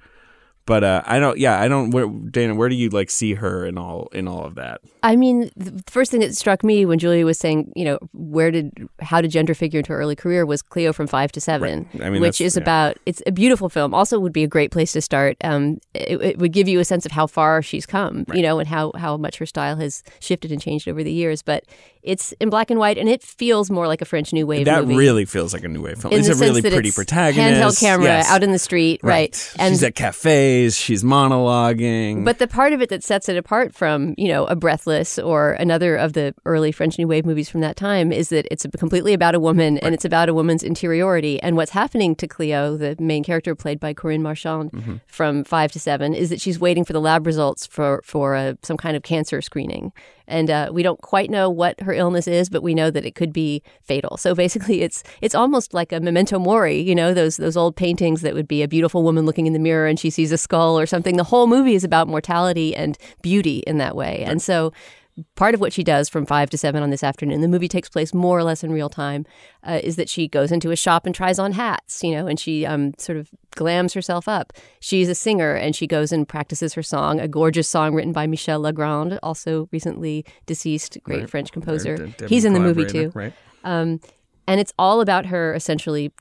But 0.69 0.83
uh, 0.83 1.01
I 1.07 1.17
don't. 1.17 1.39
Yeah, 1.39 1.59
I 1.59 1.67
don't. 1.67 1.89
Where, 1.89 2.07
Dana, 2.07 2.53
where 2.53 2.69
do 2.69 2.75
you 2.75 2.89
like 2.89 3.09
see 3.09 3.33
her 3.33 3.65
in 3.65 3.75
all 3.75 4.07
in 4.13 4.27
all 4.27 4.45
of 4.45 4.53
that? 4.53 4.81
I 5.01 5.15
mean, 5.15 5.49
the 5.57 5.81
first 5.87 6.11
thing 6.11 6.19
that 6.19 6.35
struck 6.37 6.63
me 6.63 6.85
when 6.85 6.99
Julia 6.99 7.25
was 7.25 7.39
saying, 7.39 7.73
you 7.75 7.83
know, 7.83 7.97
where 8.13 8.51
did 8.51 8.87
how 9.01 9.19
did 9.19 9.31
gender 9.31 9.55
figure 9.55 9.79
into 9.79 9.93
her 9.93 9.99
early 9.99 10.15
career 10.15 10.45
was 10.45 10.61
Cleo 10.61 10.93
from 10.93 11.07
Five 11.07 11.31
to 11.31 11.41
Seven, 11.41 11.89
right. 11.95 12.03
I 12.03 12.09
mean, 12.11 12.21
which 12.21 12.39
is 12.39 12.55
yeah. 12.55 12.61
about. 12.61 12.97
It's 13.07 13.23
a 13.25 13.31
beautiful 13.31 13.67
film. 13.67 13.95
Also, 13.95 14.19
would 14.19 14.31
be 14.31 14.43
a 14.43 14.47
great 14.47 14.69
place 14.69 14.91
to 14.91 15.01
start. 15.01 15.37
Um, 15.43 15.79
it, 15.95 16.21
it 16.21 16.37
would 16.37 16.53
give 16.53 16.67
you 16.67 16.79
a 16.79 16.85
sense 16.85 17.03
of 17.03 17.13
how 17.13 17.25
far 17.25 17.63
she's 17.63 17.87
come, 17.87 18.25
right. 18.27 18.37
you 18.37 18.43
know, 18.43 18.59
and 18.59 18.67
how 18.67 18.91
how 18.95 19.17
much 19.17 19.39
her 19.39 19.47
style 19.47 19.77
has 19.77 20.03
shifted 20.19 20.51
and 20.51 20.61
changed 20.61 20.87
over 20.87 21.03
the 21.03 21.11
years. 21.11 21.41
But 21.41 21.63
it's 22.01 22.31
in 22.33 22.49
black 22.49 22.69
and 22.69 22.79
white, 22.79 22.97
and 22.97 23.09
it 23.09 23.21
feels 23.21 23.69
more 23.69 23.87
like 23.87 24.01
a 24.01 24.05
French 24.05 24.31
New 24.33 24.47
Wave. 24.47 24.65
That 24.65 24.83
movie. 24.85 24.95
really 24.95 25.25
feels 25.25 25.53
like 25.53 25.63
a 25.63 25.67
New 25.67 25.81
Wave 25.81 25.97
film. 25.99 26.13
In 26.13 26.19
it's 26.19 26.29
a 26.29 26.35
really 26.35 26.61
pretty 26.61 26.91
protagonist. 26.91 27.61
handheld 27.61 27.79
camera 27.79 28.05
yes. 28.05 28.29
out 28.29 28.43
in 28.43 28.51
the 28.51 28.59
street, 28.59 29.01
right? 29.03 29.53
And 29.59 29.73
she's 29.73 29.83
at 29.83 29.95
cafes. 29.95 30.75
She's 30.75 31.03
monologuing. 31.03 32.25
But 32.25 32.39
the 32.39 32.47
part 32.47 32.73
of 32.73 32.81
it 32.81 32.89
that 32.89 33.03
sets 33.03 33.29
it 33.29 33.37
apart 33.37 33.73
from, 33.73 34.15
you 34.17 34.27
know, 34.27 34.45
a 34.45 34.55
Breathless 34.55 35.19
or 35.19 35.53
another 35.53 35.95
of 35.95 36.13
the 36.13 36.33
early 36.45 36.71
French 36.71 36.97
New 36.97 37.07
Wave 37.07 37.25
movies 37.25 37.49
from 37.49 37.61
that 37.61 37.75
time 37.75 38.11
is 38.11 38.29
that 38.29 38.47
it's 38.51 38.65
completely 38.77 39.13
about 39.13 39.35
a 39.35 39.39
woman 39.39 39.77
and 39.79 39.93
it's 39.93 40.05
about 40.05 40.29
a 40.29 40.33
woman's 40.33 40.63
interiority. 40.63 41.41
And 41.41 41.55
what's 41.55 41.71
happening 41.71 42.15
to 42.17 42.27
Cleo, 42.27 42.77
the 42.77 42.95
main 42.99 43.23
character 43.23 43.55
played 43.55 43.79
by 43.79 43.93
Corinne 43.93 44.21
Marchand 44.23 44.49
Mm-hmm. 44.49 44.95
from 45.07 45.43
five 45.43 45.71
to 45.71 45.79
seven, 45.79 46.13
is 46.13 46.29
that 46.29 46.41
she's 46.41 46.59
waiting 46.59 46.83
for 46.85 46.93
the 46.93 47.01
lab 47.01 47.25
results 47.25 47.65
for 47.65 48.01
for 48.03 48.35
a, 48.35 48.57
some 48.63 48.77
kind 48.77 48.95
of 48.97 49.03
cancer 49.03 49.41
screening. 49.41 49.91
And 50.29 50.49
uh, 50.49 50.69
we 50.71 50.83
don't 50.83 51.01
quite 51.01 51.29
know 51.29 51.49
what 51.49 51.79
her 51.81 51.93
illness 51.93 52.27
is, 52.27 52.49
but 52.49 52.63
we 52.63 52.73
know 52.73 52.89
that 52.91 53.05
it 53.05 53.15
could 53.15 53.33
be 53.33 53.61
fatal. 53.81 54.15
So 54.17 54.33
basically, 54.33 54.81
it's 54.87 55.03
it's 55.21 55.35
almost 55.35 55.73
like 55.73 55.91
a 55.91 55.99
memento 55.99 56.39
mori, 56.39 56.79
you 56.79 56.95
know, 56.95 57.13
those 57.13 57.37
those 57.37 57.57
old 57.57 57.75
paintings 57.75 58.21
that 58.21 58.33
would 58.33 58.47
be 58.47 58.61
a 58.63 58.67
beautiful 58.67 59.03
woman 59.03 59.25
looking 59.25 59.47
in 59.47 59.53
the 59.53 59.59
mirror 59.59 59.87
and 59.87 59.99
she 59.99 60.09
sees 60.09 60.31
a 60.31 60.37
skull 60.37 60.79
or 60.79 60.85
something. 60.85 61.17
The 61.17 61.23
whole 61.25 61.47
movie 61.47 61.75
is 61.75 61.83
about 61.83 62.07
mortality 62.07 62.75
and 62.75 62.97
beauty 63.21 63.59
in 63.67 63.77
that 63.79 63.95
way. 63.95 64.23
And 64.25 64.41
so 64.41 64.71
part 65.35 65.53
of 65.53 65.61
what 65.61 65.73
she 65.73 65.83
does 65.83 66.09
from 66.09 66.25
five 66.25 66.49
to 66.51 66.57
seven 66.57 66.83
on 66.83 66.89
this 66.89 67.03
afternoon, 67.03 67.41
the 67.41 67.47
movie 67.47 67.67
takes 67.67 67.89
place 67.89 68.13
more 68.13 68.37
or 68.37 68.43
less 68.43 68.63
in 68.63 68.71
real 68.71 68.89
time, 68.89 69.25
uh, 69.63 69.79
is 69.83 69.95
that 69.95 70.09
she 70.09 70.27
goes 70.27 70.51
into 70.51 70.71
a 70.71 70.75
shop 70.75 71.05
and 71.05 71.13
tries 71.13 71.39
on 71.39 71.53
hats, 71.53 72.03
you 72.03 72.11
know, 72.11 72.27
and 72.27 72.39
she 72.39 72.65
um, 72.65 72.93
sort 72.97 73.17
of 73.17 73.29
glams 73.59 73.93
herself 73.93 74.27
up. 74.27 74.53
She's 74.79 75.09
a 75.09 75.15
singer 75.15 75.53
and 75.53 75.75
she 75.75 75.85
goes 75.87 76.11
and 76.11 76.27
practices 76.27 76.73
her 76.75 76.83
song, 76.83 77.19
a 77.19 77.27
gorgeous 77.27 77.67
song 77.67 77.93
written 77.93 78.13
by 78.13 78.25
Michel 78.27 78.59
Legrand, 78.61 79.19
also 79.21 79.67
recently 79.71 80.25
deceased, 80.45 80.97
great 81.03 81.19
Right. 81.19 81.29
French 81.29 81.51
composer. 81.51 81.93
He's 82.27 82.45
in 82.45 82.53
the 82.53 82.59
movie 82.59 82.85
too. 82.85 83.11
Right. 83.13 83.33
Um, 83.63 83.99
and 84.47 84.59
it's 84.59 84.73
all 84.79 85.01
about 85.01 85.25
her 85.27 85.53
essentially 85.53 86.11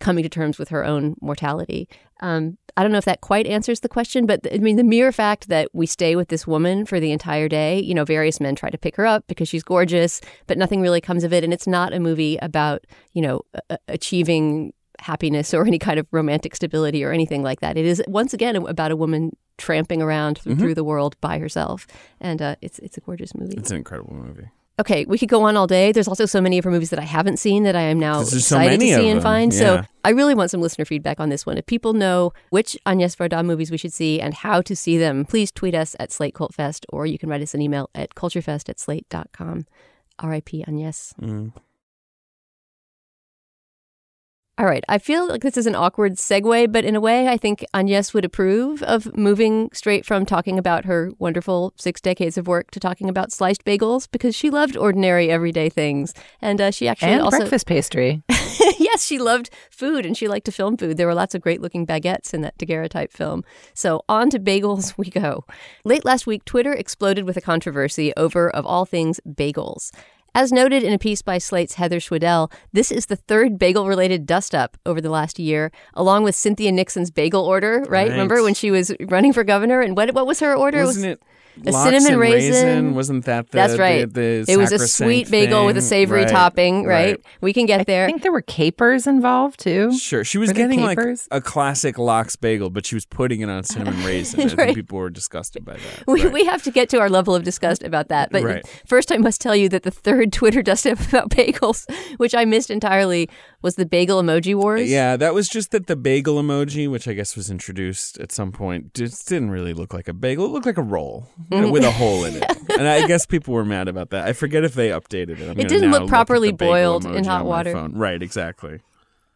coming 0.00 0.22
to 0.22 0.28
terms 0.28 0.58
with 0.58 0.68
her 0.68 0.84
own 0.84 1.16
mortality. 1.20 1.88
Um, 2.20 2.58
I 2.76 2.82
don't 2.82 2.92
know 2.92 2.98
if 2.98 3.04
that 3.06 3.20
quite 3.20 3.46
answers 3.46 3.80
the 3.80 3.88
question, 3.88 4.24
but 4.26 4.46
I 4.52 4.58
mean, 4.58 4.76
the 4.76 4.84
mere 4.84 5.10
fact 5.10 5.48
that 5.48 5.68
we 5.72 5.86
stay 5.86 6.14
with 6.14 6.28
this 6.28 6.46
woman 6.46 6.86
for 6.86 7.00
the 7.00 7.10
entire 7.10 7.48
day, 7.48 7.80
you 7.80 7.94
know, 7.94 8.04
various 8.04 8.40
men 8.40 8.54
try 8.54 8.70
to 8.70 8.78
pick 8.78 8.94
her 8.96 9.06
up 9.06 9.24
because 9.26 9.48
she's 9.48 9.64
gorgeous, 9.64 10.20
but 10.46 10.58
nothing 10.58 10.80
really 10.80 11.00
comes 11.00 11.24
of 11.24 11.32
it. 11.32 11.42
And 11.42 11.52
it's 11.52 11.66
not 11.66 11.92
a 11.92 11.98
movie 11.98 12.38
about, 12.40 12.84
you 13.14 13.22
know, 13.22 13.40
achieving 13.88 14.72
happiness 15.00 15.52
or 15.54 15.66
any 15.66 15.78
kind 15.78 15.98
of 15.98 16.06
romantic 16.10 16.54
stability 16.56 17.04
or 17.04 17.12
anything 17.12 17.42
like 17.42 17.60
that. 17.60 17.76
It 17.76 17.84
is, 17.86 18.02
once 18.08 18.32
again, 18.34 18.56
about 18.56 18.90
a 18.90 18.96
woman 18.96 19.36
tramping 19.58 20.00
around 20.02 20.38
Mm-hmm. 20.40 20.58
through 20.60 20.74
the 20.74 20.84
world 20.84 21.16
by 21.20 21.38
herself. 21.38 21.86
And 22.20 22.40
uh, 22.40 22.56
it's, 22.62 22.78
it's 22.78 22.96
a 22.96 23.00
gorgeous 23.00 23.34
movie. 23.34 23.56
It's 23.56 23.70
an 23.70 23.76
incredible 23.76 24.14
movie. 24.14 24.48
Okay, 24.80 25.04
we 25.06 25.18
could 25.18 25.28
go 25.28 25.42
on 25.42 25.56
all 25.56 25.66
day. 25.66 25.90
There's 25.90 26.06
also 26.06 26.24
so 26.24 26.40
many 26.40 26.56
of 26.58 26.64
her 26.64 26.70
movies 26.70 26.90
that 26.90 27.00
I 27.00 27.04
haven't 27.04 27.38
seen 27.38 27.64
that 27.64 27.74
I 27.74 27.80
am 27.80 27.98
now 27.98 28.18
there's 28.18 28.46
so 28.46 28.56
excited 28.56 28.78
to 28.78 28.86
see 28.86 29.08
and 29.08 29.20
find. 29.20 29.52
yeah. 29.52 29.58
So 29.58 29.82
I 30.04 30.10
really 30.10 30.36
want 30.36 30.52
some 30.52 30.60
listener 30.60 30.84
feedback 30.84 31.18
on 31.18 31.30
this 31.30 31.44
one. 31.44 31.58
If 31.58 31.66
people 31.66 31.94
know 31.94 32.32
which 32.50 32.78
Agnes 32.86 33.16
Varda 33.16 33.44
movies 33.44 33.72
we 33.72 33.76
should 33.76 33.92
see 33.92 34.20
and 34.20 34.32
how 34.34 34.62
to 34.62 34.76
see 34.76 34.96
them, 34.96 35.24
please 35.24 35.50
tweet 35.50 35.74
us 35.74 35.96
at 35.98 36.12
Slate 36.12 36.34
Cult 36.34 36.54
Fest 36.54 36.86
or 36.90 37.06
you 37.06 37.18
can 37.18 37.28
write 37.28 37.42
us 37.42 37.54
an 37.54 37.60
email 37.60 37.90
at 37.92 38.14
culturefest 38.14 38.68
at 38.68 38.78
slate.com. 38.78 39.66
R.I.P. 40.20 40.62
Agnes. 40.68 41.12
Mm. 41.20 41.52
All 44.58 44.66
right. 44.66 44.82
I 44.88 44.98
feel 44.98 45.28
like 45.28 45.42
this 45.42 45.56
is 45.56 45.68
an 45.68 45.76
awkward 45.76 46.14
segue, 46.14 46.72
but 46.72 46.84
in 46.84 46.96
a 46.96 47.00
way, 47.00 47.28
I 47.28 47.36
think 47.36 47.64
Agnes 47.72 48.12
would 48.12 48.24
approve 48.24 48.82
of 48.82 49.16
moving 49.16 49.70
straight 49.72 50.04
from 50.04 50.26
talking 50.26 50.58
about 50.58 50.84
her 50.84 51.12
wonderful 51.20 51.72
six 51.76 52.00
decades 52.00 52.36
of 52.36 52.48
work 52.48 52.72
to 52.72 52.80
talking 52.80 53.08
about 53.08 53.30
sliced 53.30 53.64
bagels 53.64 54.08
because 54.10 54.34
she 54.34 54.50
loved 54.50 54.76
ordinary, 54.76 55.30
everyday 55.30 55.68
things. 55.68 56.12
And 56.42 56.60
uh, 56.60 56.72
she 56.72 56.88
actually 56.88 57.12
and 57.12 57.22
also. 57.22 57.38
breakfast 57.38 57.68
pastry. 57.68 58.20
yes, 58.28 59.06
she 59.06 59.20
loved 59.20 59.50
food 59.70 60.04
and 60.04 60.16
she 60.16 60.26
liked 60.26 60.46
to 60.46 60.52
film 60.52 60.76
food. 60.76 60.96
There 60.96 61.06
were 61.06 61.14
lots 61.14 61.36
of 61.36 61.40
great 61.40 61.60
looking 61.60 61.86
baguettes 61.86 62.34
in 62.34 62.40
that 62.40 62.58
daguerreotype 62.58 63.12
film. 63.12 63.44
So 63.74 64.02
on 64.08 64.28
to 64.30 64.40
bagels 64.40 64.98
we 64.98 65.08
go. 65.08 65.44
Late 65.84 66.04
last 66.04 66.26
week, 66.26 66.44
Twitter 66.44 66.72
exploded 66.72 67.26
with 67.26 67.36
a 67.36 67.40
controversy 67.40 68.12
over, 68.16 68.50
of 68.50 68.66
all 68.66 68.86
things, 68.86 69.20
bagels. 69.24 69.92
As 70.38 70.52
noted 70.52 70.84
in 70.84 70.92
a 70.92 71.00
piece 71.00 71.20
by 71.20 71.38
Slate's 71.38 71.74
Heather 71.74 71.98
Schwedel, 71.98 72.52
this 72.72 72.92
is 72.92 73.06
the 73.06 73.16
third 73.16 73.58
bagel 73.58 73.88
related 73.88 74.24
dust 74.24 74.54
up 74.54 74.76
over 74.86 75.00
the 75.00 75.10
last 75.10 75.40
year, 75.40 75.72
along 75.94 76.22
with 76.22 76.36
Cynthia 76.36 76.70
Nixon's 76.70 77.10
bagel 77.10 77.44
order, 77.44 77.80
right? 77.80 77.88
Right. 78.06 78.10
Remember 78.12 78.40
when 78.44 78.54
she 78.54 78.70
was 78.70 78.92
running 79.00 79.32
for 79.32 79.42
governor? 79.42 79.80
And 79.80 79.96
what, 79.96 80.14
what 80.14 80.28
was 80.28 80.38
her 80.38 80.54
order? 80.54 80.84
Wasn't 80.84 81.06
it 81.06 81.20
a 81.66 81.70
lox 81.70 81.84
cinnamon 81.84 82.12
and 82.12 82.20
raisin. 82.20 82.94
Wasn't 82.94 83.24
that 83.24 83.50
the, 83.50 83.56
That's 83.56 83.78
right. 83.78 84.12
The, 84.12 84.44
it 84.48 84.56
was 84.56 84.72
a 84.72 84.78
sacrosanct 84.78 84.90
sweet 84.92 85.30
bagel 85.30 85.66
with 85.66 85.76
a 85.76 85.82
savory 85.82 86.22
Right, 86.22 86.28
topping, 86.30 86.84
right? 86.84 87.10
right. 87.12 87.20
We 87.40 87.52
can 87.52 87.66
get 87.66 87.80
I 87.80 87.84
there. 87.84 88.04
I 88.04 88.06
think 88.06 88.22
there 88.22 88.32
were 88.32 88.42
capers 88.42 89.06
involved 89.06 89.60
too. 89.60 89.96
Sure, 89.98 90.24
she 90.24 90.38
was 90.38 90.50
Were 90.50 90.54
getting 90.54 90.82
like 90.82 90.98
a 91.30 91.40
classic 91.40 91.98
lox 91.98 92.36
bagel, 92.36 92.70
but 92.70 92.86
she 92.86 92.94
was 92.94 93.06
putting 93.06 93.40
it 93.40 93.48
on 93.48 93.64
cinnamon 93.64 94.02
raisin. 94.04 94.40
I 94.40 94.44
Right. 94.44 94.56
think 94.56 94.76
people 94.76 94.98
were 94.98 95.10
disgusted 95.10 95.64
by 95.64 95.74
that. 95.74 96.04
We, 96.06 96.24
Right. 96.24 96.32
we 96.32 96.44
have 96.44 96.62
to 96.64 96.70
get 96.70 96.88
to 96.90 97.00
our 97.00 97.08
level 97.08 97.34
of 97.34 97.44
disgust 97.44 97.82
about 97.82 98.08
that. 98.08 98.30
But 98.30 98.42
Right. 98.42 98.82
first, 98.86 99.12
I 99.12 99.18
must 99.18 99.40
tell 99.40 99.56
you 99.56 99.68
that 99.70 99.82
the 99.82 99.90
third 99.90 100.27
Twitter 100.32 100.62
dust 100.62 100.86
up 100.86 101.00
about 101.00 101.30
bagels, 101.38 101.86
which 102.18 102.34
I 102.34 102.44
missed 102.44 102.70
entirely, 102.70 103.28
was 103.62 103.76
the 103.76 103.86
bagel 103.86 104.22
emoji 104.22 104.54
wars. 104.54 104.88
Yeah, 104.88 105.16
that 105.16 105.34
was 105.34 105.48
just 105.48 105.70
that 105.72 105.86
the 105.86 105.96
bagel 105.96 106.36
emoji, 106.36 106.90
which 106.90 107.08
I 107.08 107.12
guess 107.12 107.36
was 107.36 107.50
introduced 107.50 108.18
at 108.18 108.32
some 108.32 108.52
point, 108.52 108.94
just 108.94 109.28
didn't 109.28 109.50
really 109.50 109.74
look 109.74 109.92
like 109.92 110.08
a 110.08 110.14
bagel. 110.14 110.46
It 110.46 110.50
looked 110.50 110.66
like 110.66 110.78
a 110.78 110.82
roll 110.82 111.28
you 111.50 111.60
know, 111.60 111.70
with 111.70 111.84
a 111.84 111.90
hole 111.90 112.24
in 112.24 112.36
it. 112.36 112.44
And 112.78 112.86
I 112.86 113.06
guess 113.08 113.26
people 113.26 113.54
were 113.54 113.64
mad 113.64 113.88
about 113.88 114.10
that. 114.10 114.28
I 114.28 114.34
forget 114.34 114.62
if 114.62 114.74
they 114.74 114.90
updated 114.90 115.40
it. 115.40 115.50
I'm 115.50 115.58
It 115.58 115.68
didn't 115.68 115.90
look 115.90 116.08
properly 116.08 116.52
bagel 116.52 117.00
boiled 117.00 117.06
in 117.06 117.24
hot 117.24 117.44
water. 117.44 117.72
Right, 117.90 118.22
exactly. 118.22 118.80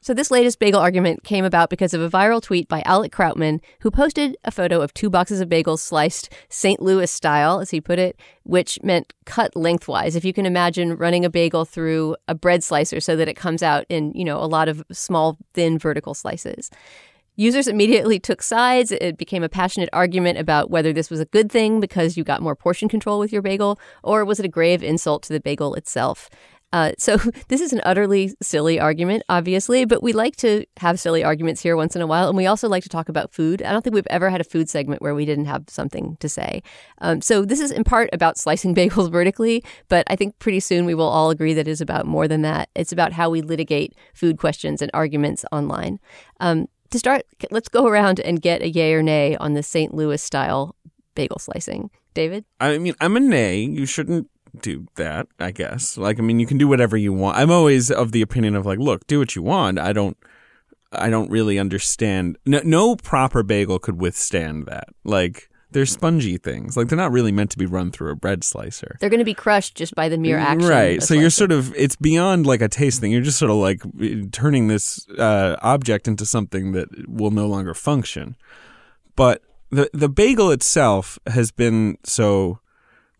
So 0.05 0.13
this 0.13 0.33
latest 0.33 0.59
bagel 0.59 0.81
argument 0.81 1.23
came 1.23 1.45
about 1.45 1.71
because 1.71 1.95
of 1.95 2.01
a 2.01 2.11
viral 2.11 2.43
tweet 2.43 2.67
by 2.67 2.83
Alec 2.85 3.13
Krautman, 3.13 3.61
who 3.83 3.91
posted 3.93 4.37
a 4.43 4.51
photo 4.51 4.81
of 4.81 4.93
two 4.93 5.09
boxes 5.09 5.41
of 5.41 5.49
bagels 5.49 5.79
sliced 5.79 6.29
St. 6.49 6.83
Louis 6.83 7.09
style, 7.09 7.61
as 7.61 7.71
he 7.71 7.81
put 7.81 8.01
it, 8.01 8.19
which 8.43 8.81
meant 8.83 9.13
cut 9.27 9.55
lengthwise. 9.55 10.17
If 10.17 10.25
you 10.25 10.33
can 10.33 10.45
imagine 10.45 10.97
running 10.97 11.25
a 11.25 11.31
bagel 11.31 11.65
through 11.65 12.17
a 12.27 12.35
bread 12.35 12.65
slicer 12.65 12.99
so 12.99 13.15
that 13.15 13.29
it 13.29 13.37
comes 13.37 13.63
out 13.63 13.85
in, 13.89 14.11
you 14.13 14.25
know, 14.25 14.39
a 14.39 14.47
lot 14.47 14.69
of 14.69 14.83
small, 14.91 15.39
thin 15.55 15.79
vertical 15.79 16.15
slices. 16.15 16.69
Users 17.37 17.69
immediately 17.69 18.19
took 18.19 18.43
sides. 18.43 18.91
It 18.91 19.17
became 19.17 19.45
a 19.45 19.49
passionate 19.49 19.89
argument 19.93 20.37
about 20.37 20.69
whether 20.69 20.93
this 20.93 21.11
was 21.11 21.21
a 21.21 21.27
good 21.27 21.51
thing 21.51 21.79
because 21.79 22.17
you 22.17 22.25
got 22.25 22.43
more 22.43 22.57
portion 22.57 22.89
control 22.89 23.21
with 23.21 23.33
your 23.33 23.41
bagel, 23.41 23.79
or 24.03 24.25
was 24.25 24.41
it 24.41 24.47
a 24.47 24.49
grave 24.49 24.83
insult 24.83 25.23
to 25.23 25.33
the 25.33 25.41
bagel 25.41 25.75
itself? 25.75 26.29
Uh, 26.73 26.93
so 26.99 27.17
this 27.49 27.61
is 27.61 27.73
an 27.73 27.81
utterly 27.85 28.35
silly 28.43 28.81
argument, 28.81 29.23
obviously, 29.29 29.85
but 29.85 30.03
we 30.03 30.13
like 30.13 30.37
to 30.37 30.65
have 30.79 30.99
silly 30.99 31.23
arguments 31.23 31.61
here 31.61 31.77
once 31.77 31.95
in 31.97 32.03
a 32.03 32.07
while, 32.07 32.29
and 32.29 32.37
we 32.37 32.47
also 32.47 32.69
like 32.69 32.83
to 32.83 32.89
talk 32.89 33.09
about 33.09 33.33
food. 33.33 33.63
I 33.63 33.73
don't 33.73 33.83
think 33.83 33.95
we've 33.95 34.07
ever 34.11 34.31
had 34.31 34.41
a 34.41 34.45
food 34.45 34.69
segment 34.69 35.03
where 35.03 35.15
we 35.15 35.25
didn't 35.25 35.47
have 35.47 35.65
something 35.69 36.17
to 36.21 36.29
say. 36.29 36.63
Um, 36.99 37.21
so 37.21 37.45
this 37.45 37.61
is 37.61 37.71
in 37.71 37.85
part 37.85 38.11
about 38.13 38.39
slicing 38.39 38.75
bagels 38.83 39.11
vertically, 39.11 39.65
but 39.89 40.07
I 40.09 40.17
think 40.17 40.39
pretty 40.39 40.61
soon 40.61 40.87
we 40.87 40.95
will 40.95 41.09
all 41.09 41.31
agree 41.31 41.55
that 41.55 41.69
it 41.69 41.71
is 41.71 41.81
about 41.81 42.07
more 42.07 42.29
than 42.29 42.43
that. 42.43 42.69
It's 42.75 42.93
about 42.93 43.13
how 43.13 43.31
we 43.31 43.43
litigate 43.43 43.95
food 44.15 44.39
questions 44.39 44.83
and 44.83 44.91
arguments 44.95 45.45
online. 45.53 45.99
Um, 46.41 46.67
to 46.91 46.99
start, 46.99 47.23
let's 47.51 47.69
go 47.69 47.87
around 47.87 48.21
and 48.21 48.43
get 48.43 48.61
a 48.61 48.69
yay 48.69 48.93
or 48.93 49.03
nay 49.03 49.37
on 49.37 49.55
the 49.55 49.63
St. 49.63 49.95
Louis 49.95 50.23
style 50.23 50.77
bagel 51.15 51.39
slicing. 51.39 51.91
David? 52.15 52.45
I 52.61 52.79
mean, 52.79 52.95
I'm 53.01 53.17
a 53.17 53.21
nay. 53.21 53.61
You 53.61 53.87
shouldn't 53.87 54.29
do 54.61 54.87
that, 54.97 55.29
I 55.39 55.51
guess. 55.51 55.97
Like, 55.97 56.19
I 56.19 56.23
mean, 56.23 56.41
you 56.41 56.47
can 56.47 56.59
do 56.59 56.69
whatever 56.69 56.97
you 56.97 57.13
want. 57.13 57.37
I'm 57.37 57.51
always 57.51 57.91
of 57.91 58.13
the 58.13 58.23
opinion 58.23 58.55
of 58.57 58.67
like, 58.67 58.79
look, 58.79 59.07
do 59.07 59.19
what 59.19 59.35
you 59.35 59.43
want. 59.43 59.79
I 59.79 59.93
don't, 59.93 60.17
I 60.93 61.11
don't 61.11 61.31
really 61.31 61.59
understand. 61.59 62.39
No, 62.45 62.61
no 62.65 62.97
proper 62.97 63.43
bagel 63.43 63.79
could 63.79 64.01
withstand 64.01 64.67
that. 64.67 64.89
Like, 65.05 65.49
they're 65.71 65.87
spongy 65.87 66.37
things. 66.37 66.77
Like, 66.77 66.89
they're 66.89 66.99
not 66.99 67.13
really 67.13 67.33
meant 67.33 67.51
to 67.53 67.59
be 67.59 67.65
run 67.65 67.91
through 67.91 68.13
a 68.13 68.15
bread 68.15 68.45
slicer. 68.45 68.99
They're 69.01 69.09
going 69.09 69.21
to 69.21 69.25
be 69.25 69.33
crushed 69.33 69.75
just 69.75 69.95
by 69.95 70.11
the 70.11 70.19
mere 70.19 70.37
action. 70.37 70.69
Right. 70.69 71.03
So 71.03 71.15
you're 71.15 71.31
sort 71.31 71.51
of 71.51 71.75
it's 71.75 71.97
beyond 71.97 72.47
like 72.47 72.61
a 72.61 72.69
taste 72.69 73.01
thing. 73.01 73.11
You're 73.11 73.23
just 73.23 73.39
sort 73.39 73.51
of 73.51 73.57
like 73.57 73.81
turning 74.33 74.69
this 74.69 75.09
uh, 75.19 75.57
object 75.63 76.09
into 76.09 76.27
something 76.27 76.73
that 76.73 77.09
will 77.09 77.31
no 77.31 77.47
longer 77.47 77.73
function. 77.73 78.37
But 79.17 79.43
the 79.71 79.89
the 79.95 80.11
bagel 80.11 80.51
itself 80.51 81.19
has 81.27 81.51
been 81.51 81.97
so 82.05 82.59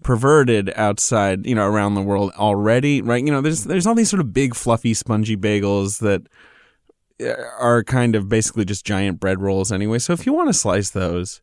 perverted 0.03 0.73
outside, 0.77 1.47
you 1.47 1.55
know, 1.55 1.67
around 1.67 1.95
the 1.95 2.03
world 2.03 2.33
already, 2.37 3.03
right? 3.03 3.25
You 3.25 3.33
know, 3.33 3.41
there's 3.41 3.65
there's 3.65 3.87
all 3.87 3.95
these 3.95 4.11
sort 4.11 4.21
of 4.21 4.33
big 4.33 4.55
fluffy 4.55 4.95
spongy 4.95 5.37
bagels 5.37 5.99
that 6.01 6.23
uh, 7.21 7.35
are 7.59 7.83
kind 7.85 8.15
of 8.15 8.29
basically 8.29 8.65
just 8.65 8.85
giant 8.85 9.21
bread 9.21 9.41
rolls 9.41 9.71
anyway. 9.73 9.99
So 9.99 10.13
if 10.13 10.27
you 10.27 10.33
want 10.33 10.49
to 10.49 10.53
slice 10.55 10.91
those, 10.91 11.41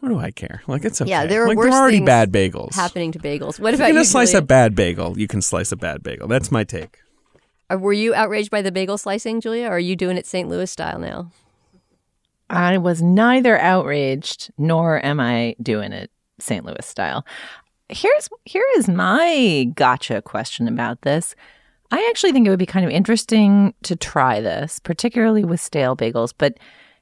what 0.00 0.08
do 0.08 0.18
I 0.18 0.30
care? 0.30 0.62
Like 0.66 0.84
it's 0.84 1.00
okay. 1.00 1.10
Yeah, 1.10 1.26
there 1.26 1.44
are 1.44 1.48
like 1.48 1.56
worse 1.56 1.70
they're 1.70 1.80
already 1.80 2.00
bad 2.00 2.32
bagels. 2.32 2.74
happening 2.74 3.12
to 3.12 3.18
bagels. 3.18 3.60
What 3.60 3.74
If 3.74 3.80
about 3.80 3.86
you're 3.86 3.88
you? 3.88 3.94
gonna 3.94 4.04
slice 4.04 4.34
a 4.34 4.42
bad 4.42 4.74
bagel, 4.74 5.18
you 5.18 5.28
can 5.28 5.42
slice 5.42 5.70
a 5.72 5.76
bad 5.76 6.02
bagel. 6.02 6.26
That's 6.28 6.50
my 6.50 6.64
take. 6.64 6.98
Uh, 7.72 7.78
Were 7.78 7.92
you 7.92 8.14
outraged 8.14 8.50
by 8.50 8.62
the 8.62 8.72
bagel 8.72 8.98
slicing, 8.98 9.40
Julia, 9.40 9.66
or 9.66 9.72
are 9.76 9.78
you 9.78 9.94
doing 9.96 10.16
it 10.16 10.26
St. 10.26 10.48
Louis 10.48 10.70
style 10.70 10.98
now? 10.98 11.30
I 12.50 12.76
was 12.78 13.00
neither 13.00 13.58
outraged 13.58 14.52
nor 14.58 15.02
am 15.04 15.20
I 15.20 15.54
doing 15.62 15.92
it 15.92 16.10
St. 16.38 16.64
Louis 16.66 16.84
style. 16.84 17.24
Here's 17.92 18.28
here 18.44 18.64
is 18.76 18.88
my 18.88 19.70
gotcha 19.74 20.22
question 20.22 20.66
about 20.66 21.02
this. 21.02 21.34
I 21.90 22.06
actually 22.08 22.32
think 22.32 22.46
it 22.46 22.50
would 22.50 22.58
be 22.58 22.66
kind 22.66 22.86
of 22.86 22.90
interesting 22.90 23.74
to 23.82 23.96
try 23.96 24.40
this, 24.40 24.78
particularly 24.78 25.44
with 25.44 25.60
stale 25.60 25.94
bagels, 25.94 26.32
but 26.36 26.58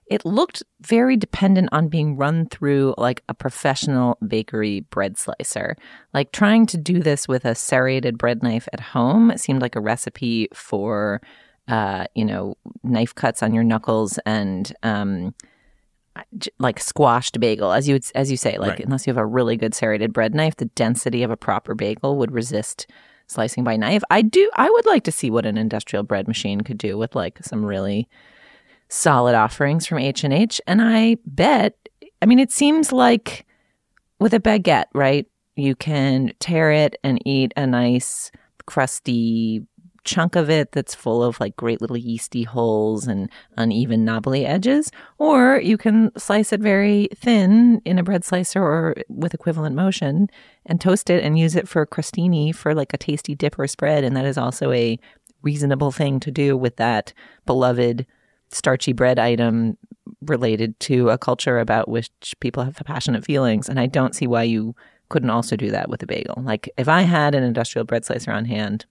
it 0.07 0.24
looked 0.24 0.64
very 0.80 1.16
dependent 1.16 1.68
on 1.70 1.86
being 1.86 2.16
run 2.16 2.47
through 2.49 2.95
like 2.99 3.22
a 3.28 3.34
professional 3.34 4.18
bakery 4.26 4.80
bread 4.80 5.16
slicer. 5.16 5.76
Like 6.12 6.32
trying 6.32 6.66
to 6.66 6.76
do 6.76 6.99
this 6.99 7.28
with 7.28 7.45
a 7.45 7.55
serrated 7.55 8.18
bread 8.18 8.43
knife 8.43 8.68
at 8.72 8.80
home 8.80 9.32
seemed 9.36 9.62
like 9.62 9.76
a 9.76 9.80
recipe 9.80 10.49
for 10.53 11.22
uh, 11.68 12.07
you 12.16 12.24
know, 12.24 12.57
knife 12.82 13.14
cuts 13.14 13.45
on 13.45 13.55
your 13.55 13.62
knuckles 13.62 14.18
and 14.26 14.74
um, 14.82 15.32
like 16.59 16.81
squashed 16.81 17.39
bagel, 17.41 17.73
as 17.73 17.89
you 17.89 17.95
would, 17.95 18.05
as 18.15 18.31
you 18.31 18.37
say, 18.37 18.59
like 18.59 18.71
Right. 18.71 18.85
unless 18.85 19.07
you 19.07 19.13
have 19.13 19.23
a 19.23 19.27
really 19.27 19.57
good 19.57 19.75
serrated 19.75 20.13
bread 20.13 20.35
knife, 20.35 20.57
the 20.57 20.65
density 20.67 21.23
of 21.23 21.31
a 21.31 21.37
proper 21.37 21.75
bagel 21.75 22.17
would 22.19 22.33
resist 22.33 22.87
slicing 23.27 23.63
by 23.63 23.77
knife. 23.77 24.03
I 24.11 24.23
do. 24.23 24.51
I 24.55 24.69
would 24.69 24.87
like 24.87 25.05
to 25.05 25.13
see 25.13 25.31
what 25.31 25.47
an 25.47 25.57
industrial 25.57 26.03
bread 26.03 26.27
machine 26.27 26.63
could 26.63 26.79
do 26.79 26.99
with 26.99 27.15
like 27.15 27.39
some 27.43 27.65
really 27.65 28.09
solid 28.89 29.35
offerings 29.37 29.87
from 29.87 29.99
H 29.99 30.25
and 30.25 30.33
H, 30.33 30.61
and 30.67 30.83
I 30.83 31.17
bet. 31.25 31.77
I 32.21 32.27
mean, 32.27 32.41
it 32.41 32.51
seems 32.51 32.93
like 32.93 33.47
with 34.19 34.35
a 34.35 34.41
baguette, 34.41 34.87
right? 34.95 35.27
You 35.57 35.75
can 35.77 36.33
tear 36.41 36.73
it 36.73 36.97
and 37.05 37.21
eat 37.27 37.53
a 37.57 37.67
nice 37.67 38.31
crusty 38.67 39.63
chunk 40.05 40.36
of 40.36 40.48
it 40.48 40.72
that's 40.72 40.94
full 40.94 41.22
of 41.22 41.38
like 41.40 41.57
great 41.57 41.80
little 41.80 41.96
yeasty 41.96 42.42
holes 42.42 43.07
and 43.07 43.28
uneven 43.57 44.05
knobbly 44.05 44.46
edges 44.46 44.90
or 45.18 45.61
you 45.61 45.76
can 45.76 46.11
slice 46.16 46.53
it 46.53 46.61
very 46.61 47.09
thin 47.14 47.80
in 47.84 47.98
a 47.98 48.03
bread 48.03 48.24
slicer 48.24 48.62
or 48.62 48.94
with 49.09 49.34
equivalent 49.34 49.74
motion 49.74 50.28
and 50.66 50.80
toast 50.80 51.11
it 51.11 51.22
and 51.22 51.38
use 51.38 51.57
it 51.57 51.68
for 51.68 51.84
crostini 51.86 52.55
for 52.55 52.74
like 52.74 52.92
a 52.92 52.98
tasty 52.98 53.34
dip 53.34 53.59
or 53.59 53.66
spread 53.66 54.05
and 54.05 54.16
that 54.16 54.24
is 54.24 54.38
also 54.38 54.72
a 54.72 54.98
reasonable 55.42 55.90
thing 55.90 56.20
to 56.20 56.30
do 56.30 56.57
with 56.57 56.76
that 56.76 57.12
beloved 57.46 58.07
starchy 58.51 58.92
bread 58.92 59.18
item 59.18 59.76
related 60.22 60.78
to 60.80 61.09
a 61.09 61.18
culture 61.18 61.59
about 61.59 61.88
which 61.88 62.11
people 62.40 62.62
have 62.62 62.74
passionate 62.84 63.24
feelings 63.24 63.68
and 63.68 63.78
i 63.78 63.86
don't 63.86 64.14
see 64.14 64.26
why 64.26 64.42
you 64.42 64.74
couldn't 65.11 65.30
also 65.30 65.57
do 65.57 65.72
that 65.72 65.88
with 65.90 66.03
a 66.03 66.07
bagel. 66.07 66.40
Like 66.42 66.70
if 66.78 66.88
i 66.88 67.03
had 67.03 67.34
an 67.34 67.42
industrial 67.42 67.84
bread 67.84 68.05
slicer 68.05 68.32
on 68.32 68.46
hand 68.46 68.86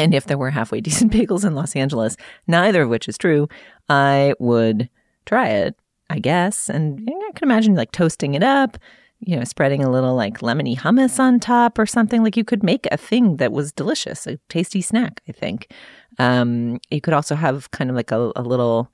and 0.00 0.14
if 0.14 0.26
there 0.26 0.38
were 0.38 0.50
halfway 0.50 0.80
decent 0.88 1.12
bagels 1.12 1.44
in 1.44 1.54
Los 1.54 1.76
Angeles, 1.76 2.16
neither 2.46 2.82
of 2.82 2.88
which 2.88 3.08
is 3.08 3.18
true, 3.18 3.48
I 3.88 4.34
would 4.38 4.88
try 5.26 5.48
it, 5.48 5.76
I 6.08 6.18
guess. 6.18 6.68
And 6.68 7.08
I 7.08 7.32
can 7.34 7.48
imagine 7.48 7.74
like 7.74 7.92
toasting 7.92 8.34
it 8.34 8.42
up, 8.42 8.78
you 9.20 9.36
know, 9.36 9.44
spreading 9.44 9.84
a 9.84 9.90
little 9.90 10.14
like 10.14 10.38
lemony 10.38 10.76
hummus 10.76 11.18
on 11.18 11.38
top 11.38 11.78
or 11.78 11.86
something. 11.86 12.22
Like 12.22 12.36
you 12.36 12.44
could 12.44 12.62
make 12.62 12.86
a 12.90 12.96
thing 12.96 13.36
that 13.36 13.52
was 13.52 13.72
delicious, 13.72 14.26
a 14.26 14.38
tasty 14.48 14.80
snack, 14.80 15.20
I 15.28 15.32
think. 15.32 15.70
Um, 16.18 16.80
you 16.90 17.00
could 17.00 17.14
also 17.14 17.34
have 17.34 17.70
kind 17.70 17.90
of 17.90 17.96
like 17.96 18.10
a, 18.10 18.32
a 18.36 18.42
little, 18.42 18.90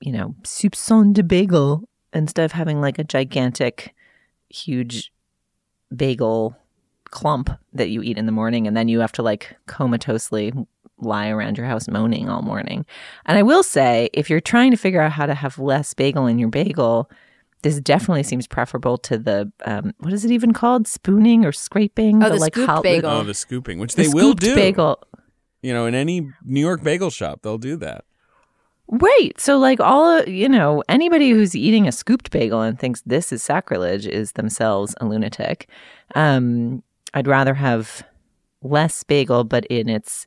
you 0.00 0.12
know, 0.12 0.34
soupçon 0.42 1.12
de 1.12 1.22
bagel 1.22 1.88
instead 2.12 2.44
of 2.44 2.52
having 2.52 2.80
like 2.80 2.98
a 2.98 3.04
gigantic, 3.04 3.94
huge 4.48 5.12
bagel 5.94 6.56
clump 7.14 7.48
that 7.72 7.88
you 7.88 8.02
eat 8.02 8.18
in 8.18 8.26
the 8.26 8.32
morning 8.32 8.66
and 8.66 8.76
then 8.76 8.88
you 8.88 8.98
have 9.00 9.12
to 9.12 9.22
like 9.22 9.56
comatosely 9.66 10.52
lie 10.98 11.28
around 11.28 11.56
your 11.56 11.66
house 11.66 11.88
moaning 11.88 12.28
all 12.28 12.42
morning. 12.42 12.84
And 13.24 13.38
I 13.38 13.42
will 13.42 13.62
say, 13.62 14.10
if 14.12 14.28
you're 14.28 14.40
trying 14.40 14.72
to 14.72 14.76
figure 14.76 15.00
out 15.00 15.12
how 15.12 15.26
to 15.26 15.34
have 15.34 15.58
less 15.58 15.94
bagel 15.94 16.26
in 16.26 16.38
your 16.38 16.48
bagel, 16.48 17.08
this 17.62 17.80
definitely 17.80 18.24
seems 18.24 18.46
preferable 18.46 18.98
to 18.98 19.16
the 19.16 19.50
um, 19.64 19.94
what 20.00 20.12
is 20.12 20.24
it 20.24 20.32
even 20.32 20.52
called? 20.52 20.86
Spooning 20.86 21.44
or 21.44 21.52
scraping? 21.52 22.22
Oh, 22.22 22.28
the 22.28 22.40
scooped 22.40 22.70
hol- 22.70 22.82
bagel. 22.82 23.10
Oh, 23.10 23.24
the 23.24 23.32
scooping, 23.32 23.78
which 23.78 23.94
the 23.94 24.02
they 24.02 24.08
will 24.08 24.34
do. 24.34 24.54
bagel. 24.54 25.02
You 25.62 25.72
know, 25.72 25.86
in 25.86 25.94
any 25.94 26.28
New 26.44 26.60
York 26.60 26.82
bagel 26.82 27.10
shop, 27.10 27.40
they'll 27.42 27.58
do 27.58 27.76
that. 27.76 28.04
Right. 28.88 29.32
So, 29.40 29.56
like, 29.56 29.80
all, 29.80 30.22
you 30.24 30.46
know, 30.46 30.82
anybody 30.90 31.30
who's 31.30 31.56
eating 31.56 31.88
a 31.88 31.92
scooped 31.92 32.30
bagel 32.30 32.60
and 32.60 32.78
thinks 32.78 33.00
this 33.06 33.32
is 33.32 33.42
sacrilege 33.42 34.06
is 34.06 34.32
themselves 34.32 34.94
a 35.00 35.06
lunatic. 35.06 35.68
Um, 36.14 36.82
I'd 37.14 37.28
rather 37.28 37.54
have 37.54 38.04
less 38.62 39.02
bagel, 39.02 39.44
but 39.44 39.64
in 39.66 39.88
its 39.88 40.26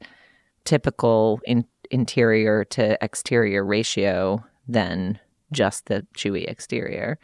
typical 0.64 1.40
in- 1.46 1.66
interior 1.92 2.66
to 2.66 2.98
exterior 3.04 3.64
ratio 3.64 4.44
than 4.68 5.20
just 5.52 5.86
the 5.86 6.06
chewy 6.18 6.46
exterior. 6.48 7.20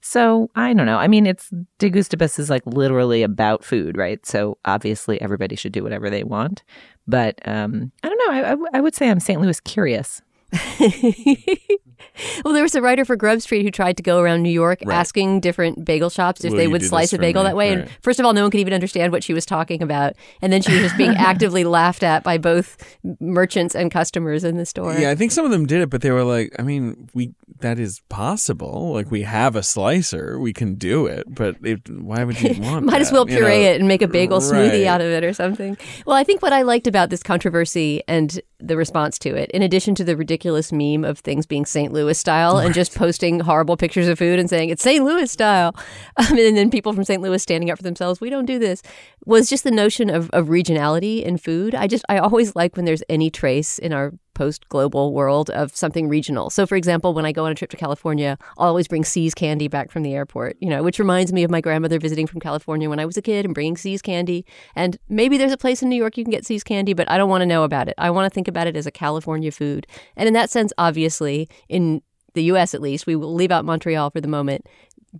So 0.00 0.50
I 0.54 0.74
don't 0.74 0.86
know. 0.86 0.98
I 0.98 1.08
mean, 1.08 1.26
it's 1.26 1.50
De 1.78 1.88
Gustibus 1.88 2.38
is 2.38 2.50
like 2.50 2.62
literally 2.66 3.22
about 3.22 3.64
food, 3.64 3.96
right? 3.96 4.24
So 4.26 4.58
obviously 4.64 5.20
everybody 5.22 5.56
should 5.56 5.72
do 5.72 5.82
whatever 5.82 6.10
they 6.10 6.24
want. 6.24 6.62
But 7.06 7.38
um, 7.48 7.90
I 8.02 8.08
don't 8.10 8.18
know. 8.18 8.68
I, 8.72 8.78
I 8.78 8.80
would 8.80 8.94
say 8.94 9.08
I'm 9.08 9.20
St. 9.20 9.40
Louis 9.40 9.60
curious. 9.60 10.20
well, 12.44 12.54
there 12.54 12.62
was 12.62 12.74
a 12.74 12.82
writer 12.82 13.04
for 13.04 13.16
Grub 13.16 13.40
Street 13.40 13.62
who 13.64 13.70
tried 13.70 13.96
to 13.96 14.02
go 14.02 14.20
around 14.20 14.42
New 14.42 14.50
York 14.50 14.80
Right. 14.84 14.94
asking 14.94 15.40
different 15.40 15.84
bagel 15.84 16.10
shops 16.10 16.44
if 16.44 16.50
Will 16.52 16.58
they 16.58 16.68
would 16.68 16.82
slice 16.82 17.12
a 17.12 17.18
bagel 17.18 17.42
me? 17.42 17.48
that 17.48 17.56
way. 17.56 17.72
And 17.72 17.90
first 18.02 18.20
of 18.20 18.26
all, 18.26 18.32
no 18.32 18.42
one 18.42 18.50
could 18.50 18.60
even 18.60 18.72
understand 18.72 19.12
what 19.12 19.24
she 19.24 19.32
was 19.34 19.44
talking 19.46 19.82
about. 19.82 20.14
And 20.42 20.52
then 20.52 20.62
she 20.62 20.72
was 20.72 20.82
just 20.82 20.96
being 20.96 21.10
actively 21.16 21.64
laughed 21.64 22.02
at 22.02 22.22
by 22.22 22.38
both 22.38 22.76
merchants 23.20 23.74
and 23.74 23.90
customers 23.90 24.44
in 24.44 24.56
the 24.56 24.66
store. 24.66 24.94
Yeah, 24.94 25.10
I 25.10 25.14
think 25.14 25.32
some 25.32 25.44
of 25.44 25.50
them 25.50 25.66
did 25.66 25.80
it, 25.80 25.90
but 25.90 26.02
they 26.02 26.10
were 26.10 26.24
like, 26.24 26.54
I 26.58 26.62
mean, 26.62 27.08
we 27.14 27.34
that 27.60 27.78
is 27.78 28.00
possible. 28.08 28.92
Like 28.92 29.10
we 29.10 29.22
have 29.22 29.56
a 29.56 29.62
slicer, 29.62 30.38
we 30.38 30.52
can 30.52 30.74
do 30.74 31.06
it, 31.06 31.24
but 31.34 31.56
it, 31.62 31.88
why 31.88 32.24
would 32.24 32.40
you 32.40 32.54
want? 32.62 32.84
Might 32.84 33.00
as 33.00 33.08
that, 33.10 33.14
well 33.14 33.28
you 33.28 33.36
puree 33.36 33.62
know? 33.62 33.70
it 33.70 33.80
and 33.80 33.88
make 33.88 34.02
a 34.02 34.08
bagel 34.08 34.40
smoothie 34.40 34.86
out 34.86 35.00
of 35.00 35.08
it 35.08 35.24
or 35.24 35.32
something. 35.32 35.76
Well, 36.06 36.16
I 36.16 36.24
think 36.24 36.42
what 36.42 36.52
I 36.52 36.62
liked 36.62 36.86
about 36.86 37.10
this 37.10 37.22
controversy 37.22 38.02
and 38.06 38.40
the 38.60 38.76
response 38.76 39.18
to 39.18 39.34
it, 39.34 39.50
in 39.50 39.62
addition 39.62 39.94
to 39.96 40.04
the 40.04 40.16
ridiculous 40.16 40.72
meme 40.72 41.04
of 41.04 41.18
things 41.18 41.46
being 41.46 41.66
St. 41.66 41.92
Louis 41.92 42.18
style 42.18 42.58
and 42.58 42.74
just 42.74 42.94
posting 42.94 43.40
horrible 43.40 43.76
pictures 43.76 44.08
of 44.08 44.18
food 44.18 44.38
and 44.38 44.48
saying 44.48 44.70
it's 44.70 44.82
St. 44.82 45.04
Louis 45.04 45.30
style, 45.30 45.74
um, 46.16 46.38
and 46.38 46.56
then 46.56 46.70
people 46.70 46.92
from 46.92 47.04
St. 47.04 47.20
Louis 47.20 47.42
standing 47.42 47.70
up 47.70 47.78
for 47.78 47.82
themselves, 47.82 48.20
we 48.20 48.30
don't 48.30 48.46
do 48.46 48.58
this, 48.58 48.82
was 49.26 49.48
just 49.50 49.64
the 49.64 49.70
notion 49.70 50.10
of, 50.10 50.30
of 50.30 50.46
regionality 50.46 51.22
in 51.22 51.36
food. 51.36 51.74
I 51.74 51.86
just, 51.86 52.04
I 52.08 52.18
always 52.18 52.54
like 52.56 52.76
when 52.76 52.84
there's 52.84 53.02
any 53.08 53.30
trace 53.30 53.78
in 53.78 53.92
our 53.92 54.12
post 54.34 54.68
global 54.68 55.12
world 55.12 55.50
of 55.50 55.74
something 55.74 56.08
regional. 56.08 56.50
So, 56.50 56.66
for 56.66 56.76
example, 56.76 57.14
when 57.14 57.24
I 57.24 57.32
go 57.32 57.44
on 57.44 57.52
a 57.52 57.54
trip 57.54 57.70
to 57.70 57.76
California, 57.76 58.36
I'll 58.58 58.68
always 58.68 58.88
bring 58.88 59.04
See's 59.04 59.34
candy 59.34 59.68
back 59.68 59.90
from 59.90 60.02
the 60.02 60.14
airport, 60.14 60.56
you 60.60 60.68
know, 60.68 60.82
which 60.82 60.98
reminds 60.98 61.32
me 61.32 61.44
of 61.44 61.50
my 61.50 61.60
grandmother 61.60 61.98
visiting 61.98 62.26
from 62.26 62.40
California 62.40 62.90
when 62.90 63.00
I 63.00 63.06
was 63.06 63.16
a 63.16 63.22
kid 63.22 63.44
and 63.44 63.54
bringing 63.54 63.76
See's 63.76 64.02
candy. 64.02 64.44
And 64.74 64.98
maybe 65.08 65.38
there's 65.38 65.52
a 65.52 65.56
place 65.56 65.82
in 65.82 65.88
New 65.88 65.96
York 65.96 66.16
you 66.16 66.24
can 66.24 66.30
get 66.30 66.46
See's 66.46 66.64
candy, 66.64 66.92
but 66.92 67.10
I 67.10 67.16
don't 67.16 67.30
want 67.30 67.42
to 67.42 67.46
know 67.46 67.64
about 67.64 67.88
it. 67.88 67.94
I 67.98 68.10
want 68.10 68.30
to 68.30 68.34
think 68.34 68.48
about 68.48 68.66
it 68.66 68.76
as 68.76 68.86
a 68.86 68.90
California 68.90 69.52
food. 69.52 69.86
And 70.16 70.26
in 70.26 70.34
that 70.34 70.50
sense, 70.50 70.72
obviously, 70.78 71.48
in 71.68 72.02
the 72.34 72.44
US 72.44 72.74
at 72.74 72.82
least, 72.82 73.06
we 73.06 73.16
will 73.16 73.34
leave 73.34 73.50
out 73.50 73.64
Montreal 73.64 74.10
for 74.10 74.20
the 74.20 74.28
moment. 74.28 74.66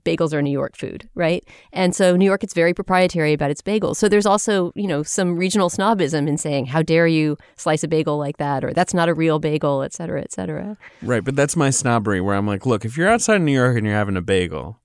Bagels 0.05 0.33
are 0.33 0.43
New 0.43 0.51
York 0.51 0.77
food, 0.77 1.09
right? 1.15 1.47
And 1.73 1.95
so 1.95 2.17
New 2.17 2.25
York 2.25 2.43
is 2.43 2.53
very 2.53 2.75
proprietary 2.75 3.33
about 3.33 3.51
its 3.51 3.63
bagels. 3.63 3.97
So 3.97 4.09
there's 4.09 4.27
also, 4.27 4.73
you 4.75 4.89
know, 4.89 5.03
some 5.03 5.37
regional 5.37 5.71
snobism 5.71 6.27
in 6.29 6.37
saying, 6.37 6.67
how 6.67 6.83
dare 6.83 7.07
you 7.07 7.37
slice 7.57 7.85
a 7.85 7.89
bagel 7.89 8.19
like 8.19 8.39
that? 8.39 8.65
Or 8.65 8.73
that's 8.73 8.95
not 8.95 9.09
a 9.09 9.15
real 9.15 9.39
bagel, 9.39 9.83
et 9.83 9.93
cetera, 9.93 10.21
et 10.21 10.33
cetera. 10.33 10.77
Right, 11.03 11.25
but 11.25 11.37
that's 11.37 11.57
my 11.57 11.71
snobbery 11.71 12.21
where 12.21 12.35
I'm 12.35 12.47
like, 12.47 12.67
look, 12.67 12.85
if 12.85 12.97
you're 12.97 13.09
outside 13.09 13.37
of 13.37 13.43
New 13.43 13.53
York 13.53 13.77
and 13.77 13.87
you're 13.87 13.95
having 13.95 14.17
a 14.17 14.23
bagel, 14.23 14.81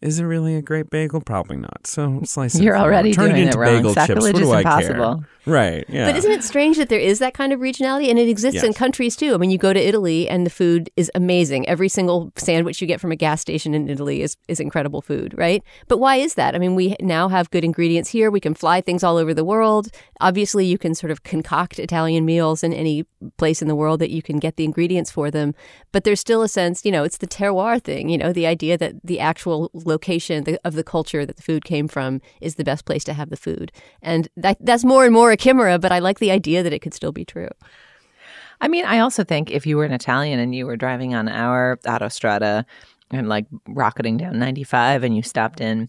Is 0.00 0.18
it 0.18 0.24
really 0.24 0.54
a 0.54 0.62
great 0.62 0.88
bagel? 0.88 1.20
Probably 1.20 1.56
not. 1.58 1.86
So 1.86 2.20
slice 2.24 2.54
it. 2.54 2.62
You're 2.62 2.74
in 2.74 2.80
already 2.80 3.12
Turn 3.12 3.30
doing 3.30 3.36
it 3.36 3.42
it 3.42 3.46
into 3.48 3.58
wrong. 3.58 3.76
bagel 3.76 3.94
chips. 3.94 4.06
Sacrilege 4.06 4.36
do 4.36 4.42
is 4.42 4.48
I 4.50 4.58
impossible. 4.60 5.16
care? 5.16 5.28
Right. 5.46 5.84
Yeah. 5.88 6.06
But 6.06 6.16
isn't 6.16 6.30
it 6.30 6.44
strange 6.44 6.76
that 6.76 6.88
there 6.90 6.98
is 7.00 7.18
that 7.18 7.34
kind 7.34 7.52
of 7.52 7.60
regionality 7.60 8.08
and 8.08 8.18
it 8.18 8.28
exists 8.28 8.62
in 8.62 8.72
countries 8.72 9.16
too? 9.16 9.34
I 9.34 9.36
mean, 9.38 9.50
you 9.50 9.58
go 9.58 9.72
to 9.72 9.80
Italy 9.80 10.28
and 10.28 10.46
the 10.46 10.50
food 10.50 10.90
is 10.96 11.10
amazing. 11.14 11.66
Every 11.68 11.88
single 11.88 12.30
sandwich 12.36 12.80
you 12.80 12.86
get 12.86 13.00
from 13.00 13.10
a 13.10 13.16
gas 13.16 13.40
station 13.40 13.74
in 13.74 13.88
Italy 13.88 14.22
is, 14.22 14.36
is 14.48 14.60
incredible 14.60 15.00
food, 15.02 15.34
right? 15.36 15.62
But 15.88 15.98
why 15.98 16.16
is 16.16 16.34
that? 16.34 16.54
I 16.54 16.58
mean, 16.58 16.74
we 16.74 16.94
now 17.00 17.28
have 17.28 17.50
good 17.50 17.64
ingredients 17.64 18.10
here. 18.10 18.30
We 18.30 18.40
can 18.40 18.54
fly 18.54 18.80
things 18.80 19.02
all 19.02 19.16
over 19.16 19.34
the 19.34 19.44
world. 19.44 19.88
Obviously, 20.20 20.66
you 20.66 20.78
can 20.78 20.94
sort 20.94 21.10
of 21.10 21.22
concoct 21.24 21.78
Italian 21.78 22.24
meals 22.24 22.62
in 22.62 22.72
any 22.72 23.04
place 23.38 23.60
in 23.62 23.68
the 23.68 23.74
world 23.74 24.00
that 24.00 24.10
you 24.10 24.22
can 24.22 24.38
get 24.38 24.56
the 24.56 24.64
ingredients 24.64 25.10
for 25.10 25.30
them. 25.30 25.54
But 25.90 26.04
there's 26.04 26.20
still 26.20 26.42
a 26.42 26.48
sense, 26.48 26.84
you 26.84 26.92
know, 26.92 27.02
it's 27.04 27.18
the 27.18 27.26
terroir 27.26 27.82
thing, 27.82 28.08
you 28.10 28.18
know, 28.18 28.32
the 28.32 28.46
idea 28.46 28.76
that 28.78 28.94
the 29.02 29.18
actual 29.20 29.70
location 29.86 30.44
the- 30.44 30.60
of 30.64 30.74
the 30.74 30.84
culture 30.84 31.24
that 31.26 31.36
the 31.36 31.42
food 31.42 31.64
came 31.64 31.88
from 31.88 32.20
is 32.40 32.56
the 32.56 32.64
best 32.64 32.84
place 32.84 33.04
to 33.04 33.12
have 33.12 33.30
the 33.30 33.36
food. 33.36 33.72
And 34.02 34.28
that, 34.36 34.58
that's 34.60 34.84
more 34.84 35.04
and 35.04 35.12
more 35.12 35.30
a 35.30 35.36
chimera, 35.36 35.78
but 35.78 35.92
I 35.92 35.98
like 35.98 36.18
the 36.18 36.30
idea 36.30 36.62
that 36.62 36.72
it 36.72 36.80
could 36.80 36.94
still 36.94 37.12
be 37.12 37.24
true. 37.24 37.48
I 38.60 38.68
mean, 38.68 38.84
I 38.84 38.98
also 38.98 39.24
think 39.24 39.50
if 39.50 39.66
you 39.66 39.76
were 39.76 39.84
an 39.84 39.92
Italian 39.92 40.38
and 40.38 40.54
you 40.54 40.66
were 40.66 40.76
driving 40.76 41.14
on 41.14 41.28
our 41.28 41.78
autostrada 41.86 42.64
and 43.10 43.28
like 43.28 43.46
rocketing 43.66 44.16
down 44.18 44.38
95 44.38 45.02
and 45.02 45.16
you 45.16 45.22
stopped 45.22 45.60
in 45.60 45.88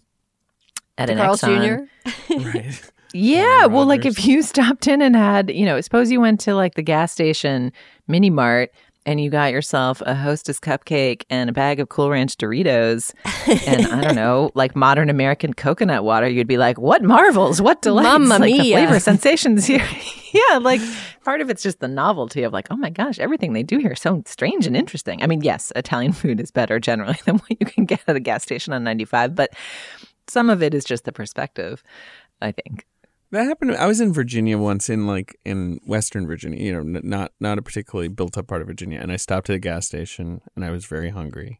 at 0.98 1.10
an 1.10 1.18
Carl's 1.18 1.40
Exxon, 1.42 1.88
Jr. 2.08 2.48
right. 2.48 2.90
Yeah, 3.14 3.66
well, 3.66 3.84
like 3.84 4.06
if 4.06 4.24
you 4.26 4.40
stopped 4.40 4.88
in 4.88 5.02
and 5.02 5.14
had, 5.14 5.50
you 5.50 5.66
know, 5.66 5.78
suppose 5.82 6.10
you 6.10 6.18
went 6.18 6.40
to 6.40 6.54
like 6.54 6.76
the 6.76 6.82
gas 6.82 7.12
station 7.12 7.70
mini 8.08 8.30
mart 8.30 8.70
and 9.04 9.20
you 9.20 9.30
got 9.30 9.52
yourself 9.52 10.00
a 10.06 10.14
hostess 10.14 10.60
cupcake 10.60 11.24
and 11.28 11.50
a 11.50 11.52
bag 11.52 11.80
of 11.80 11.88
Cool 11.88 12.10
Ranch 12.10 12.36
Doritos 12.36 13.12
and 13.66 13.86
I 13.86 14.00
don't 14.00 14.14
know, 14.14 14.50
like 14.54 14.76
modern 14.76 15.10
American 15.10 15.54
coconut 15.54 16.04
water, 16.04 16.28
you'd 16.28 16.46
be 16.46 16.58
like, 16.58 16.78
what 16.78 17.02
marvels, 17.02 17.60
what 17.60 17.82
delights, 17.82 18.06
Mamma 18.06 18.38
like 18.38 18.52
the 18.52 18.70
flavor 18.72 19.00
sensations 19.00 19.66
here. 19.66 19.86
yeah, 20.32 20.58
like 20.58 20.80
part 21.24 21.40
of 21.40 21.50
it's 21.50 21.62
just 21.62 21.80
the 21.80 21.88
novelty 21.88 22.42
of 22.42 22.52
like, 22.52 22.68
oh 22.70 22.76
my 22.76 22.90
gosh, 22.90 23.18
everything 23.18 23.52
they 23.52 23.62
do 23.62 23.78
here 23.78 23.92
is 23.92 24.00
so 24.00 24.22
strange 24.26 24.66
and 24.66 24.76
interesting. 24.76 25.22
I 25.22 25.26
mean, 25.26 25.42
yes, 25.42 25.72
Italian 25.74 26.12
food 26.12 26.40
is 26.40 26.50
better 26.50 26.78
generally 26.78 27.18
than 27.24 27.38
what 27.38 27.50
you 27.50 27.66
can 27.66 27.84
get 27.84 28.02
at 28.06 28.16
a 28.16 28.20
gas 28.20 28.42
station 28.42 28.72
on 28.72 28.84
95, 28.84 29.34
but 29.34 29.50
some 30.28 30.48
of 30.48 30.62
it 30.62 30.74
is 30.74 30.84
just 30.84 31.04
the 31.04 31.12
perspective, 31.12 31.82
I 32.40 32.52
think. 32.52 32.86
That 33.32 33.44
happened. 33.46 33.74
I 33.74 33.86
was 33.86 33.98
in 33.98 34.12
Virginia 34.12 34.58
once, 34.58 34.90
in 34.90 35.06
like 35.06 35.38
in 35.42 35.80
Western 35.86 36.26
Virginia, 36.26 36.62
you 36.62 36.72
know, 36.72 37.00
not 37.02 37.32
not 37.40 37.56
a 37.56 37.62
particularly 37.62 38.08
built 38.08 38.36
up 38.36 38.46
part 38.46 38.60
of 38.60 38.68
Virginia. 38.68 39.00
And 39.00 39.10
I 39.10 39.16
stopped 39.16 39.48
at 39.48 39.56
a 39.56 39.58
gas 39.58 39.86
station, 39.86 40.42
and 40.54 40.66
I 40.66 40.70
was 40.70 40.84
very 40.84 41.08
hungry, 41.08 41.58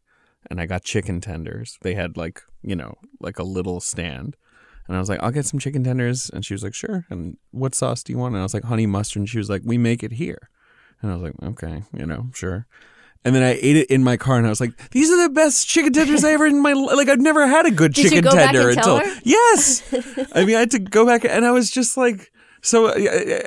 and 0.51 0.61
I 0.61 0.67
got 0.67 0.85
chicken 0.85 1.23
tenders. 1.23 1.79
They 1.81 1.95
had 1.95 2.19
like 2.19 2.43
you 2.63 2.77
know 2.77 2.99
like 3.21 3.39
a 3.39 3.43
little 3.43 3.81
stand, 3.81 4.37
and 4.87 4.99
I 4.99 5.01
was 5.01 5.09
like, 5.09 5.23
I'll 5.23 5.31
get 5.31 5.47
some 5.47 5.59
chicken 5.59 5.83
tenders, 5.83 6.29
and 6.29 6.45
she 6.45 6.53
was 6.53 6.63
like, 6.63 6.75
sure. 6.75 7.07
And 7.09 7.39
what 7.53 7.75
sauce 7.75 8.03
do 8.03 8.13
you 8.13 8.19
want? 8.19 8.35
And 8.35 8.41
I 8.41 8.45
was 8.45 8.53
like, 8.53 8.65
honey 8.65 8.87
mustard. 8.87 9.21
And 9.21 9.29
she 9.29 9.39
was 9.39 9.49
like, 9.49 9.63
we 9.65 9.79
make 9.79 10.03
it 10.03 10.13
here, 10.13 10.51
and 11.01 11.11
I 11.11 11.15
was 11.15 11.23
like, 11.23 11.43
okay, 11.43 11.85
you 11.97 12.05
know, 12.05 12.29
sure. 12.35 12.67
And 13.25 13.35
then 13.35 13.43
I 13.43 13.59
ate 13.61 13.77
it 13.77 13.89
in 13.89 14.03
my 14.03 14.17
car, 14.17 14.37
and 14.37 14.47
I 14.47 14.51
was 14.51 14.61
like, 14.61 14.91
"These 14.91 15.11
are 15.11 15.29
the 15.29 15.33
best 15.33 15.69
chicken 15.69 15.93
tenders 15.93 16.25
I 16.25 16.33
ever 16.33 16.47
in 16.47 16.61
my 16.61 16.73
li- 16.73 16.95
like. 16.95 17.09
I've 17.09 17.21
never 17.21 17.47
had 17.47 17.67
a 17.67 17.71
good 17.71 17.93
Did 17.95 18.11
chicken 18.11 18.31
tender 18.31 18.71
until 18.71 19.01
yes. 19.23 19.83
I 20.35 20.45
mean, 20.45 20.57
I 20.57 20.61
had 20.61 20.73
to 20.73 20.81
go 20.81 21.07
back, 21.07 21.25
and 21.25 21.45
I 21.45 21.53
was 21.53 21.71
just 21.71 21.97
like, 21.97 22.33
so. 22.63 22.87
uh, 22.87 23.43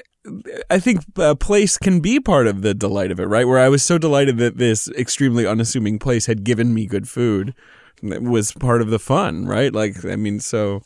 I 0.71 0.79
think 0.79 1.01
a 1.17 1.35
place 1.35 1.77
can 1.77 1.99
be 1.99 2.19
part 2.19 2.47
of 2.47 2.63
the 2.63 2.73
delight 2.73 3.11
of 3.11 3.19
it, 3.19 3.27
right? 3.27 3.47
Where 3.47 3.59
I 3.59 3.69
was 3.69 3.83
so 3.83 3.99
delighted 3.99 4.39
that 4.39 4.57
this 4.57 4.87
extremely 4.97 5.45
unassuming 5.45 5.99
place 5.99 6.25
had 6.25 6.43
given 6.43 6.73
me 6.73 6.87
good 6.87 7.07
food 7.07 7.53
that 8.01 8.23
was 8.23 8.51
part 8.51 8.81
of 8.81 8.89
the 8.89 8.97
fun, 8.97 9.45
right? 9.45 9.71
Like, 9.71 10.03
I 10.03 10.15
mean, 10.15 10.39
so 10.39 10.81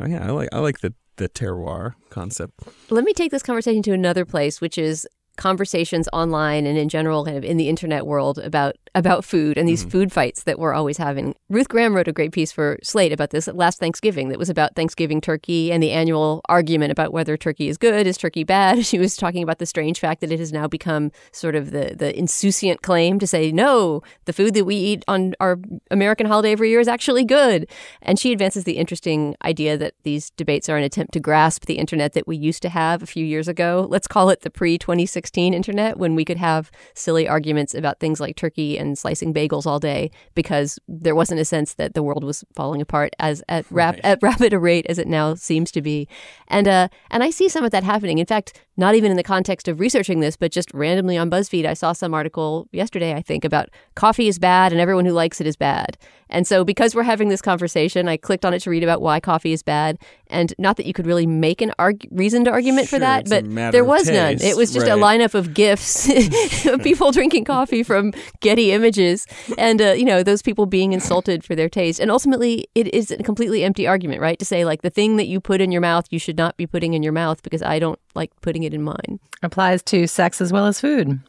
uh, 0.00 0.06
yeah, 0.06 0.26
I 0.26 0.30
like 0.30 0.48
I 0.52 0.60
like 0.60 0.80
the 0.80 0.94
the 1.16 1.28
terroir 1.28 1.94
concept. 2.10 2.60
Let 2.90 3.04
me 3.04 3.12
take 3.12 3.30
this 3.30 3.42
conversation 3.42 3.82
to 3.82 3.92
another 3.92 4.24
place, 4.24 4.60
which 4.60 4.78
is 4.78 5.06
conversations 5.38 6.08
online 6.12 6.66
and 6.66 6.76
in 6.76 6.88
general 6.88 7.24
kind 7.24 7.36
of 7.36 7.44
in 7.44 7.56
the 7.56 7.68
internet 7.68 8.04
world 8.04 8.38
about 8.38 8.76
about 8.98 9.24
food 9.24 9.56
and 9.56 9.68
these 9.68 9.82
mm-hmm. 9.82 9.90
food 9.90 10.12
fights 10.12 10.42
that 10.42 10.58
we're 10.58 10.74
always 10.74 10.98
having. 10.98 11.34
Ruth 11.48 11.68
Graham 11.68 11.94
wrote 11.94 12.08
a 12.08 12.12
great 12.12 12.32
piece 12.32 12.50
for 12.50 12.78
Slate 12.82 13.12
about 13.12 13.30
this 13.30 13.46
last 13.46 13.78
Thanksgiving 13.78 14.28
that 14.28 14.38
was 14.38 14.50
about 14.50 14.74
Thanksgiving 14.74 15.20
turkey 15.20 15.70
and 15.70 15.80
the 15.80 15.92
annual 15.92 16.40
argument 16.48 16.90
about 16.90 17.12
whether 17.12 17.36
turkey 17.36 17.68
is 17.68 17.78
good, 17.78 18.06
is 18.06 18.18
turkey 18.18 18.44
bad. 18.44 18.78
She 18.88 18.98
was 18.98 19.16
talking 19.16 19.42
about 19.42 19.58
the 19.58 19.66
strange 19.66 20.00
fact 20.00 20.22
that 20.22 20.32
it 20.32 20.38
has 20.38 20.50
now 20.50 20.66
become 20.66 21.12
sort 21.30 21.54
of 21.54 21.72
the 21.72 21.94
the 21.94 22.18
insouciant 22.18 22.80
claim 22.80 23.18
to 23.18 23.26
say 23.26 23.52
no, 23.52 24.02
the 24.24 24.32
food 24.32 24.54
that 24.54 24.64
we 24.64 24.76
eat 24.76 25.04
on 25.06 25.34
our 25.40 25.58
American 25.90 26.26
holiday 26.26 26.52
every 26.52 26.70
year 26.70 26.80
is 26.80 26.88
actually 26.88 27.24
good. 27.24 27.68
And 28.00 28.18
she 28.18 28.32
advances 28.32 28.64
the 28.64 28.78
interesting 28.78 29.36
idea 29.44 29.76
that 29.76 29.92
these 30.04 30.30
debates 30.30 30.70
are 30.70 30.78
an 30.78 30.84
attempt 30.84 31.12
to 31.12 31.20
grasp 31.20 31.66
the 31.66 31.74
internet 31.74 32.14
that 32.14 32.26
we 32.26 32.36
used 32.36 32.62
to 32.62 32.70
have 32.70 33.02
a 33.02 33.06
few 33.06 33.24
years 33.26 33.46
ago. 33.46 33.86
Let's 33.90 34.08
call 34.08 34.30
it 34.30 34.40
the 34.40 34.50
pre 34.50 34.78
2016 34.78 35.52
internet 35.52 35.98
when 35.98 36.14
we 36.14 36.24
could 36.24 36.38
have 36.38 36.70
silly 36.94 37.28
arguments 37.28 37.74
about 37.74 38.00
things 38.00 38.20
like 38.20 38.36
turkey 38.36 38.78
and 38.78 38.87
slicing 38.96 39.34
bagels 39.34 39.66
all 39.66 39.78
day 39.78 40.10
because 40.34 40.78
there 40.88 41.14
wasn't 41.14 41.40
a 41.40 41.44
sense 41.44 41.74
that 41.74 41.94
the 41.94 42.02
world 42.02 42.24
was 42.24 42.44
falling 42.54 42.80
apart 42.80 43.14
as 43.18 43.42
at 43.48 43.66
rap 43.70 43.98
at 44.04 44.18
rapid 44.22 44.52
a 44.52 44.58
rate 44.58 44.86
as 44.88 44.98
it 44.98 45.06
now 45.06 45.34
seems 45.34 45.70
to 45.72 45.82
be. 45.82 46.08
And 46.48 46.68
uh 46.68 46.88
and 47.10 47.22
I 47.22 47.30
see 47.30 47.48
some 47.48 47.64
of 47.64 47.70
that 47.72 47.84
happening. 47.84 48.18
In 48.18 48.26
fact, 48.26 48.60
not 48.76 48.94
even 48.94 49.10
in 49.10 49.16
the 49.16 49.22
context 49.24 49.66
of 49.66 49.80
researching 49.80 50.20
this, 50.20 50.36
but 50.36 50.52
just 50.52 50.72
randomly 50.72 51.18
on 51.18 51.30
BuzzFeed, 51.30 51.66
I 51.66 51.74
saw 51.74 51.92
some 51.92 52.14
article 52.14 52.68
yesterday, 52.70 53.12
I 53.12 53.22
think, 53.22 53.44
about 53.44 53.68
coffee 53.96 54.28
is 54.28 54.38
bad 54.38 54.72
and 54.72 54.80
everyone 54.80 55.04
who 55.04 55.12
likes 55.12 55.40
it 55.40 55.46
is 55.48 55.56
bad. 55.56 55.98
And 56.30 56.46
so, 56.46 56.62
because 56.62 56.94
we're 56.94 57.04
having 57.04 57.28
this 57.28 57.40
conversation, 57.40 58.06
I 58.06 58.16
clicked 58.18 58.44
on 58.44 58.52
it 58.52 58.60
to 58.60 58.70
read 58.70 58.82
about 58.84 59.00
why 59.00 59.18
coffee 59.18 59.52
is 59.52 59.62
bad. 59.62 59.98
And 60.26 60.52
not 60.58 60.76
that 60.76 60.84
you 60.84 60.92
could 60.92 61.06
really 61.06 61.26
make 61.26 61.62
an 61.62 61.72
arg- 61.78 62.06
reasoned 62.10 62.46
argument 62.48 62.86
for 62.88 62.98
that, 62.98 63.28
but 63.30 63.44
there 63.72 63.84
was 63.84 64.10
none. 64.10 64.36
It 64.42 64.56
was 64.56 64.72
just 64.72 64.86
a 64.86 64.90
lineup 64.90 65.34
of 65.34 65.54
gifs 65.54 66.06
of 66.66 66.82
people 66.82 67.12
drinking 67.12 67.46
coffee 67.46 67.82
from 67.82 68.12
Getty 68.40 68.72
Images, 68.78 69.26
and 69.58 69.82
uh, 69.82 69.92
you 69.92 70.04
know 70.04 70.22
those 70.22 70.40
people 70.40 70.64
being 70.64 70.92
insulted 70.92 71.44
for 71.44 71.54
their 71.54 71.68
taste. 71.68 71.98
And 72.00 72.10
ultimately, 72.10 72.68
it 72.74 72.94
is 72.94 73.10
a 73.10 73.22
completely 73.22 73.64
empty 73.64 73.86
argument, 73.86 74.20
right? 74.20 74.38
To 74.38 74.44
say 74.44 74.64
like 74.64 74.82
the 74.82 74.90
thing 74.90 75.16
that 75.16 75.26
you 75.26 75.40
put 75.40 75.60
in 75.60 75.72
your 75.72 75.80
mouth, 75.80 76.06
you 76.10 76.18
should 76.18 76.38
not 76.38 76.56
be 76.56 76.66
putting 76.66 76.94
in 76.94 77.02
your 77.02 77.12
mouth 77.12 77.42
because 77.42 77.62
I 77.62 77.78
don't 77.78 77.98
like 78.14 78.30
putting 78.40 78.62
it 78.62 78.72
in 78.72 78.82
mine. 78.82 79.18
Applies 79.42 79.82
to 79.84 80.06
sex 80.06 80.40
as 80.40 80.52
well 80.52 80.66
as 80.66 80.80
food. 80.80 81.20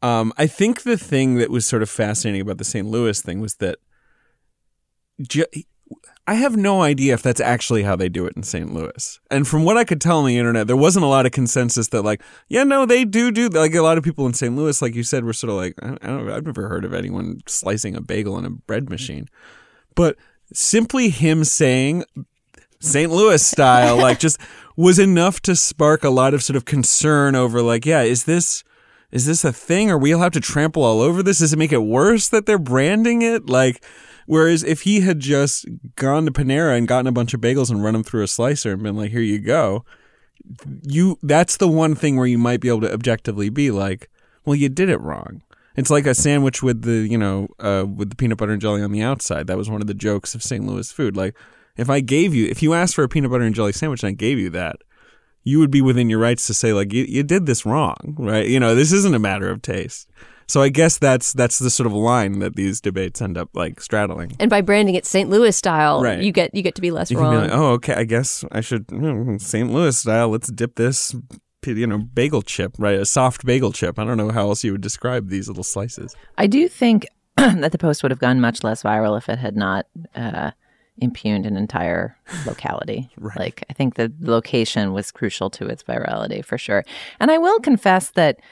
Um, 0.00 0.32
I 0.38 0.46
think 0.46 0.82
the 0.82 0.96
thing 0.96 1.34
that 1.36 1.50
was 1.50 1.66
sort 1.66 1.82
of 1.82 1.90
fascinating 1.90 2.40
about 2.40 2.58
the 2.58 2.64
St. 2.64 2.86
Louis 2.86 3.20
thing 3.20 3.40
was 3.40 3.56
that 3.56 3.78
ju- 5.20 5.44
I 6.26 6.34
have 6.34 6.56
no 6.56 6.82
idea 6.82 7.14
if 7.14 7.22
that's 7.22 7.40
actually 7.40 7.84
how 7.84 7.96
they 7.96 8.10
do 8.10 8.26
it 8.26 8.34
in 8.36 8.42
St. 8.42 8.72
Louis. 8.72 9.18
And 9.30 9.48
from 9.48 9.64
what 9.64 9.78
I 9.78 9.84
could 9.84 10.00
tell 10.00 10.18
on 10.18 10.26
the 10.26 10.36
internet, 10.36 10.66
there 10.66 10.76
wasn't 10.76 11.06
a 11.06 11.08
lot 11.08 11.24
of 11.24 11.32
consensus 11.32 11.88
that 11.88 12.02
like, 12.02 12.22
yeah, 12.48 12.64
no, 12.64 12.84
they 12.84 13.06
do 13.06 13.30
do 13.30 13.48
like 13.48 13.74
a 13.74 13.80
lot 13.80 13.96
of 13.96 14.04
people 14.04 14.26
in 14.26 14.34
St. 14.34 14.54
Louis, 14.54 14.82
like 14.82 14.94
you 14.94 15.02
said, 15.02 15.24
were 15.24 15.32
sort 15.32 15.50
of 15.50 15.56
like, 15.56 15.74
I 15.82 16.06
don't, 16.06 16.30
I've 16.30 16.44
never 16.44 16.68
heard 16.68 16.84
of 16.84 16.92
anyone 16.92 17.40
slicing 17.46 17.96
a 17.96 18.02
bagel 18.02 18.38
in 18.38 18.44
a 18.44 18.50
bread 18.50 18.84
mm-hmm. 18.84 18.92
machine, 18.92 19.28
but 19.94 20.16
simply 20.52 21.08
him 21.08 21.44
saying 21.44 22.04
St. 22.80 23.10
Louis 23.10 23.42
style, 23.42 23.96
like 24.00 24.18
just 24.18 24.38
was 24.76 24.98
enough 24.98 25.40
to 25.40 25.56
spark 25.56 26.04
a 26.04 26.10
lot 26.10 26.34
of 26.34 26.42
sort 26.42 26.56
of 26.56 26.66
concern 26.66 27.36
over 27.36 27.62
like, 27.62 27.86
yeah, 27.86 28.02
is 28.02 28.24
this 28.24 28.64
is 29.10 29.24
this 29.24 29.44
a 29.44 29.52
thing? 29.52 29.90
Are 29.90 29.96
we 29.96 30.10
allowed 30.10 30.34
to 30.34 30.40
trample 30.40 30.84
all 30.84 31.00
over 31.00 31.22
this? 31.22 31.38
Does 31.38 31.54
it 31.54 31.58
make 31.58 31.72
it 31.72 31.78
worse 31.78 32.28
that 32.28 32.44
they're 32.44 32.58
branding 32.58 33.22
it? 33.22 33.48
Like, 33.48 33.82
whereas 34.28 34.62
if 34.62 34.82
he 34.82 35.00
had 35.00 35.18
just 35.20 35.66
gone 35.96 36.26
to 36.26 36.30
Panera 36.30 36.76
and 36.76 36.86
gotten 36.86 37.06
a 37.06 37.12
bunch 37.12 37.32
of 37.32 37.40
bagels 37.40 37.70
and 37.70 37.82
run 37.82 37.94
them 37.94 38.04
through 38.04 38.22
a 38.22 38.28
slicer 38.28 38.72
and 38.72 38.82
been 38.82 38.94
like, 38.94 39.10
here 39.10 39.22
you 39.22 39.38
go, 39.38 39.84
you 40.82 41.18
that's 41.22 41.56
the 41.56 41.66
one 41.66 41.94
thing 41.94 42.16
where 42.16 42.26
you 42.26 42.36
might 42.36 42.60
be 42.60 42.68
able 42.68 42.82
to 42.82 42.92
objectively 42.92 43.48
be 43.48 43.70
like, 43.70 44.10
well, 44.44 44.54
you 44.54 44.68
did 44.68 44.90
it 44.90 45.00
wrong. 45.00 45.42
It's 45.76 45.90
like 45.90 46.06
a 46.06 46.14
sandwich 46.14 46.62
with 46.62 46.82
the, 46.82 47.08
you 47.08 47.16
know, 47.16 47.48
uh, 47.58 47.86
with 47.88 48.10
the 48.10 48.16
peanut 48.16 48.36
butter 48.36 48.52
and 48.52 48.60
jelly 48.60 48.82
on 48.82 48.92
the 48.92 49.00
outside. 49.00 49.46
That 49.46 49.56
was 49.56 49.70
one 49.70 49.80
of 49.80 49.86
the 49.86 49.94
jokes 49.94 50.34
of 50.34 50.42
St. 50.42 50.66
Louis 50.66 50.92
food. 50.92 51.16
Like, 51.16 51.34
if 51.76 51.88
I 51.88 52.00
gave 52.00 52.34
you, 52.34 52.48
if 52.48 52.62
you 52.62 52.74
asked 52.74 52.96
for 52.96 53.04
a 53.04 53.08
peanut 53.08 53.30
butter 53.30 53.44
and 53.44 53.54
jelly 53.54 53.72
sandwich 53.72 54.02
and 54.02 54.10
I 54.10 54.12
gave 54.12 54.38
you 54.38 54.50
that, 54.50 54.76
you 55.42 55.58
would 55.58 55.70
be 55.70 55.80
within 55.80 56.10
your 56.10 56.18
rights 56.18 56.46
to 56.48 56.54
say 56.54 56.74
like, 56.74 56.92
you, 56.92 57.04
you 57.04 57.22
did 57.22 57.46
this 57.46 57.64
wrong, 57.64 58.16
right? 58.18 58.46
You 58.46 58.60
know, 58.60 58.74
this 58.74 58.92
isn't 58.92 59.14
a 59.14 59.20
matter 59.20 59.48
of 59.48 59.62
taste. 59.62 60.10
So 60.48 60.62
I 60.62 60.70
guess 60.70 60.98
that's 60.98 61.32
that's 61.34 61.58
the 61.58 61.70
sort 61.70 61.86
of 61.86 61.92
line 61.92 62.38
that 62.38 62.56
these 62.56 62.80
debates 62.80 63.20
end 63.20 63.36
up 63.36 63.50
like 63.54 63.80
straddling. 63.80 64.32
And 64.40 64.48
by 64.48 64.60
branding 64.62 64.94
it 64.94 65.04
St. 65.06 65.28
Louis 65.28 65.54
style, 65.56 66.02
Right. 66.02 66.20
you 66.22 66.32
get 66.32 66.54
you 66.54 66.62
get 66.62 66.74
to 66.76 66.80
be 66.80 66.90
less 66.90 67.10
You 67.10 67.18
can 67.18 67.26
wrong. 67.26 67.34
be 67.34 67.40
like, 67.42 67.50
oh, 67.52 67.72
okay, 67.72 67.94
I 67.94 68.04
guess 68.04 68.44
I 68.50 68.60
should 68.62 68.86
mm, 68.88 69.40
St. 69.40 69.70
Louis 69.70 69.96
style. 69.96 70.30
Let's 70.30 70.48
dip 70.50 70.76
this, 70.76 71.14
you 71.66 71.86
know, 71.86 71.98
bagel 71.98 72.40
chip, 72.42 72.74
right? 72.78 72.98
A 72.98 73.04
soft 73.04 73.44
bagel 73.44 73.72
chip. 73.72 73.98
I 73.98 74.04
don't 74.04 74.16
know 74.16 74.30
how 74.30 74.48
else 74.48 74.64
you 74.64 74.72
would 74.72 74.80
describe 74.80 75.28
these 75.28 75.48
little 75.48 75.64
slices. 75.64 76.16
I 76.38 76.46
do 76.46 76.66
think 76.66 77.06
that 77.36 77.72
the 77.72 77.78
post 77.78 78.02
would 78.02 78.10
have 78.10 78.18
gone 78.20 78.40
much 78.40 78.64
less 78.64 78.82
viral 78.82 79.18
if 79.18 79.28
it 79.28 79.38
had 79.38 79.54
not 79.54 79.86
uh, 80.16 80.52
impugned 80.96 81.44
an 81.44 81.56
entire 81.58 82.16
locality. 82.46 83.10
Like, 83.36 83.64
I 83.68 83.74
think 83.74 83.94
the 83.96 84.10
location 84.20 84.92
was 84.94 85.10
crucial 85.12 85.50
to 85.50 85.66
its 85.66 85.82
virality 85.82 86.42
for 86.44 86.56
sure. 86.56 86.84
And 87.20 87.30
I 87.30 87.36
will 87.38 87.60
confess 87.60 88.10
that 88.12 88.38
it- 88.38 88.42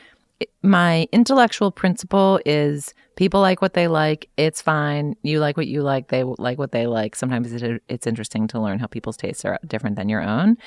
my 0.62 1.08
intellectual 1.12 1.70
principle 1.70 2.40
is 2.44 2.94
People 3.16 3.40
like 3.40 3.62
what 3.62 3.72
they 3.72 3.88
like. 3.88 4.28
It's 4.36 4.60
fine. 4.60 5.16
You 5.22 5.40
like 5.40 5.56
what 5.56 5.66
you 5.66 5.82
like. 5.82 6.08
They 6.08 6.22
like 6.22 6.58
what 6.58 6.72
they 6.72 6.86
like. 6.86 7.16
Sometimes 7.16 7.50
it, 7.50 7.82
it's 7.88 8.06
interesting 8.06 8.46
to 8.48 8.60
learn 8.60 8.78
how 8.78 8.86
people's 8.86 9.16
tastes 9.16 9.44
are 9.46 9.58
different 9.66 9.96
than 9.96 10.10
your 10.10 10.20
own. 10.20 10.58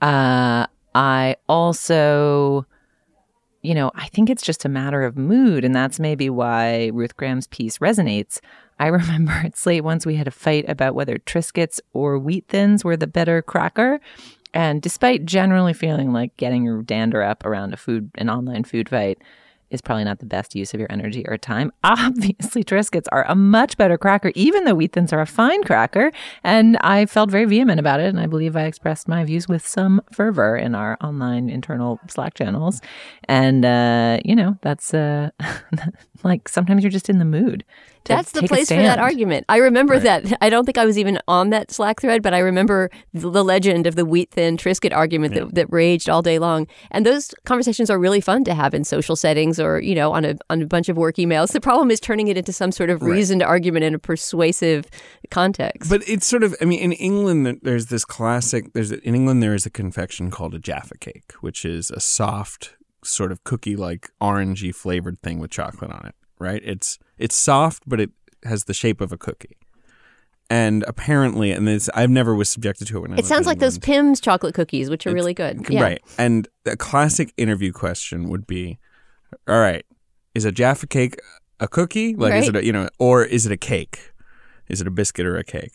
Uh, 0.00 0.66
I 0.94 1.36
also, 1.50 2.66
you 3.60 3.74
know, 3.74 3.92
I 3.94 4.08
think 4.08 4.30
it's 4.30 4.42
just 4.42 4.64
a 4.64 4.70
matter 4.70 5.02
of 5.02 5.18
mood. 5.18 5.66
And 5.66 5.74
that's 5.74 6.00
maybe 6.00 6.30
why 6.30 6.90
Ruth 6.94 7.14
Graham's 7.18 7.46
piece 7.46 7.76
resonates. 7.76 8.40
I 8.80 8.86
remember 8.88 9.32
at 9.32 9.58
Slate 9.58 9.84
once 9.84 10.06
we 10.06 10.14
had 10.14 10.26
a 10.26 10.32
fight 10.32 10.64
about 10.70 10.94
whether 10.94 11.18
Triscuits 11.18 11.78
or 11.92 12.18
Wheat 12.18 12.46
Thins 12.48 12.84
were 12.84 12.96
the 12.96 13.06
better 13.06 13.42
cracker. 13.42 14.00
And 14.54 14.82
despite 14.82 15.24
generally 15.24 15.72
feeling 15.72 16.12
like 16.12 16.36
getting 16.36 16.64
your 16.64 16.82
dander 16.82 17.22
up 17.22 17.44
around 17.44 17.72
a 17.72 17.76
food, 17.76 18.10
an 18.16 18.28
online 18.28 18.64
food 18.64 18.88
fight, 18.88 19.18
is 19.72 19.80
probably 19.80 20.04
not 20.04 20.18
the 20.18 20.26
best 20.26 20.54
use 20.54 20.74
of 20.74 20.80
your 20.80 20.92
energy 20.92 21.24
or 21.26 21.38
time. 21.38 21.72
Obviously, 21.84 22.62
Triscuits 22.62 23.06
are 23.10 23.24
a 23.26 23.34
much 23.34 23.76
better 23.76 23.98
cracker, 23.98 24.30
even 24.34 24.64
though 24.64 24.74
wheat 24.74 24.92
thins 24.92 25.12
are 25.12 25.20
a 25.20 25.26
fine 25.26 25.64
cracker. 25.64 26.12
And 26.44 26.76
I 26.82 27.06
felt 27.06 27.30
very 27.30 27.46
vehement 27.46 27.80
about 27.80 27.98
it. 27.98 28.06
And 28.06 28.20
I 28.20 28.26
believe 28.26 28.54
I 28.54 28.64
expressed 28.64 29.08
my 29.08 29.24
views 29.24 29.48
with 29.48 29.66
some 29.66 30.02
fervor 30.12 30.56
in 30.56 30.74
our 30.74 30.98
online 31.02 31.48
internal 31.48 31.98
Slack 32.08 32.34
channels. 32.34 32.80
And, 33.24 33.64
uh, 33.64 34.18
you 34.24 34.36
know, 34.36 34.58
that's 34.60 34.92
uh, 34.92 35.30
like 36.24 36.48
sometimes 36.48 36.82
you're 36.82 36.90
just 36.90 37.08
in 37.08 37.18
the 37.18 37.24
mood. 37.24 37.64
That's 38.04 38.32
the 38.32 38.42
place 38.42 38.68
for 38.68 38.74
that 38.74 38.98
argument. 38.98 39.46
I 39.48 39.58
remember 39.58 39.94
right. 39.94 40.02
that. 40.02 40.38
I 40.40 40.50
don't 40.50 40.64
think 40.64 40.76
I 40.76 40.84
was 40.84 40.98
even 40.98 41.20
on 41.28 41.50
that 41.50 41.70
Slack 41.70 42.00
thread, 42.00 42.20
but 42.20 42.34
I 42.34 42.38
remember 42.38 42.90
the 43.14 43.44
legend 43.44 43.86
of 43.86 43.94
the 43.94 44.04
wheat 44.04 44.32
thin 44.32 44.56
Triscuit 44.56 44.92
argument 44.92 45.34
yeah. 45.34 45.44
that, 45.44 45.54
that 45.54 45.66
raged 45.72 46.10
all 46.10 46.20
day 46.20 46.40
long. 46.40 46.66
And 46.90 47.06
those 47.06 47.32
conversations 47.44 47.90
are 47.90 48.00
really 48.00 48.20
fun 48.20 48.42
to 48.44 48.54
have 48.54 48.74
in 48.74 48.82
social 48.82 49.14
settings 49.14 49.60
or, 49.60 49.80
you 49.80 49.94
know, 49.94 50.12
on 50.12 50.24
a, 50.24 50.34
on 50.50 50.62
a 50.62 50.66
bunch 50.66 50.88
of 50.88 50.96
work 50.96 51.14
emails. 51.14 51.52
The 51.52 51.60
problem 51.60 51.92
is 51.92 52.00
turning 52.00 52.26
it 52.26 52.36
into 52.36 52.52
some 52.52 52.72
sort 52.72 52.90
of 52.90 53.02
reasoned 53.02 53.42
right. 53.42 53.48
argument 53.48 53.84
in 53.84 53.94
a 53.94 54.00
persuasive 54.00 54.86
context. 55.30 55.88
But 55.88 56.02
it's 56.08 56.26
sort 56.26 56.42
of, 56.42 56.56
I 56.60 56.64
mean, 56.64 56.80
in 56.80 56.92
England, 56.92 57.60
there's 57.62 57.86
this 57.86 58.04
classic, 58.04 58.72
there's 58.72 58.90
in 58.90 59.14
England, 59.14 59.44
there 59.44 59.54
is 59.54 59.64
a 59.64 59.70
confection 59.70 60.30
called 60.32 60.54
a 60.54 60.58
Jaffa 60.58 60.98
cake, 60.98 61.34
which 61.40 61.64
is 61.64 61.90
a 61.92 62.00
soft, 62.00 62.74
sort 63.04 63.32
of 63.32 63.42
cookie 63.44 63.76
like 63.76 64.10
orangey 64.20 64.74
flavored 64.74 65.20
thing 65.22 65.38
with 65.38 65.50
chocolate 65.50 65.90
on 65.90 66.06
it 66.06 66.14
right? 66.42 66.60
It's 66.64 66.98
it's 67.16 67.36
soft, 67.36 67.84
but 67.86 68.00
it 68.00 68.10
has 68.44 68.64
the 68.64 68.74
shape 68.74 69.00
of 69.00 69.12
a 69.12 69.16
cookie. 69.16 69.56
And 70.50 70.84
apparently, 70.86 71.52
and 71.52 71.66
this 71.66 71.88
I've 71.94 72.10
never 72.10 72.34
was 72.34 72.50
subjected 72.50 72.88
to 72.88 72.98
it. 72.98 73.00
When 73.00 73.12
I 73.14 73.16
it 73.16 73.24
sounds 73.24 73.46
like 73.46 73.60
those 73.60 73.78
Pim's 73.78 74.20
chocolate 74.20 74.54
cookies, 74.54 74.90
which 74.90 75.06
are 75.06 75.10
it's, 75.10 75.14
really 75.14 75.32
good. 75.32 75.66
Yeah. 75.70 75.82
Right. 75.82 76.02
And 76.18 76.46
a 76.66 76.76
classic 76.76 77.32
interview 77.38 77.72
question 77.72 78.28
would 78.28 78.46
be, 78.46 78.78
"All 79.48 79.60
right, 79.60 79.86
is 80.34 80.44
a 80.44 80.52
Jaffa 80.52 80.88
cake 80.88 81.18
a 81.58 81.68
cookie? 81.68 82.14
Like, 82.14 82.32
right. 82.32 82.42
is 82.42 82.48
it 82.48 82.56
a, 82.56 82.64
you 82.64 82.72
know, 82.72 82.88
or 82.98 83.24
is 83.24 83.46
it 83.46 83.52
a 83.52 83.56
cake? 83.56 84.12
Is 84.68 84.80
it 84.80 84.86
a 84.86 84.90
biscuit 84.90 85.24
or 85.24 85.38
a 85.38 85.44
cake?" 85.44 85.72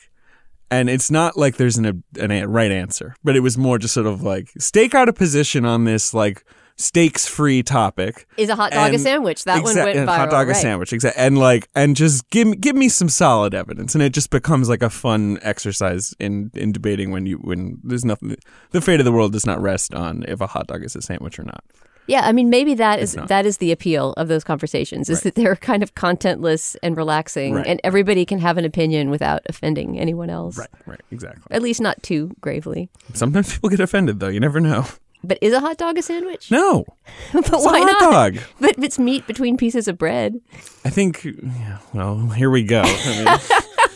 And 0.69 0.89
it's 0.89 1.09
not 1.09 1.37
like 1.37 1.55
there's 1.55 1.77
an, 1.77 2.03
an 2.19 2.29
a 2.29 2.45
right 2.45 2.71
answer, 2.71 3.15
but 3.23 3.37
it 3.37 3.39
was 3.39 3.57
more 3.57 3.79
just 3.79 3.93
sort 3.93 4.05
of 4.05 4.21
like 4.21 4.51
stake 4.59 4.93
out 4.93 5.07
a 5.07 5.13
position 5.13 5.63
on 5.63 5.85
this, 5.85 6.13
like 6.13 6.43
stakes 6.77 7.27
free 7.27 7.63
topic. 7.63 8.27
Is 8.37 8.49
a 8.49 8.55
hot 8.55 8.71
dog 8.71 8.87
and 8.87 8.95
a 8.95 8.99
sandwich? 8.99 9.43
That 9.43 9.61
exa- 9.61 9.63
one 9.63 9.75
went 9.75 9.97
viral. 9.97 10.15
Hot 10.15 10.29
dog 10.29 10.47
right. 10.47 10.55
a 10.55 10.59
sandwich, 10.59 10.93
exactly. 10.93 11.21
And 11.21 11.37
like, 11.37 11.67
and 11.75 11.95
just 11.95 12.29
give 12.29 12.47
me 12.47 12.55
give 12.55 12.75
me 12.75 12.89
some 12.89 13.09
solid 13.09 13.53
evidence, 13.53 13.95
and 13.95 14.01
it 14.01 14.13
just 14.13 14.29
becomes 14.29 14.69
like 14.69 14.81
a 14.81 14.89
fun 14.89 15.39
exercise 15.41 16.15
in 16.19 16.51
in 16.53 16.71
debating 16.71 17.11
when 17.11 17.25
you 17.25 17.37
when 17.37 17.79
there's 17.83 18.05
nothing. 18.05 18.35
The 18.71 18.81
fate 18.81 18.99
of 18.99 19.05
the 19.05 19.11
world 19.11 19.33
does 19.33 19.45
not 19.45 19.61
rest 19.61 19.93
on 19.93 20.23
if 20.27 20.41
a 20.41 20.47
hot 20.47 20.67
dog 20.67 20.83
is 20.83 20.95
a 20.95 21.01
sandwich 21.01 21.39
or 21.39 21.43
not. 21.43 21.63
Yeah, 22.07 22.21
I 22.23 22.31
mean, 22.31 22.49
maybe 22.49 22.73
that 22.75 22.99
is 22.99 23.17
that 23.27 23.45
is 23.45 23.57
the 23.57 23.71
appeal 23.71 24.13
of 24.13 24.29
those 24.29 24.45
conversations 24.45 25.09
is 25.09 25.17
right. 25.17 25.23
that 25.25 25.35
they're 25.35 25.57
kind 25.57 25.83
of 25.83 25.93
contentless 25.93 26.77
and 26.81 26.95
relaxing, 26.95 27.55
right. 27.55 27.67
and 27.67 27.81
everybody 27.83 28.25
can 28.25 28.39
have 28.39 28.57
an 28.57 28.63
opinion 28.63 29.09
without 29.09 29.41
offending 29.49 29.99
anyone 29.99 30.29
else. 30.29 30.57
Right, 30.57 30.69
right, 30.85 31.01
exactly. 31.11 31.43
At 31.51 31.61
least 31.61 31.81
not 31.81 32.01
too 32.01 32.31
gravely. 32.39 32.89
Sometimes 33.13 33.53
people 33.53 33.69
get 33.69 33.81
offended, 33.81 34.21
though. 34.21 34.29
You 34.29 34.39
never 34.39 34.61
know. 34.61 34.85
But 35.27 35.39
is 35.41 35.51
a 35.53 35.59
hot 35.59 35.77
dog 35.77 35.97
a 35.97 36.01
sandwich? 36.01 36.49
No. 36.49 36.85
but 37.33 37.45
it's 37.47 37.65
why 37.65 37.79
a 37.79 37.81
hot 37.81 38.01
not? 38.01 38.11
dog. 38.11 38.37
But 38.61 38.81
it's 38.83 38.97
meat 38.97 39.27
between 39.27 39.57
pieces 39.57 39.87
of 39.87 39.97
bread. 39.97 40.39
I 40.85 40.89
think. 40.89 41.23
Yeah, 41.25 41.79
well, 41.93 42.29
here 42.29 42.49
we 42.49 42.63
go. 42.63 42.81
I 42.85 43.39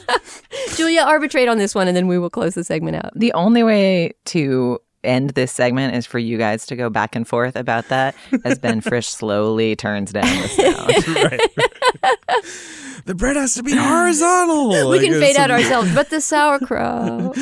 mean. 0.08 0.18
Julia, 0.76 1.02
arbitrate 1.02 1.48
on 1.48 1.58
this 1.58 1.74
one, 1.74 1.88
and 1.88 1.96
then 1.96 2.08
we 2.08 2.18
will 2.20 2.30
close 2.30 2.56
the 2.56 2.64
segment 2.64 2.98
out. 2.98 3.12
The 3.16 3.32
only 3.34 3.64
way 3.64 4.14
to 4.26 4.80
end 5.04 5.32
this 5.32 5.52
segment 5.52 5.96
is 5.96 6.06
for 6.06 6.20
you 6.20 6.38
guys 6.38 6.66
to 6.68 6.76
go 6.76 6.90
back 6.90 7.16
and 7.16 7.28
forth 7.28 7.56
about 7.56 7.88
that 7.88 8.14
as 8.46 8.60
Ben 8.60 8.82
Frisch 8.82 9.08
slowly 9.08 9.76
turns 9.76 10.12
down 10.12 10.26
the 10.26 10.48
sound. 10.48 11.08
right. 11.08 11.42
The 13.06 13.16
bread 13.16 13.36
has 13.36 13.56
to 13.56 13.64
be 13.64 13.76
horizontal. 13.76 14.90
We 14.90 15.00
can 15.00 15.20
fade 15.20 15.38
out 15.38 15.50
ourselves, 15.50 15.94
but 15.96 16.10
the 16.10 16.22
sauerkraut. 16.22 17.36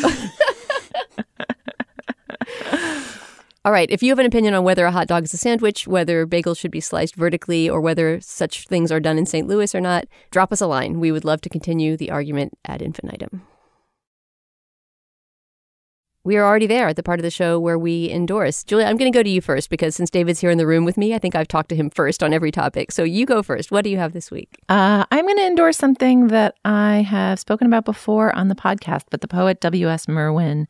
All 3.69 3.73
right. 3.73 3.91
If 3.91 4.01
you 4.01 4.09
have 4.09 4.17
an 4.17 4.25
opinion 4.25 4.55
on 4.55 4.63
whether 4.63 4.83
a 4.87 4.91
hot 4.91 5.05
dog 5.05 5.25
is 5.25 5.33
a 5.35 5.37
sandwich, 5.37 5.87
whether 5.87 6.25
bagels 6.25 6.57
should 6.57 6.71
be 6.71 6.79
sliced 6.79 7.15
vertically, 7.15 7.69
or 7.69 7.79
whether 7.79 8.19
such 8.19 8.65
things 8.65 8.91
are 8.91 8.99
done 8.99 9.19
in 9.19 9.27
St. 9.27 9.47
Louis 9.47 9.75
or 9.75 9.79
not, 9.79 10.07
drop 10.31 10.51
us 10.51 10.59
a 10.59 10.65
line. 10.65 10.99
We 10.99 11.11
would 11.11 11.23
love 11.23 11.39
to 11.41 11.49
continue 11.49 11.95
the 11.95 12.09
argument 12.09 12.57
ad 12.65 12.81
infinitum. 12.81 13.43
We 16.23 16.35
are 16.35 16.43
already 16.43 16.65
there 16.65 16.87
at 16.87 16.95
the 16.95 17.03
part 17.03 17.19
of 17.19 17.23
the 17.23 17.29
show 17.29 17.59
where 17.59 17.77
we 17.77 18.09
endorse. 18.09 18.63
Julia, 18.63 18.87
I'm 18.87 18.97
going 18.97 19.11
to 19.11 19.15
go 19.15 19.21
to 19.21 19.29
you 19.29 19.39
first 19.39 19.69
because 19.69 19.95
since 19.95 20.09
David's 20.09 20.39
here 20.39 20.49
in 20.49 20.57
the 20.57 20.65
room 20.65 20.83
with 20.83 20.97
me, 20.97 21.13
I 21.13 21.19
think 21.19 21.35
I've 21.35 21.47
talked 21.47 21.69
to 21.69 21.75
him 21.75 21.91
first 21.91 22.23
on 22.23 22.33
every 22.33 22.51
topic. 22.51 22.91
So 22.91 23.03
you 23.03 23.27
go 23.27 23.43
first. 23.43 23.71
What 23.71 23.83
do 23.83 23.91
you 23.91 23.97
have 23.99 24.13
this 24.13 24.31
week? 24.31 24.49
Uh, 24.67 25.05
I'm 25.11 25.25
going 25.25 25.37
to 25.37 25.45
endorse 25.45 25.77
something 25.77 26.29
that 26.29 26.55
I 26.65 27.05
have 27.07 27.39
spoken 27.39 27.67
about 27.67 27.85
before 27.85 28.35
on 28.35 28.47
the 28.47 28.55
podcast, 28.55 29.03
but 29.11 29.21
the 29.21 29.27
poet 29.27 29.61
W.S. 29.61 30.07
Merwin 30.07 30.67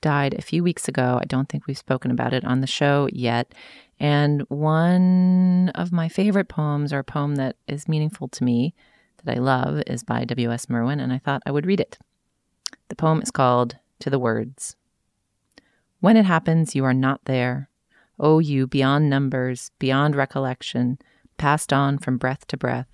died 0.00 0.34
a 0.34 0.42
few 0.42 0.62
weeks 0.62 0.88
ago. 0.88 1.18
I 1.20 1.24
don't 1.26 1.48
think 1.48 1.66
we've 1.66 1.78
spoken 1.78 2.10
about 2.10 2.32
it 2.32 2.44
on 2.44 2.60
the 2.60 2.66
show 2.66 3.08
yet. 3.12 3.54
And 3.98 4.42
one 4.48 5.70
of 5.74 5.92
my 5.92 6.08
favorite 6.08 6.48
poems, 6.48 6.92
or 6.92 7.00
a 7.00 7.04
poem 7.04 7.36
that 7.36 7.56
is 7.66 7.88
meaningful 7.88 8.28
to 8.28 8.44
me, 8.44 8.74
that 9.22 9.36
I 9.36 9.40
love, 9.40 9.82
is 9.86 10.02
by 10.02 10.24
W.S. 10.24 10.68
Merwin, 10.68 11.00
and 11.00 11.12
I 11.12 11.18
thought 11.18 11.42
I 11.44 11.50
would 11.50 11.66
read 11.66 11.80
it. 11.80 11.98
The 12.88 12.96
poem 12.96 13.20
is 13.20 13.30
called 13.30 13.76
To 14.00 14.10
the 14.10 14.18
Words. 14.18 14.76
When 16.00 16.16
it 16.16 16.24
happens, 16.24 16.74
you 16.74 16.84
are 16.84 16.94
not 16.94 17.26
there. 17.26 17.68
Oh, 18.18 18.38
you 18.38 18.66
beyond 18.66 19.10
numbers, 19.10 19.70
beyond 19.78 20.16
recollection, 20.16 20.98
passed 21.36 21.72
on 21.72 21.98
from 21.98 22.16
breath 22.16 22.46
to 22.48 22.56
breath, 22.56 22.88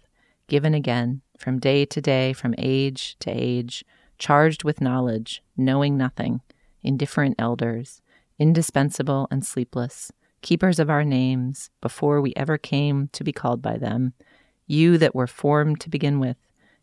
given 0.48 0.74
again, 0.74 1.22
from 1.38 1.58
day 1.58 1.84
to 1.84 2.00
day, 2.00 2.32
from 2.32 2.54
age 2.58 3.16
to 3.20 3.30
age, 3.30 3.84
charged 4.18 4.64
with 4.64 4.80
knowledge, 4.80 5.42
knowing 5.56 5.96
nothing, 5.96 6.40
indifferent 6.86 7.34
elders, 7.38 8.00
indispensable 8.38 9.28
and 9.30 9.44
sleepless, 9.44 10.12
keepers 10.42 10.78
of 10.78 10.88
our 10.88 11.04
names, 11.04 11.70
before 11.80 12.20
we 12.20 12.32
ever 12.36 12.56
came 12.56 13.08
to 13.08 13.24
be 13.24 13.32
called 13.32 13.60
by 13.60 13.76
them, 13.76 14.12
you 14.66 14.98
that 14.98 15.14
were 15.14 15.26
formed 15.26 15.80
to 15.80 15.90
begin 15.90 16.20
with, 16.20 16.36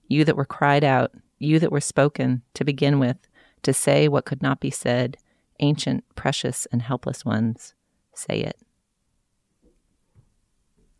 you 0.07 0.25
that 0.25 0.35
were 0.35 0.45
cried 0.45 0.83
out, 0.83 1.11
you 1.39 1.59
that 1.59 1.71
were 1.71 1.81
spoken 1.81 2.41
to 2.53 2.63
begin 2.63 2.99
with, 2.99 3.17
to 3.61 3.73
say 3.73 4.07
what 4.07 4.25
could 4.25 4.41
not 4.41 4.59
be 4.59 4.71
said, 4.71 5.17
ancient, 5.59 6.03
precious, 6.15 6.65
and 6.71 6.81
helpless 6.81 7.23
ones, 7.23 7.73
say 8.13 8.41
it. 8.41 8.57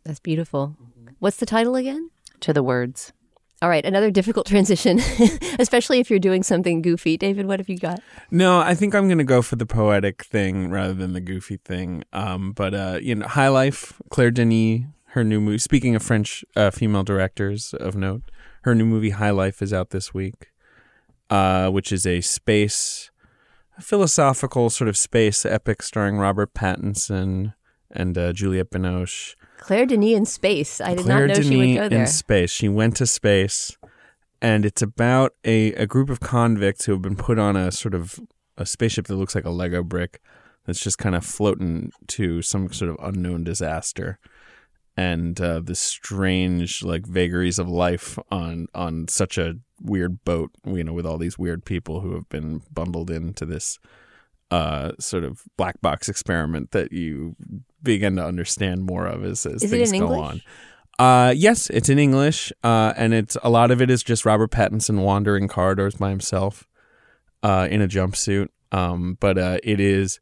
That's 0.04 0.20
beautiful. 0.20 0.76
What's 1.18 1.38
the 1.38 1.46
title 1.46 1.76
again? 1.76 2.10
To 2.40 2.52
the 2.52 2.62
words. 2.62 3.12
All 3.62 3.68
right, 3.68 3.84
another 3.84 4.10
difficult 4.10 4.46
transition, 4.54 5.00
especially 5.58 6.00
if 6.00 6.10
you're 6.10 6.18
doing 6.18 6.42
something 6.42 6.82
goofy. 6.82 7.16
David, 7.16 7.46
what 7.46 7.60
have 7.60 7.68
you 7.68 7.78
got? 7.78 8.00
No, 8.30 8.60
I 8.60 8.74
think 8.74 8.94
I'm 8.94 9.06
going 9.06 9.18
to 9.18 9.24
go 9.24 9.42
for 9.42 9.56
the 9.56 9.66
poetic 9.66 10.24
thing 10.24 10.70
rather 10.70 10.94
than 10.94 11.12
the 11.12 11.20
goofy 11.20 11.58
thing. 11.58 12.04
Um, 12.12 12.52
but 12.52 12.74
uh, 12.74 12.98
you 13.00 13.14
know, 13.14 13.26
High 13.26 13.48
Life, 13.48 14.00
Claire 14.10 14.30
Denis, 14.30 14.82
her 15.14 15.24
new 15.24 15.40
movie. 15.40 15.58
Speaking 15.58 15.94
of 15.94 16.02
French 16.02 16.44
uh, 16.56 16.70
female 16.70 17.04
directors 17.04 17.72
of 17.74 17.94
note, 17.96 18.22
her 18.62 18.74
new 18.74 18.84
movie 18.84 19.10
High 19.10 19.30
Life 19.30 19.62
is 19.62 19.72
out 19.72 19.90
this 19.90 20.12
week, 20.12 20.50
uh, 21.30 21.70
which 21.70 21.92
is 21.92 22.04
a 22.06 22.20
space, 22.20 23.10
a 23.78 23.82
philosophical 23.82 24.70
sort 24.70 24.88
of 24.88 24.96
space 24.96 25.46
epic 25.46 25.82
starring 25.82 26.16
Robert 26.16 26.52
Pattinson 26.52 27.54
and 27.90 28.18
uh, 28.18 28.32
Juliette 28.32 28.70
Binoche. 28.70 29.36
Claire 29.64 29.86
Denis 29.86 30.14
in 30.14 30.26
space. 30.26 30.78
I 30.78 30.94
did 30.94 31.04
Claire 31.04 31.20
not 31.20 31.28
know 31.28 31.34
Denis 31.34 31.48
she 31.48 31.56
would 31.56 31.74
go 31.74 31.88
there. 31.88 32.00
in 32.02 32.06
space. 32.06 32.50
She 32.50 32.68
went 32.68 32.96
to 32.96 33.06
space, 33.06 33.74
and 34.42 34.66
it's 34.66 34.82
about 34.82 35.32
a, 35.42 35.72
a 35.72 35.86
group 35.86 36.10
of 36.10 36.20
convicts 36.20 36.84
who 36.84 36.92
have 36.92 37.00
been 37.00 37.16
put 37.16 37.38
on 37.38 37.56
a 37.56 37.72
sort 37.72 37.94
of 37.94 38.20
a 38.58 38.66
spaceship 38.66 39.06
that 39.06 39.16
looks 39.16 39.34
like 39.34 39.46
a 39.46 39.50
Lego 39.50 39.82
brick 39.82 40.20
that's 40.66 40.80
just 40.80 40.98
kind 40.98 41.14
of 41.14 41.24
floating 41.24 41.92
to 42.08 42.42
some 42.42 42.70
sort 42.74 42.90
of 42.90 42.98
unknown 43.02 43.42
disaster 43.42 44.18
and 44.98 45.40
uh, 45.40 45.60
the 45.60 45.74
strange 45.74 46.82
like 46.82 47.06
vagaries 47.06 47.58
of 47.58 47.66
life 47.66 48.18
on 48.30 48.66
on 48.74 49.08
such 49.08 49.38
a 49.38 49.54
weird 49.80 50.22
boat 50.24 50.50
you 50.66 50.84
know 50.84 50.92
with 50.92 51.06
all 51.06 51.18
these 51.18 51.38
weird 51.38 51.64
people 51.64 52.00
who 52.00 52.14
have 52.14 52.28
been 52.28 52.60
bundled 52.70 53.10
into 53.10 53.44
this 53.46 53.78
uh, 54.50 54.92
sort 55.00 55.24
of 55.24 55.42
black 55.56 55.80
box 55.80 56.08
experiment 56.08 56.70
that 56.70 56.92
you 56.92 57.34
begin 57.84 58.16
to 58.16 58.24
understand 58.24 58.84
more 58.84 59.06
of 59.06 59.24
as, 59.24 59.46
as 59.46 59.62
things 59.62 59.92
go 59.92 59.96
English? 59.96 60.20
on. 60.20 60.40
Uh, 60.98 61.32
yes, 61.36 61.70
it's 61.70 61.88
in 61.88 61.98
English, 61.98 62.52
uh, 62.62 62.92
and 62.96 63.12
it's 63.12 63.36
a 63.42 63.50
lot 63.50 63.70
of 63.70 63.82
it 63.82 63.90
is 63.90 64.02
just 64.02 64.24
Robert 64.24 64.50
Pattinson 64.50 65.02
wandering 65.02 65.48
corridors 65.48 65.96
by 65.96 66.10
himself, 66.10 66.68
uh, 67.42 67.68
in 67.70 67.82
a 67.82 67.88
jumpsuit. 67.88 68.48
Um, 68.72 69.16
but 69.20 69.38
uh, 69.38 69.58
it 69.62 69.78
is 69.78 70.20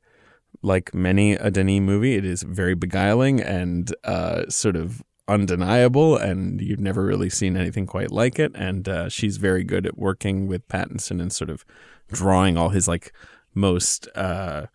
like 0.62 0.94
many 0.94 1.32
a 1.32 1.50
Denis 1.50 1.80
movie. 1.80 2.16
It 2.16 2.24
is 2.24 2.42
very 2.42 2.74
beguiling 2.74 3.40
and 3.40 3.94
uh, 4.04 4.48
sort 4.48 4.76
of 4.76 5.02
undeniable, 5.28 6.16
and 6.16 6.60
you've 6.60 6.80
never 6.80 7.04
really 7.04 7.30
seen 7.30 7.56
anything 7.56 7.86
quite 7.86 8.10
like 8.10 8.38
it. 8.38 8.52
And 8.54 8.88
uh, 8.88 9.08
she's 9.08 9.36
very 9.36 9.64
good 9.64 9.86
at 9.86 9.98
working 9.98 10.46
with 10.46 10.68
Pattinson 10.68 11.20
and 11.20 11.32
sort 11.32 11.50
of 11.50 11.64
drawing 12.10 12.56
all 12.56 12.70
his 12.70 12.88
like 12.88 13.12
most 13.54 14.08
uh, 14.14 14.66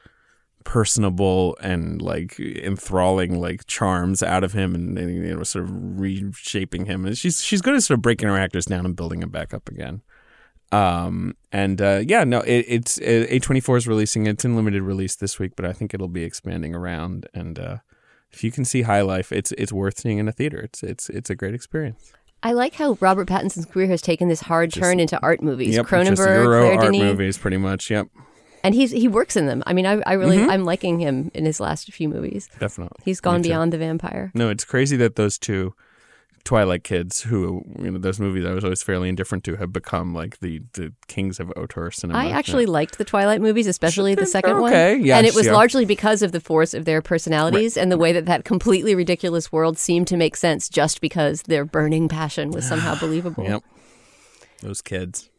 personable 0.68 1.57
and 1.61 2.01
like 2.01 2.38
enthralling 2.41 3.39
like 3.39 3.65
charms 3.68 4.22
out 4.22 4.43
of 4.43 4.51
him 4.51 4.76
and, 4.76 4.97
and, 4.97 5.15
you 5.15 5.34
know 5.34 5.41
sort 5.43 5.63
of 5.63 5.72
reshaping 5.97 6.86
him. 6.86 7.05
And 7.05 7.18
she's 7.18 7.41
she's 7.41 7.61
good 7.61 7.74
at 7.74 7.84
sort 7.84 7.99
of 7.99 8.01
breaking 8.01 8.28
her 8.28 8.38
actors 8.38 8.65
down 8.65 8.86
and 8.86 8.93
building 8.93 9.22
them 9.22 9.30
back 9.30 9.53
up 9.53 9.70
again. 9.70 10.01
Um 10.74 11.38
and 11.53 11.82
uh 11.82 12.01
yeah 12.05 12.26
no 12.26 12.41
it, 12.41 12.65
it's 12.68 12.99
a24 12.99 13.78
is 13.78 13.88
releasing. 13.88 14.28
It's 14.28 14.43
in 14.43 14.57
limited 14.57 14.82
release 14.82 15.15
this 15.15 15.39
week 15.39 15.53
but 15.55 15.63
i 15.63 15.72
think 15.72 15.93
it'll 15.93 16.09
be 16.09 16.26
expanding 16.26 16.76
around. 16.76 17.28
And 17.34 17.57
uh 17.57 17.78
if 18.34 18.43
you 18.43 18.51
can 18.51 18.65
see 18.65 18.82
high 18.82 19.03
life 19.03 19.32
it's 19.32 19.53
it's 19.53 19.72
worth 19.72 19.97
seeing 19.97 20.18
in 20.18 20.28
a 20.28 20.34
theater. 20.34 20.59
It's 20.59 20.84
it's 20.84 21.09
it's 21.09 21.30
a 21.30 21.36
great 21.36 21.53
experience. 21.53 22.11
I 22.43 22.51
like 22.51 22.74
how 22.74 22.97
Robert 22.99 23.30
Pattinson's 23.30 23.65
career 23.65 23.88
has 23.88 24.01
taken 24.01 24.28
this 24.28 24.41
hard 24.41 24.72
Just- 24.72 24.84
turn 24.84 24.99
into 24.99 25.18
art 25.22 25.41
movies. 25.41 25.76
yep 25.76 25.86
Cronenberg, 25.86 26.43
Claire 26.45 26.74
art 26.74 26.82
Denis, 26.91 26.99
movies 26.99 27.38
pretty 27.38 27.57
much. 27.57 27.89
Yep 27.89 28.09
and 28.68 28.76
he's 28.76 28.91
he 28.91 29.07
works 29.07 29.36
in 29.36 29.45
them. 29.47 29.63
I 29.65 29.74
mean, 29.74 29.86
I, 29.86 30.01
I 30.05 30.13
really 30.13 30.38
Mhm. 30.38 30.49
I'm 30.49 30.65
liking 30.65 30.99
him 30.99 31.32
in 31.34 31.45
his 31.45 31.59
last 31.59 31.91
few 31.91 32.09
movies. 32.09 32.49
definitely 32.59 32.99
He's 33.03 33.22
gone 33.22 33.41
beyond 33.41 33.74
the 33.74 33.78
vampire. 33.78 34.32
No, 34.34 34.49
it's 34.49 34.65
crazy 34.65 34.97
that 34.97 35.15
those 35.15 35.38
two 35.38 35.74
Twilight 36.43 36.84
kids, 36.86 37.24
who 37.24 37.61
you 37.78 37.91
know, 37.91 37.99
those 37.99 38.22
movies 38.22 38.45
I 38.45 38.53
was 38.53 38.63
always 38.63 38.82
fairly 38.82 39.09
indifferent 39.09 39.43
to, 39.45 39.57
have 39.57 39.74
become 39.74 40.13
like 40.13 40.39
the 40.39 40.61
the 40.74 40.93
kings 41.07 41.39
of 41.41 41.51
auteur 41.57 41.91
cinema. 41.91 42.20
I 42.20 42.30
actually 42.30 42.65
liked 42.65 42.97
the 42.97 43.03
Twilight 43.03 43.41
movies, 43.41 43.68
especially 43.68 44.15
the 44.15 44.26
second 44.26 44.61
one. 44.61 44.72
okay, 44.72 44.95
yes, 44.97 45.18
and 45.18 45.28
it 45.28 45.36
was 45.36 45.47
yeah. 45.47 45.53
largely 45.53 45.84
because 45.84 46.22
of 46.22 46.32
the 46.32 46.39
force 46.39 46.74
of 46.74 46.86
their 46.86 47.01
personalities 47.01 47.76
and 47.76 47.91
the 47.91 47.97
way 47.97 48.13
that 48.13 48.26
that 48.28 48.45
completely 48.45 48.95
ridiculous 48.95 49.51
world 49.51 49.78
seemed 49.78 50.07
to 50.07 50.15
make 50.15 50.38
sense 50.38 50.70
just 50.70 51.01
because 51.01 51.41
their 51.43 51.65
burning 51.65 52.07
passion 52.07 52.51
was 52.51 52.65
somehow 52.65 52.97
believable. 53.05 53.43
Yep. 53.43 53.63
Those 54.61 54.82
kids. 54.82 55.30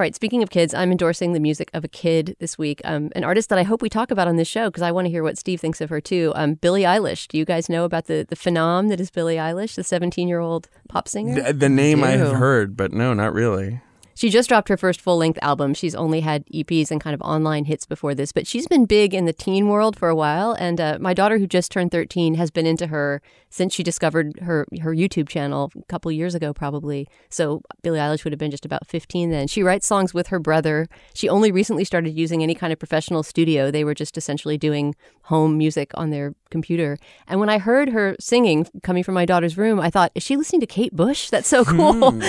All 0.00 0.02
right, 0.02 0.14
speaking 0.14 0.42
of 0.42 0.48
kids, 0.48 0.72
I'm 0.72 0.90
endorsing 0.90 1.34
the 1.34 1.40
music 1.40 1.70
of 1.74 1.84
a 1.84 1.88
kid 1.88 2.34
this 2.38 2.56
week, 2.56 2.80
um, 2.86 3.10
an 3.14 3.22
artist 3.22 3.50
that 3.50 3.58
I 3.58 3.64
hope 3.64 3.82
we 3.82 3.90
talk 3.90 4.10
about 4.10 4.28
on 4.28 4.36
this 4.36 4.48
show 4.48 4.70
because 4.70 4.80
I 4.80 4.92
want 4.92 5.04
to 5.04 5.10
hear 5.10 5.22
what 5.22 5.36
Steve 5.36 5.60
thinks 5.60 5.82
of 5.82 5.90
her 5.90 6.00
too. 6.00 6.32
Um, 6.34 6.54
Billie 6.54 6.84
Eilish. 6.84 7.28
Do 7.28 7.36
you 7.36 7.44
guys 7.44 7.68
know 7.68 7.84
about 7.84 8.06
the 8.06 8.24
the 8.26 8.34
phenom 8.34 8.88
that 8.88 8.98
is 8.98 9.10
Billie 9.10 9.36
Eilish, 9.36 9.74
the 9.74 9.84
17 9.84 10.26
year 10.26 10.38
old 10.38 10.70
pop 10.88 11.06
singer? 11.06 11.42
The, 11.42 11.52
the 11.52 11.68
name 11.68 12.02
I 12.02 12.12
have 12.12 12.34
heard, 12.34 12.78
but 12.78 12.94
no, 12.94 13.12
not 13.12 13.34
really. 13.34 13.82
She 14.20 14.28
just 14.28 14.50
dropped 14.50 14.68
her 14.68 14.76
first 14.76 15.00
full 15.00 15.16
length 15.16 15.38
album. 15.40 15.72
She's 15.72 15.94
only 15.94 16.20
had 16.20 16.44
EPs 16.48 16.90
and 16.90 17.00
kind 17.00 17.14
of 17.14 17.22
online 17.22 17.64
hits 17.64 17.86
before 17.86 18.14
this, 18.14 18.32
but 18.32 18.46
she's 18.46 18.66
been 18.66 18.84
big 18.84 19.14
in 19.14 19.24
the 19.24 19.32
teen 19.32 19.66
world 19.66 19.98
for 19.98 20.10
a 20.10 20.14
while. 20.14 20.52
And 20.52 20.78
uh, 20.78 20.98
my 21.00 21.14
daughter, 21.14 21.38
who 21.38 21.46
just 21.46 21.72
turned 21.72 21.90
13, 21.90 22.34
has 22.34 22.50
been 22.50 22.66
into 22.66 22.88
her 22.88 23.22
since 23.48 23.72
she 23.72 23.82
discovered 23.82 24.38
her 24.40 24.66
her 24.82 24.94
YouTube 24.94 25.26
channel 25.26 25.72
a 25.74 25.82
couple 25.84 26.12
years 26.12 26.34
ago, 26.34 26.52
probably. 26.52 27.08
So 27.30 27.62
Billie 27.82 27.98
Eilish 27.98 28.22
would 28.24 28.34
have 28.34 28.38
been 28.38 28.50
just 28.50 28.66
about 28.66 28.86
15 28.86 29.30
then. 29.30 29.46
She 29.48 29.62
writes 29.62 29.86
songs 29.86 30.12
with 30.12 30.26
her 30.26 30.38
brother. 30.38 30.86
She 31.14 31.26
only 31.26 31.50
recently 31.50 31.84
started 31.84 32.10
using 32.10 32.42
any 32.42 32.54
kind 32.54 32.74
of 32.74 32.78
professional 32.78 33.22
studio. 33.22 33.70
They 33.70 33.84
were 33.84 33.94
just 33.94 34.18
essentially 34.18 34.58
doing 34.58 34.94
home 35.22 35.56
music 35.56 35.92
on 35.94 36.10
their 36.10 36.34
computer. 36.50 36.98
And 37.26 37.40
when 37.40 37.48
I 37.48 37.58
heard 37.58 37.90
her 37.90 38.16
singing 38.20 38.66
coming 38.82 39.02
from 39.02 39.14
my 39.14 39.24
daughter's 39.24 39.56
room, 39.56 39.80
I 39.80 39.90
thought, 39.90 40.12
is 40.14 40.22
she 40.22 40.36
listening 40.36 40.60
to 40.60 40.66
Kate 40.66 40.94
Bush? 40.94 41.30
That's 41.30 41.48
so 41.48 41.64
cool. 41.64 42.04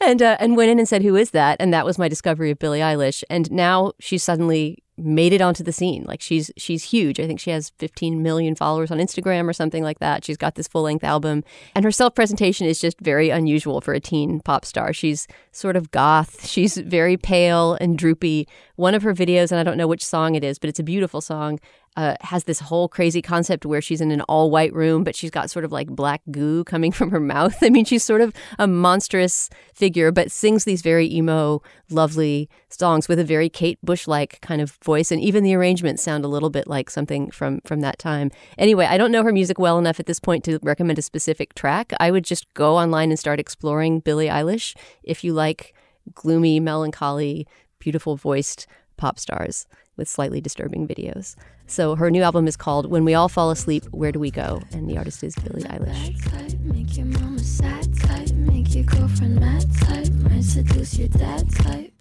and 0.00 0.22
uh, 0.22 0.36
and 0.40 0.56
went 0.56 0.70
in 0.70 0.78
and 0.78 0.88
said, 0.88 1.02
who 1.02 1.16
is 1.16 1.30
that? 1.30 1.56
And 1.60 1.72
that 1.72 1.84
was 1.84 1.98
my 1.98 2.08
discovery 2.08 2.50
of 2.50 2.58
Billie 2.58 2.80
Eilish. 2.80 3.24
And 3.30 3.50
now 3.50 3.92
she's 4.00 4.22
suddenly 4.22 4.82
made 4.98 5.32
it 5.32 5.40
onto 5.40 5.62
the 5.62 5.72
scene. 5.72 6.04
Like 6.06 6.20
she's 6.20 6.50
she's 6.56 6.84
huge. 6.84 7.20
I 7.20 7.26
think 7.26 7.40
she 7.40 7.50
has 7.50 7.70
15 7.78 8.22
million 8.22 8.54
followers 8.54 8.90
on 8.90 8.98
Instagram 8.98 9.48
or 9.48 9.52
something 9.52 9.82
like 9.82 10.00
that. 10.00 10.24
She's 10.24 10.36
got 10.36 10.56
this 10.56 10.68
full-length 10.68 11.04
album 11.04 11.44
and 11.74 11.84
her 11.84 11.92
self-presentation 11.92 12.66
is 12.66 12.80
just 12.80 13.00
very 13.00 13.30
unusual 13.30 13.80
for 13.80 13.94
a 13.94 14.00
teen 14.00 14.40
pop 14.40 14.64
star. 14.64 14.92
She's 14.92 15.28
sort 15.52 15.76
of 15.76 15.90
goth. 15.90 16.44
She's 16.46 16.76
very 16.76 17.16
pale 17.16 17.74
and 17.80 17.96
droopy. 17.96 18.48
One 18.76 18.94
of 18.94 19.02
her 19.02 19.14
videos 19.14 19.52
and 19.52 19.60
I 19.60 19.62
don't 19.62 19.78
know 19.78 19.88
which 19.88 20.04
song 20.04 20.34
it 20.34 20.44
is, 20.44 20.58
but 20.58 20.68
it's 20.68 20.80
a 20.80 20.84
beautiful 20.84 21.20
song. 21.20 21.60
Uh, 21.98 22.14
has 22.20 22.44
this 22.44 22.60
whole 22.60 22.88
crazy 22.88 23.20
concept 23.20 23.66
where 23.66 23.80
she's 23.80 24.00
in 24.00 24.12
an 24.12 24.20
all 24.28 24.52
white 24.52 24.72
room, 24.72 25.02
but 25.02 25.16
she's 25.16 25.32
got 25.32 25.50
sort 25.50 25.64
of 25.64 25.72
like 25.72 25.88
black 25.88 26.22
goo 26.30 26.62
coming 26.62 26.92
from 26.98 27.10
her 27.10 27.18
mouth. 27.18 27.56
I 27.60 27.70
mean, 27.70 27.84
she's 27.84 28.04
sort 28.04 28.20
of 28.20 28.32
a 28.56 28.68
monstrous 28.68 29.50
figure, 29.74 30.12
but 30.12 30.30
sings 30.30 30.62
these 30.62 30.80
very 30.80 31.12
emo, 31.12 31.60
lovely 31.90 32.48
songs 32.68 33.08
with 33.08 33.18
a 33.18 33.24
very 33.24 33.48
Kate 33.48 33.80
Bush 33.82 34.06
like 34.06 34.40
kind 34.42 34.60
of 34.60 34.78
voice. 34.84 35.10
And 35.10 35.20
even 35.20 35.42
the 35.42 35.56
arrangements 35.56 36.00
sound 36.00 36.24
a 36.24 36.28
little 36.28 36.50
bit 36.50 36.68
like 36.68 36.88
something 36.88 37.32
from, 37.32 37.62
from 37.62 37.80
that 37.80 37.98
time. 37.98 38.30
Anyway, 38.58 38.86
I 38.86 38.96
don't 38.96 39.10
know 39.10 39.24
her 39.24 39.32
music 39.32 39.58
well 39.58 39.76
enough 39.76 39.98
at 39.98 40.06
this 40.06 40.20
point 40.20 40.44
to 40.44 40.60
recommend 40.62 41.00
a 41.00 41.02
specific 41.02 41.54
track. 41.54 41.92
I 41.98 42.12
would 42.12 42.22
just 42.22 42.54
go 42.54 42.76
online 42.76 43.10
and 43.10 43.18
start 43.18 43.40
exploring 43.40 43.98
Billie 43.98 44.28
Eilish 44.28 44.76
if 45.02 45.24
you 45.24 45.32
like 45.32 45.74
gloomy, 46.14 46.60
melancholy, 46.60 47.48
beautiful 47.80 48.14
voiced 48.14 48.68
pop 48.96 49.18
stars 49.18 49.66
with 49.98 50.08
slightly 50.08 50.40
disturbing 50.40 50.88
videos. 50.88 51.34
So 51.66 51.96
her 51.96 52.10
new 52.10 52.22
album 52.22 52.46
is 52.46 52.56
called 52.56 52.90
When 52.90 53.04
We 53.04 53.12
All 53.14 53.28
Fall 53.28 53.50
Asleep, 53.50 53.84
Where 53.90 54.12
Do 54.12 54.20
We 54.20 54.30
Go? 54.30 54.62
And 54.72 54.88
the 54.88 54.96
artist 54.96 55.22
is 55.22 55.34
Billie 55.34 55.64
Eilish. 55.64 56.22
Bad 56.22 56.50
type, 56.50 56.60
make 56.60 56.96
your 56.96 57.06
mama 57.06 57.38
sad 57.40 57.94
type, 57.98 58.30
make 58.30 58.74
your 58.74 58.84
girlfriend 58.84 59.40
mad 59.40 59.66
type, 59.80 60.10
might 60.12 60.44
seduce 60.44 60.96
your 60.96 61.08
dad 61.08 61.52
type. 61.56 61.92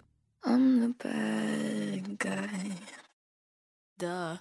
I'm 0.44 0.80
the 0.80 0.90
bad 1.04 2.20
guy. 2.20 2.72
Duh. 4.00 4.38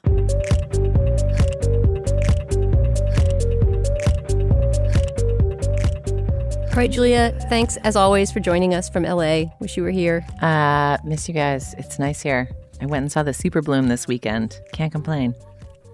All 6.77 6.83
right, 6.83 6.91
Julia, 6.91 7.35
thanks 7.49 7.79
as 7.79 7.97
always 7.97 8.31
for 8.31 8.39
joining 8.39 8.75
us 8.75 8.91
from 8.91 9.05
LA. 9.05 9.45
Wish 9.61 9.79
you 9.79 9.83
were 9.83 9.91
here. 9.91 10.27
Uh, 10.43 10.99
miss 11.05 11.27
you 11.27 11.33
guys. 11.33 11.75
It's 11.79 11.99
nice 11.99 12.21
here. 12.21 12.51
I 12.81 12.87
went 12.87 13.03
and 13.03 13.12
saw 13.12 13.22
the 13.22 13.33
Super 13.35 13.62
Bloom 13.62 13.89
this 13.89 14.07
weekend. 14.07 14.61
Can't 14.72 14.93
complain. 14.93 15.35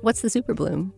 What's 0.00 0.20
the 0.20 0.30
super 0.30 0.52
bloom? 0.54 0.92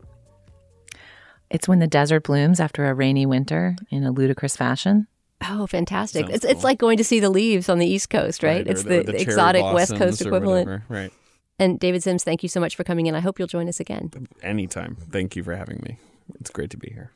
It's 1.50 1.68
when 1.68 1.78
the 1.78 1.86
desert 1.86 2.24
blooms 2.24 2.58
after 2.58 2.86
a 2.86 2.94
rainy 2.94 3.26
winter 3.26 3.76
in 3.90 4.02
a 4.04 4.10
ludicrous 4.10 4.56
fashion. 4.56 5.06
Oh, 5.46 5.66
fantastic. 5.66 6.22
Sounds 6.26 6.36
It's, 6.36 6.44
it's 6.44 6.64
like 6.64 6.78
going 6.78 6.96
to 6.96 7.04
see 7.04 7.20
the 7.20 7.28
leaves 7.28 7.68
on 7.68 7.78
the 7.78 7.86
East 7.86 8.08
Coast, 8.08 8.42
right? 8.42 8.66
or 8.66 8.70
it's 8.70 8.82
the- 8.82 9.02
the, 9.02 9.12
the 9.12 9.20
exotic 9.20 9.62
West 9.62 9.94
Coast 9.96 10.22
equivalent. 10.22 10.82
Right. 10.88 11.12
And 11.58 11.78
David 11.78 12.02
Sims, 12.02 12.24
thank 12.24 12.42
you 12.42 12.48
so 12.48 12.60
much 12.60 12.74
for 12.76 12.82
coming 12.82 13.06
in. 13.06 13.14
I 13.14 13.20
hope 13.20 13.38
you'll 13.38 13.46
join 13.46 13.68
us 13.68 13.78
again. 13.78 14.10
Anytime. 14.42 14.96
Thank 15.10 15.36
you 15.36 15.42
for 15.44 15.54
having 15.54 15.80
me. 15.84 15.98
It's 16.40 16.50
great 16.50 16.70
to 16.70 16.76
be 16.78 16.88
here. 16.90 17.12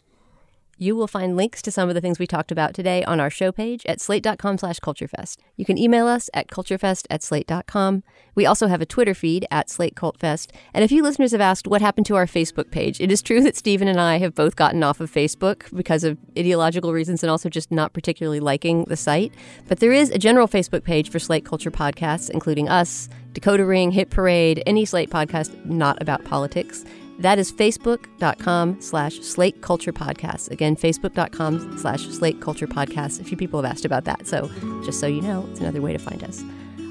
You 0.80 0.94
will 0.94 1.08
find 1.08 1.36
links 1.36 1.60
to 1.62 1.72
some 1.72 1.88
of 1.88 1.96
the 1.96 2.00
things 2.00 2.20
we 2.20 2.26
talked 2.28 2.52
about 2.52 2.72
today 2.72 3.02
on 3.02 3.18
our 3.18 3.30
show 3.30 3.50
page 3.50 3.84
at 3.86 4.00
slate.com 4.00 4.58
slash 4.58 4.78
culturefest. 4.78 5.38
You 5.56 5.64
can 5.64 5.76
email 5.76 6.06
us 6.06 6.30
at 6.32 6.46
culturefest 6.46 7.06
at 7.10 7.24
slate.com. 7.24 8.04
We 8.36 8.46
also 8.46 8.68
have 8.68 8.80
a 8.80 8.86
Twitter 8.86 9.14
feed 9.14 9.44
at 9.50 9.66
slatecultfest. 9.66 10.50
And 10.72 10.84
a 10.84 10.88
few 10.88 11.02
listeners 11.02 11.32
have 11.32 11.40
asked 11.40 11.66
what 11.66 11.82
happened 11.82 12.06
to 12.06 12.14
our 12.14 12.26
Facebook 12.26 12.70
page. 12.70 13.00
It 13.00 13.10
is 13.10 13.22
true 13.22 13.42
that 13.42 13.56
Stephen 13.56 13.88
and 13.88 14.00
I 14.00 14.18
have 14.18 14.36
both 14.36 14.54
gotten 14.54 14.84
off 14.84 15.00
of 15.00 15.10
Facebook 15.10 15.64
because 15.74 16.04
of 16.04 16.16
ideological 16.38 16.92
reasons 16.92 17.24
and 17.24 17.30
also 17.30 17.48
just 17.48 17.72
not 17.72 17.92
particularly 17.92 18.38
liking 18.38 18.84
the 18.84 18.96
site. 18.96 19.34
But 19.66 19.80
there 19.80 19.92
is 19.92 20.10
a 20.10 20.18
general 20.18 20.46
Facebook 20.46 20.84
page 20.84 21.10
for 21.10 21.18
Slate 21.18 21.44
Culture 21.44 21.72
podcasts, 21.72 22.30
including 22.30 22.68
us, 22.68 23.08
Decoder 23.32 23.66
Ring, 23.66 23.90
Hit 23.90 24.10
Parade, 24.10 24.62
any 24.64 24.84
Slate 24.84 25.10
podcast 25.10 25.64
not 25.64 26.00
about 26.00 26.24
politics. 26.24 26.84
That 27.18 27.38
is 27.38 27.52
facebook.com 27.52 28.80
slash 28.80 29.20
slate 29.20 29.60
culture 29.60 29.92
podcasts. 29.92 30.50
Again, 30.50 30.76
facebook.com 30.76 31.76
slash 31.78 32.06
slate 32.06 32.40
culture 32.40 32.68
podcasts. 32.68 33.20
A 33.20 33.24
few 33.24 33.36
people 33.36 33.60
have 33.60 33.70
asked 33.70 33.84
about 33.84 34.04
that. 34.04 34.26
So 34.26 34.48
just 34.84 35.00
so 35.00 35.08
you 35.08 35.20
know, 35.20 35.46
it's 35.50 35.60
another 35.60 35.82
way 35.82 35.92
to 35.92 35.98
find 35.98 36.22
us. 36.22 36.42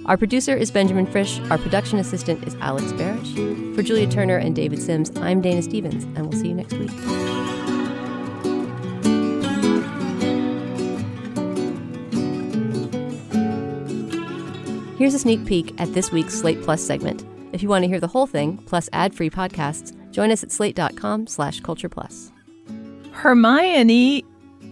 Our 0.05 0.17
producer 0.17 0.55
is 0.55 0.71
Benjamin 0.71 1.05
Frisch. 1.05 1.39
Our 1.49 1.57
production 1.57 1.99
assistant 1.99 2.45
is 2.45 2.55
Alex 2.55 2.91
Barasch. 2.93 3.75
For 3.75 3.83
Julia 3.83 4.07
Turner 4.07 4.37
and 4.37 4.55
David 4.55 4.81
Sims, 4.81 5.11
I'm 5.17 5.41
Dana 5.41 5.61
Stevens, 5.61 6.03
and 6.03 6.21
we'll 6.21 6.39
see 6.39 6.47
you 6.49 6.55
next 6.55 6.73
week. 6.73 6.91
Here's 14.97 15.13
a 15.13 15.19
sneak 15.19 15.45
peek 15.45 15.79
at 15.79 15.93
this 15.93 16.11
week's 16.11 16.33
Slate 16.33 16.61
Plus 16.63 16.81
segment. 16.81 17.23
If 17.53 17.63
you 17.63 17.69
want 17.69 17.83
to 17.83 17.87
hear 17.87 17.99
the 17.99 18.07
whole 18.07 18.27
thing, 18.27 18.57
plus 18.65 18.89
ad-free 18.93 19.29
podcasts, 19.29 19.93
join 20.11 20.31
us 20.31 20.43
at 20.43 20.51
slate.com 20.51 21.27
slash 21.27 21.59
culture 21.61 21.89
plus. 21.89 22.31
Hermione 23.11 24.23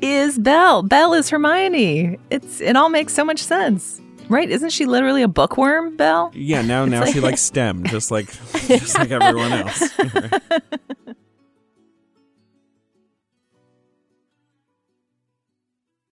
is 0.02 0.38
Belle. 0.38 0.84
Belle 0.84 1.14
is 1.14 1.30
Hermione. 1.30 2.20
It's 2.30 2.62
it 2.62 2.76
all 2.76 2.90
makes 2.90 3.14
so 3.14 3.24
much 3.26 3.40
sense. 3.40 4.02
Right? 4.28 4.50
Isn't 4.50 4.72
she 4.72 4.86
literally 4.86 5.22
a 5.22 5.28
bookworm, 5.28 5.96
Belle? 5.98 6.32
Yeah, 6.34 6.62
now 6.62 6.86
now 6.96 7.06
she 7.06 7.20
likes 7.20 7.42
STEM, 7.42 7.86
just 7.86 8.12
like 8.12 8.28
just 8.68 8.98
like 8.98 9.12
everyone 9.12 9.54
else. 9.54 9.90